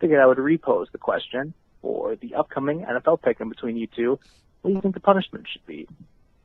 [0.00, 4.18] figured I would repose the question for the upcoming NFL pick'em between you two.
[4.62, 5.88] What do you think the punishment should be?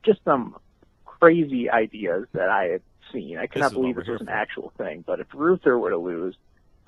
[0.04, 0.56] Just some
[1.04, 2.82] crazy ideas that I had
[3.12, 3.38] seen.
[3.38, 4.32] I cannot believe this was an for.
[4.32, 6.36] actual thing, but if Ruther were to lose,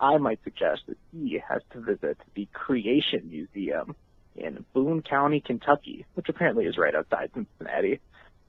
[0.01, 3.95] I might suggest that he has to visit the Creation Museum
[4.35, 8.01] in Boone County, Kentucky, which apparently is right outside Cincinnati.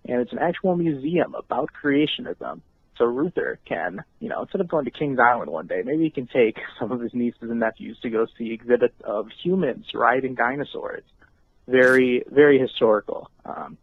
[0.05, 2.61] And it's an actual museum about creationism.
[2.97, 6.09] So Ruther can, you know, instead of going to Kings Island one day, maybe he
[6.09, 10.35] can take some of his nieces and nephews to go see exhibits of humans riding
[10.35, 11.03] dinosaurs.
[11.67, 13.31] Very, very historical.
[13.45, 13.77] Um,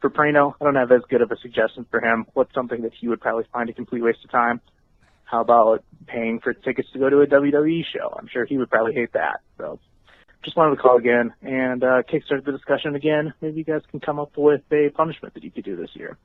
[0.00, 2.26] for Prano, I don't have as good of a suggestion for him.
[2.34, 4.60] What's something that he would probably find a complete waste of time?
[5.24, 8.14] How about paying for tickets to go to a WWE show?
[8.16, 9.40] I'm sure he would probably hate that.
[9.56, 9.80] So
[10.44, 13.34] just wanted to call again and uh, kickstart the discussion again.
[13.40, 16.18] Maybe you guys can come up with a punishment that you could do this year.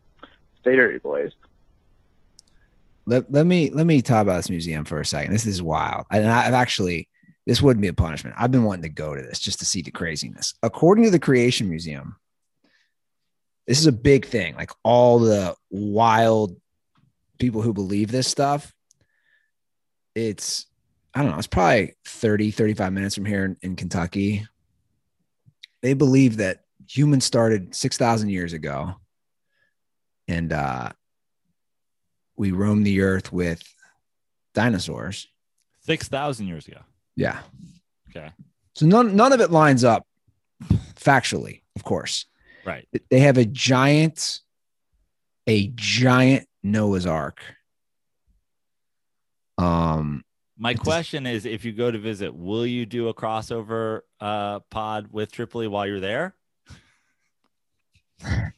[0.62, 1.32] Stay dirty, boys.
[3.06, 5.34] Let, let me let me talk about this museum for a second.
[5.34, 6.06] This is wild.
[6.12, 7.10] And I've actually
[7.48, 8.36] this wouldn't be a punishment.
[8.38, 10.54] I've been wanting to go to this just to see the craziness.
[10.62, 12.18] According to the Creation Museum,
[13.66, 14.56] this is a big thing.
[14.56, 16.56] Like all the wild
[17.40, 18.74] people who believe this stuff.
[20.14, 20.68] It's
[21.14, 24.46] I don't know, it's probably 30, 35 minutes from here in, in Kentucky.
[25.82, 28.96] They believe that humans started 6,000 years ago.
[30.28, 30.90] And uh,
[32.36, 33.64] we roamed the earth with
[34.54, 35.28] dinosaurs.
[35.82, 36.80] Six thousand years ago.
[37.16, 37.40] Yeah.
[38.10, 38.30] Okay.
[38.76, 40.06] So none, none of it lines up
[40.96, 42.26] factually, of course.
[42.66, 42.88] Right.
[43.10, 44.42] They have a giant,
[45.48, 47.42] a giant Noah's Ark.
[49.58, 50.24] Um,
[50.62, 54.60] My It's- question is if you go to visit, will you do a crossover uh,
[54.70, 56.36] pod with Tripoli while you're there?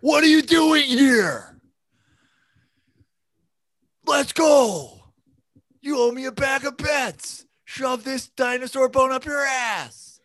[0.00, 1.56] what are you doing here?
[4.06, 5.00] Let's go.
[5.82, 7.46] You owe me a bag of bets.
[7.64, 10.20] Shove this dinosaur bone up your ass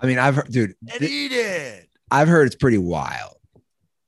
[0.00, 1.88] I mean, I've heard, dude, and th- eat it.
[2.10, 3.36] I've heard it's pretty wild.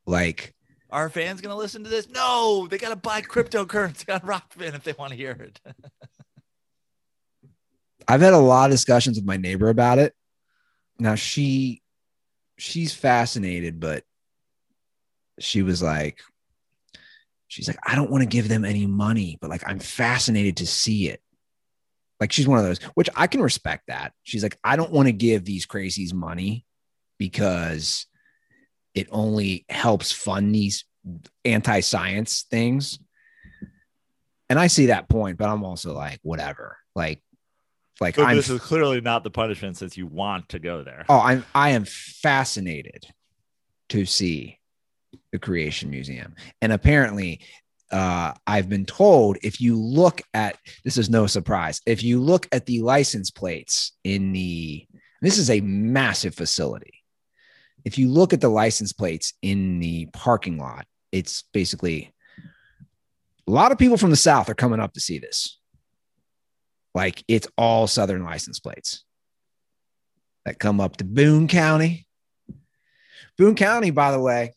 [0.07, 0.55] Like,
[0.91, 2.09] Are fans going to listen to this?
[2.09, 5.61] No, they got to buy cryptocurrency on Rokfin if they want to hear it.
[8.09, 10.15] I've had a lot of discussions with my neighbor about it.
[10.99, 11.83] Now she
[12.59, 14.05] she's fascinated, but
[15.39, 16.21] she was like,
[17.49, 20.67] she's like, I don't want to give them any money, but like I'm fascinated to
[20.67, 21.21] see it.
[22.21, 24.13] Like she's one of those, which I can respect that.
[24.23, 26.65] She's like, I don't want to give these crazies money
[27.19, 28.07] because
[28.95, 30.85] it only helps fund these
[31.45, 32.99] anti-science things.
[34.49, 36.79] And I see that point, but I'm also like, whatever.
[36.95, 37.21] Like,
[38.01, 41.05] like I'm this is clearly not the punishment since you want to go there.
[41.09, 43.07] Oh, I'm I am fascinated
[43.91, 44.59] to see
[45.33, 46.35] the Creation Museum.
[46.61, 47.41] And apparently,
[47.93, 52.49] uh, I've been told if you look at this is no surprise, if you look
[52.51, 54.87] at the license plates in the
[55.23, 57.04] this is a massive facility.
[57.85, 62.13] If you look at the license plates in the parking lot, it's basically
[63.47, 65.59] a lot of people from the South are coming up to see this.
[66.95, 69.05] Like it's all Southern license plates
[70.45, 72.07] that come up to Boone County.
[73.37, 74.55] Boone County, by the way,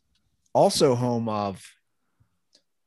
[0.53, 1.63] also home of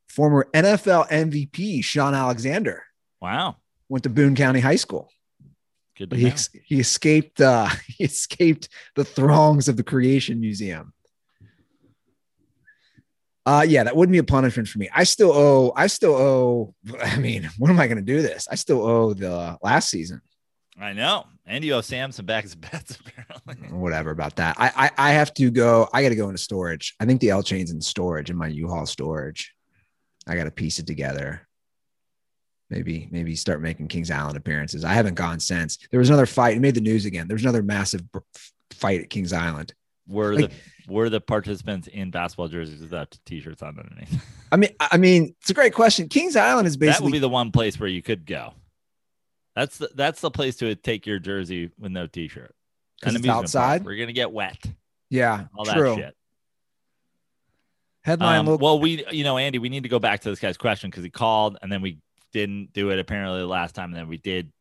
[0.09, 2.85] former NFL MVP Shaun Alexander.
[3.21, 3.57] Wow.
[3.89, 5.09] Went to Boone County High School.
[6.01, 10.41] Good to But he, ex- he escaped uh, he escaped the throngs of the Creation
[10.41, 10.95] Museum.
[13.45, 14.89] Uh yeah, that wouldn't be a punishment for me.
[14.95, 18.49] I still owe I still owe I mean, when am I gonna do this?
[18.51, 20.23] I still owe the last season.
[20.81, 21.27] I know.
[21.45, 23.69] And you owe Sam some bags of bets, apparently.
[23.77, 24.57] whatever about that.
[24.59, 25.87] I, I I have to go.
[25.93, 26.95] I got to go into storage.
[26.99, 29.53] I think the L chain's in storage in my U-Haul storage.
[30.27, 31.47] I got to piece it together.
[32.71, 34.85] Maybe maybe start making Kings Island appearances.
[34.85, 35.77] I haven't gone since.
[35.91, 36.57] There was another fight.
[36.57, 37.27] It made the news again.
[37.29, 38.03] There was another massive
[38.71, 39.75] fight at Kings Island.
[40.07, 40.57] Were Like- the
[40.93, 44.25] were the participants in basketball jerseys without t-shirts on underneath?
[44.51, 46.09] I mean, I mean, it's a great question.
[46.09, 48.55] Kings Island is basically that would be the one place where you could go.
[49.57, 52.55] That's the that's the place to take your jersey with no t-shirt.
[53.01, 53.45] Because it's amusement park.
[53.45, 53.85] outside?
[53.85, 54.59] We're gonna get wet.
[55.11, 55.91] yeah, All true.
[55.91, 56.17] that shit.
[58.03, 58.65] Headline Um, local.
[58.67, 61.05] well, we, you know, Andy, we need to go back to this guy's question because
[61.05, 61.99] he called and then we
[62.33, 64.53] didn't do it apparently the last time, and then we did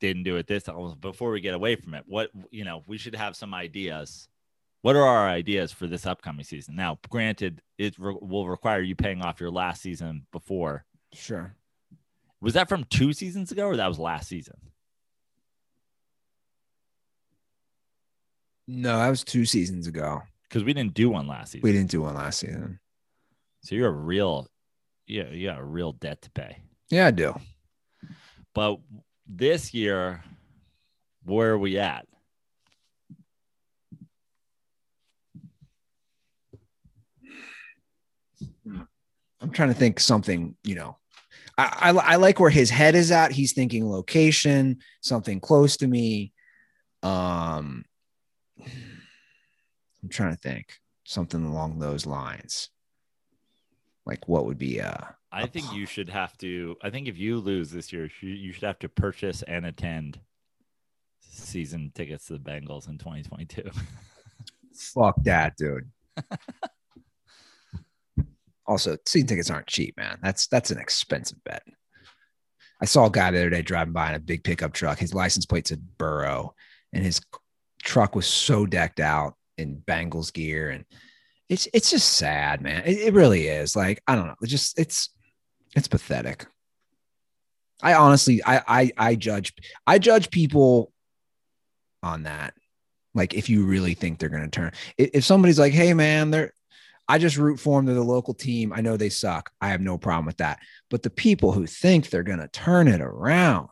[0.00, 0.94] didn't do it this time.
[1.00, 4.28] Before we get away from it, what you know, we should have some ideas
[4.84, 6.76] what are our ideas for this upcoming season?
[6.76, 10.84] Now, granted, it re- will require you paying off your last season before.
[11.14, 11.56] Sure.
[12.42, 14.56] Was that from two seasons ago or that was last season?
[18.68, 20.20] No, that was two seasons ago.
[20.46, 21.62] Because we didn't do one last season.
[21.62, 22.78] We didn't do one last season.
[23.62, 24.48] So you're a real,
[25.06, 26.58] yeah, you got a real debt to pay.
[26.90, 27.34] Yeah, I do.
[28.54, 28.78] But
[29.26, 30.22] this year,
[31.24, 32.06] where are we at?
[39.40, 40.96] I'm trying to think something, you know.
[41.58, 43.32] I, I, I like where his head is at.
[43.32, 46.32] He's thinking location, something close to me.
[47.02, 47.84] Um,
[50.02, 52.70] I'm trying to think something along those lines.
[54.06, 54.98] Like what would be uh
[55.34, 56.76] I think you should have to.
[56.82, 60.20] I think if you lose this year, you should have to purchase and attend
[61.20, 63.68] season tickets to the Bengals in 2022.
[64.74, 65.90] fuck that, dude.
[68.66, 70.18] also, season tickets aren't cheap, man.
[70.22, 71.64] That's that's an expensive bet.
[72.80, 74.98] I saw a guy the other day driving by in a big pickup truck.
[74.98, 76.54] His license plate said Burrow,
[76.92, 77.20] and his
[77.82, 80.84] truck was so decked out in Bengals gear, and
[81.48, 82.82] it's it's just sad, man.
[82.84, 83.74] It, it really is.
[83.74, 84.36] Like I don't know.
[84.40, 85.10] It's just it's
[85.74, 86.46] it's pathetic.
[87.82, 89.52] I honestly, I I I judge
[89.86, 90.92] I judge people
[92.02, 92.54] on that.
[93.14, 96.52] Like if you really think they're going to turn, if somebody's like, "Hey, man, they're,"
[97.08, 97.86] I just root for them.
[97.86, 98.72] They're the local team.
[98.72, 99.50] I know they suck.
[99.60, 100.60] I have no problem with that.
[100.90, 103.68] But the people who think they're going to turn it around,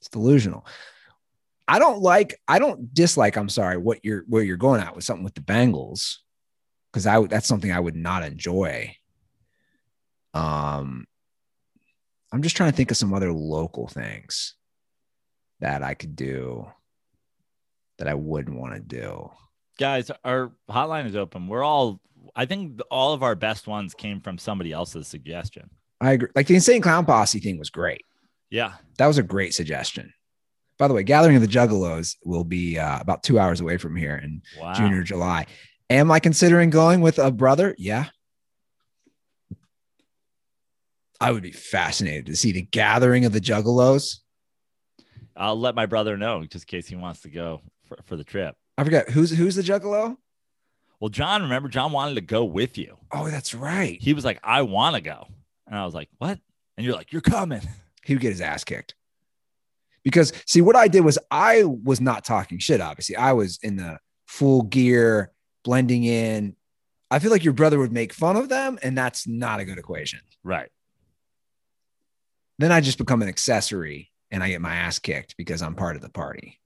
[0.00, 0.66] it's delusional.
[1.66, 2.38] I don't like.
[2.46, 3.36] I don't dislike.
[3.36, 3.78] I'm sorry.
[3.78, 6.16] What you're where you're going at with something with the Bengals,
[6.92, 7.20] because I.
[7.26, 8.94] That's something I would not enjoy.
[10.34, 11.06] Um,
[12.32, 14.54] I'm just trying to think of some other local things
[15.60, 16.68] that I could do
[17.98, 19.30] that I wouldn't want to do.
[19.78, 21.48] Guys, our hotline is open.
[21.48, 22.00] We're all.
[22.34, 25.70] I think all of our best ones came from somebody else's suggestion.
[26.00, 26.28] I agree.
[26.34, 28.02] Like the insane clown posse thing was great.
[28.50, 30.12] Yeah, That was a great suggestion.
[30.78, 33.94] By the way, Gathering of the Juggalos will be uh, about two hours away from
[33.94, 34.72] here in wow.
[34.72, 35.46] June or July.
[35.90, 37.74] Am I considering going with a brother?
[37.78, 38.06] Yeah.
[41.20, 44.18] I would be fascinated to see the Gathering of the Juggalos.
[45.36, 48.24] I'll let my brother know just in case he wants to go for, for the
[48.24, 48.56] trip.
[48.76, 50.16] I forget who's who's the Juggalo.
[51.00, 52.96] Well, John, remember, John wanted to go with you.
[53.12, 53.98] Oh, that's right.
[54.00, 55.26] He was like, I want to go.
[55.68, 56.38] And I was like, what?
[56.76, 57.62] And you're like, you're coming.
[58.04, 58.94] he would get his ass kicked.
[60.02, 62.80] Because see, what I did was I was not talking shit.
[62.80, 65.32] Obviously, I was in the full gear,
[65.64, 66.56] blending in.
[67.10, 69.78] I feel like your brother would make fun of them, and that's not a good
[69.78, 70.20] equation.
[70.42, 70.68] Right.
[72.58, 75.96] Then I just become an accessory, and I get my ass kicked because I'm part
[75.96, 76.58] of the party.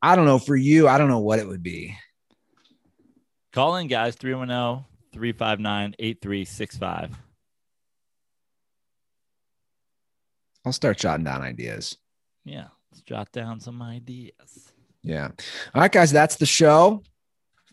[0.00, 0.38] I don't know.
[0.38, 1.96] For you, I don't know what it would be.
[3.52, 7.16] Call in, guys, 310 359 8365.
[10.64, 11.96] I'll start jotting down ideas.
[12.44, 12.68] Yeah.
[12.92, 14.72] Let's jot down some ideas.
[15.02, 15.28] Yeah.
[15.74, 17.02] All right, guys, that's the show.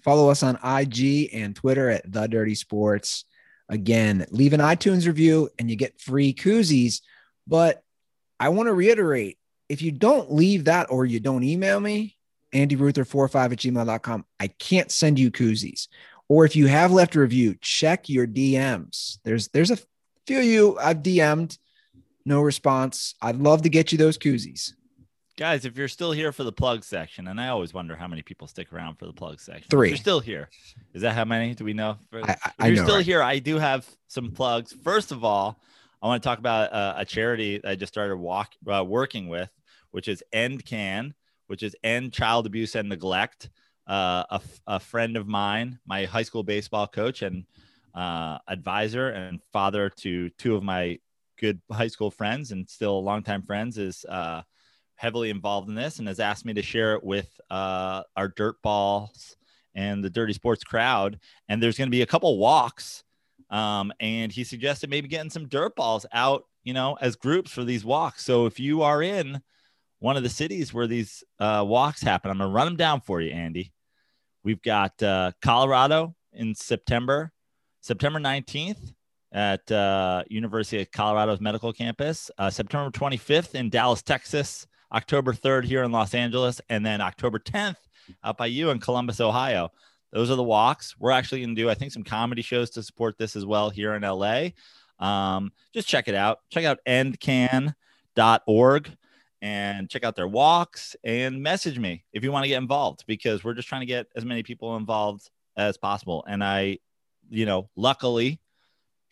[0.01, 3.25] Follow us on IG and Twitter at The Dirty Sports.
[3.69, 7.01] Again, leave an iTunes review and you get free koozies.
[7.47, 7.83] But
[8.39, 9.37] I want to reiterate
[9.69, 12.17] if you don't leave that or you don't email me,
[12.53, 15.87] AndyRuther45 at gmail.com, I can't send you koozies.
[16.27, 19.19] Or if you have left a review, check your DMs.
[19.23, 19.77] There's there's a
[20.25, 21.57] few of you I've DM'd,
[22.25, 23.15] no response.
[23.21, 24.73] I'd love to get you those koozies.
[25.39, 28.21] Guys, if you're still here for the plug section, and I always wonder how many
[28.21, 29.63] people stick around for the plug section.
[29.63, 29.87] If Three.
[29.87, 30.49] you're still here.
[30.93, 31.55] Is that how many?
[31.55, 31.97] Do we know?
[32.11, 32.83] I, I, if you're know.
[32.83, 33.05] still right?
[33.05, 34.73] here, I do have some plugs.
[34.83, 35.57] First of all,
[36.03, 39.49] I want to talk about uh, a charity I just started walk, uh, working with,
[39.91, 41.13] which is End Can,
[41.47, 43.49] which is End Child Abuse and Neglect.
[43.87, 47.45] Uh, a, f- a friend of mine, my high school baseball coach and
[47.95, 50.99] uh, advisor and father to two of my
[51.37, 54.41] good high school friends and still longtime friends, is uh,
[54.99, 58.61] heavily involved in this and has asked me to share it with uh, our dirt
[58.61, 59.37] balls
[59.73, 61.17] and the dirty sports crowd.
[61.47, 63.05] And there's going to be a couple walks.
[63.49, 67.63] Um, and he suggested maybe getting some dirt balls out, you know, as groups for
[67.63, 68.25] these walks.
[68.25, 69.41] So if you are in
[69.99, 72.99] one of the cities where these uh, walks happen, I'm going to run them down
[72.99, 73.71] for you, Andy.
[74.43, 77.31] We've got uh, Colorado in September,
[77.79, 78.93] September 19th
[79.31, 85.65] at uh, University of Colorado's medical campus, uh, September 25th in Dallas, Texas, October 3rd
[85.65, 87.77] here in Los Angeles, and then October 10th
[88.23, 89.71] out by you in Columbus, Ohio.
[90.11, 90.95] Those are the walks.
[90.97, 93.69] We're actually going to do, I think, some comedy shows to support this as well
[93.69, 94.49] here in LA.
[94.99, 96.39] Um, just check it out.
[96.49, 97.75] Check out endcan.org.
[99.41, 103.41] and check out their walks and message me if you want to get involved because
[103.41, 106.25] we're just trying to get as many people involved as possible.
[106.27, 106.79] And I,
[107.29, 108.41] you know, luckily,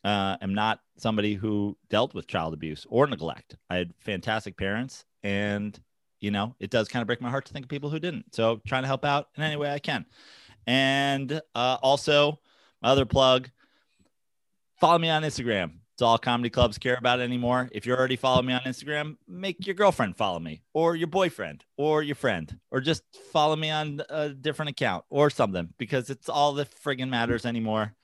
[0.04, 3.56] uh, am not somebody who dealt with child abuse or neglect.
[3.70, 5.80] I had fantastic parents, and
[6.20, 8.34] you know, it does kind of break my heart to think of people who didn't.
[8.34, 10.06] So, trying to help out in any way I can.
[10.66, 12.40] And uh, also,
[12.82, 13.50] my other plug
[14.80, 15.74] follow me on Instagram.
[15.94, 17.70] It's all comedy clubs care about anymore.
[17.72, 21.66] If you're already following me on Instagram, make your girlfriend follow me, or your boyfriend,
[21.76, 23.02] or your friend, or just
[23.34, 27.96] follow me on a different account or something because it's all that friggin' matters anymore.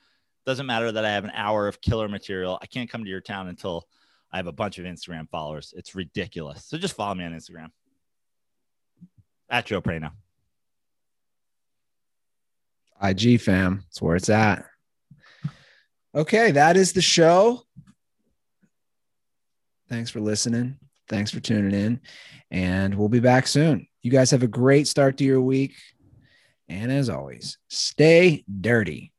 [0.44, 2.58] Doesn't matter that I have an hour of killer material.
[2.64, 3.88] I can't come to your town until
[4.34, 5.74] I have a bunch of Instagram followers.
[5.78, 6.66] It's ridiculous.
[6.66, 7.70] So just follow me on Instagram
[9.48, 10.12] at Joe Prano.
[13.02, 13.84] IG fam.
[13.86, 14.66] That's where it's at.
[16.16, 17.62] Okay, that is the show.
[19.88, 20.78] Thanks for listening.
[21.08, 22.02] Thanks for tuning in.
[22.50, 23.88] And we'll be back soon.
[24.02, 25.74] You guys have a great start to your week.
[26.68, 29.13] And as always, stay dirty.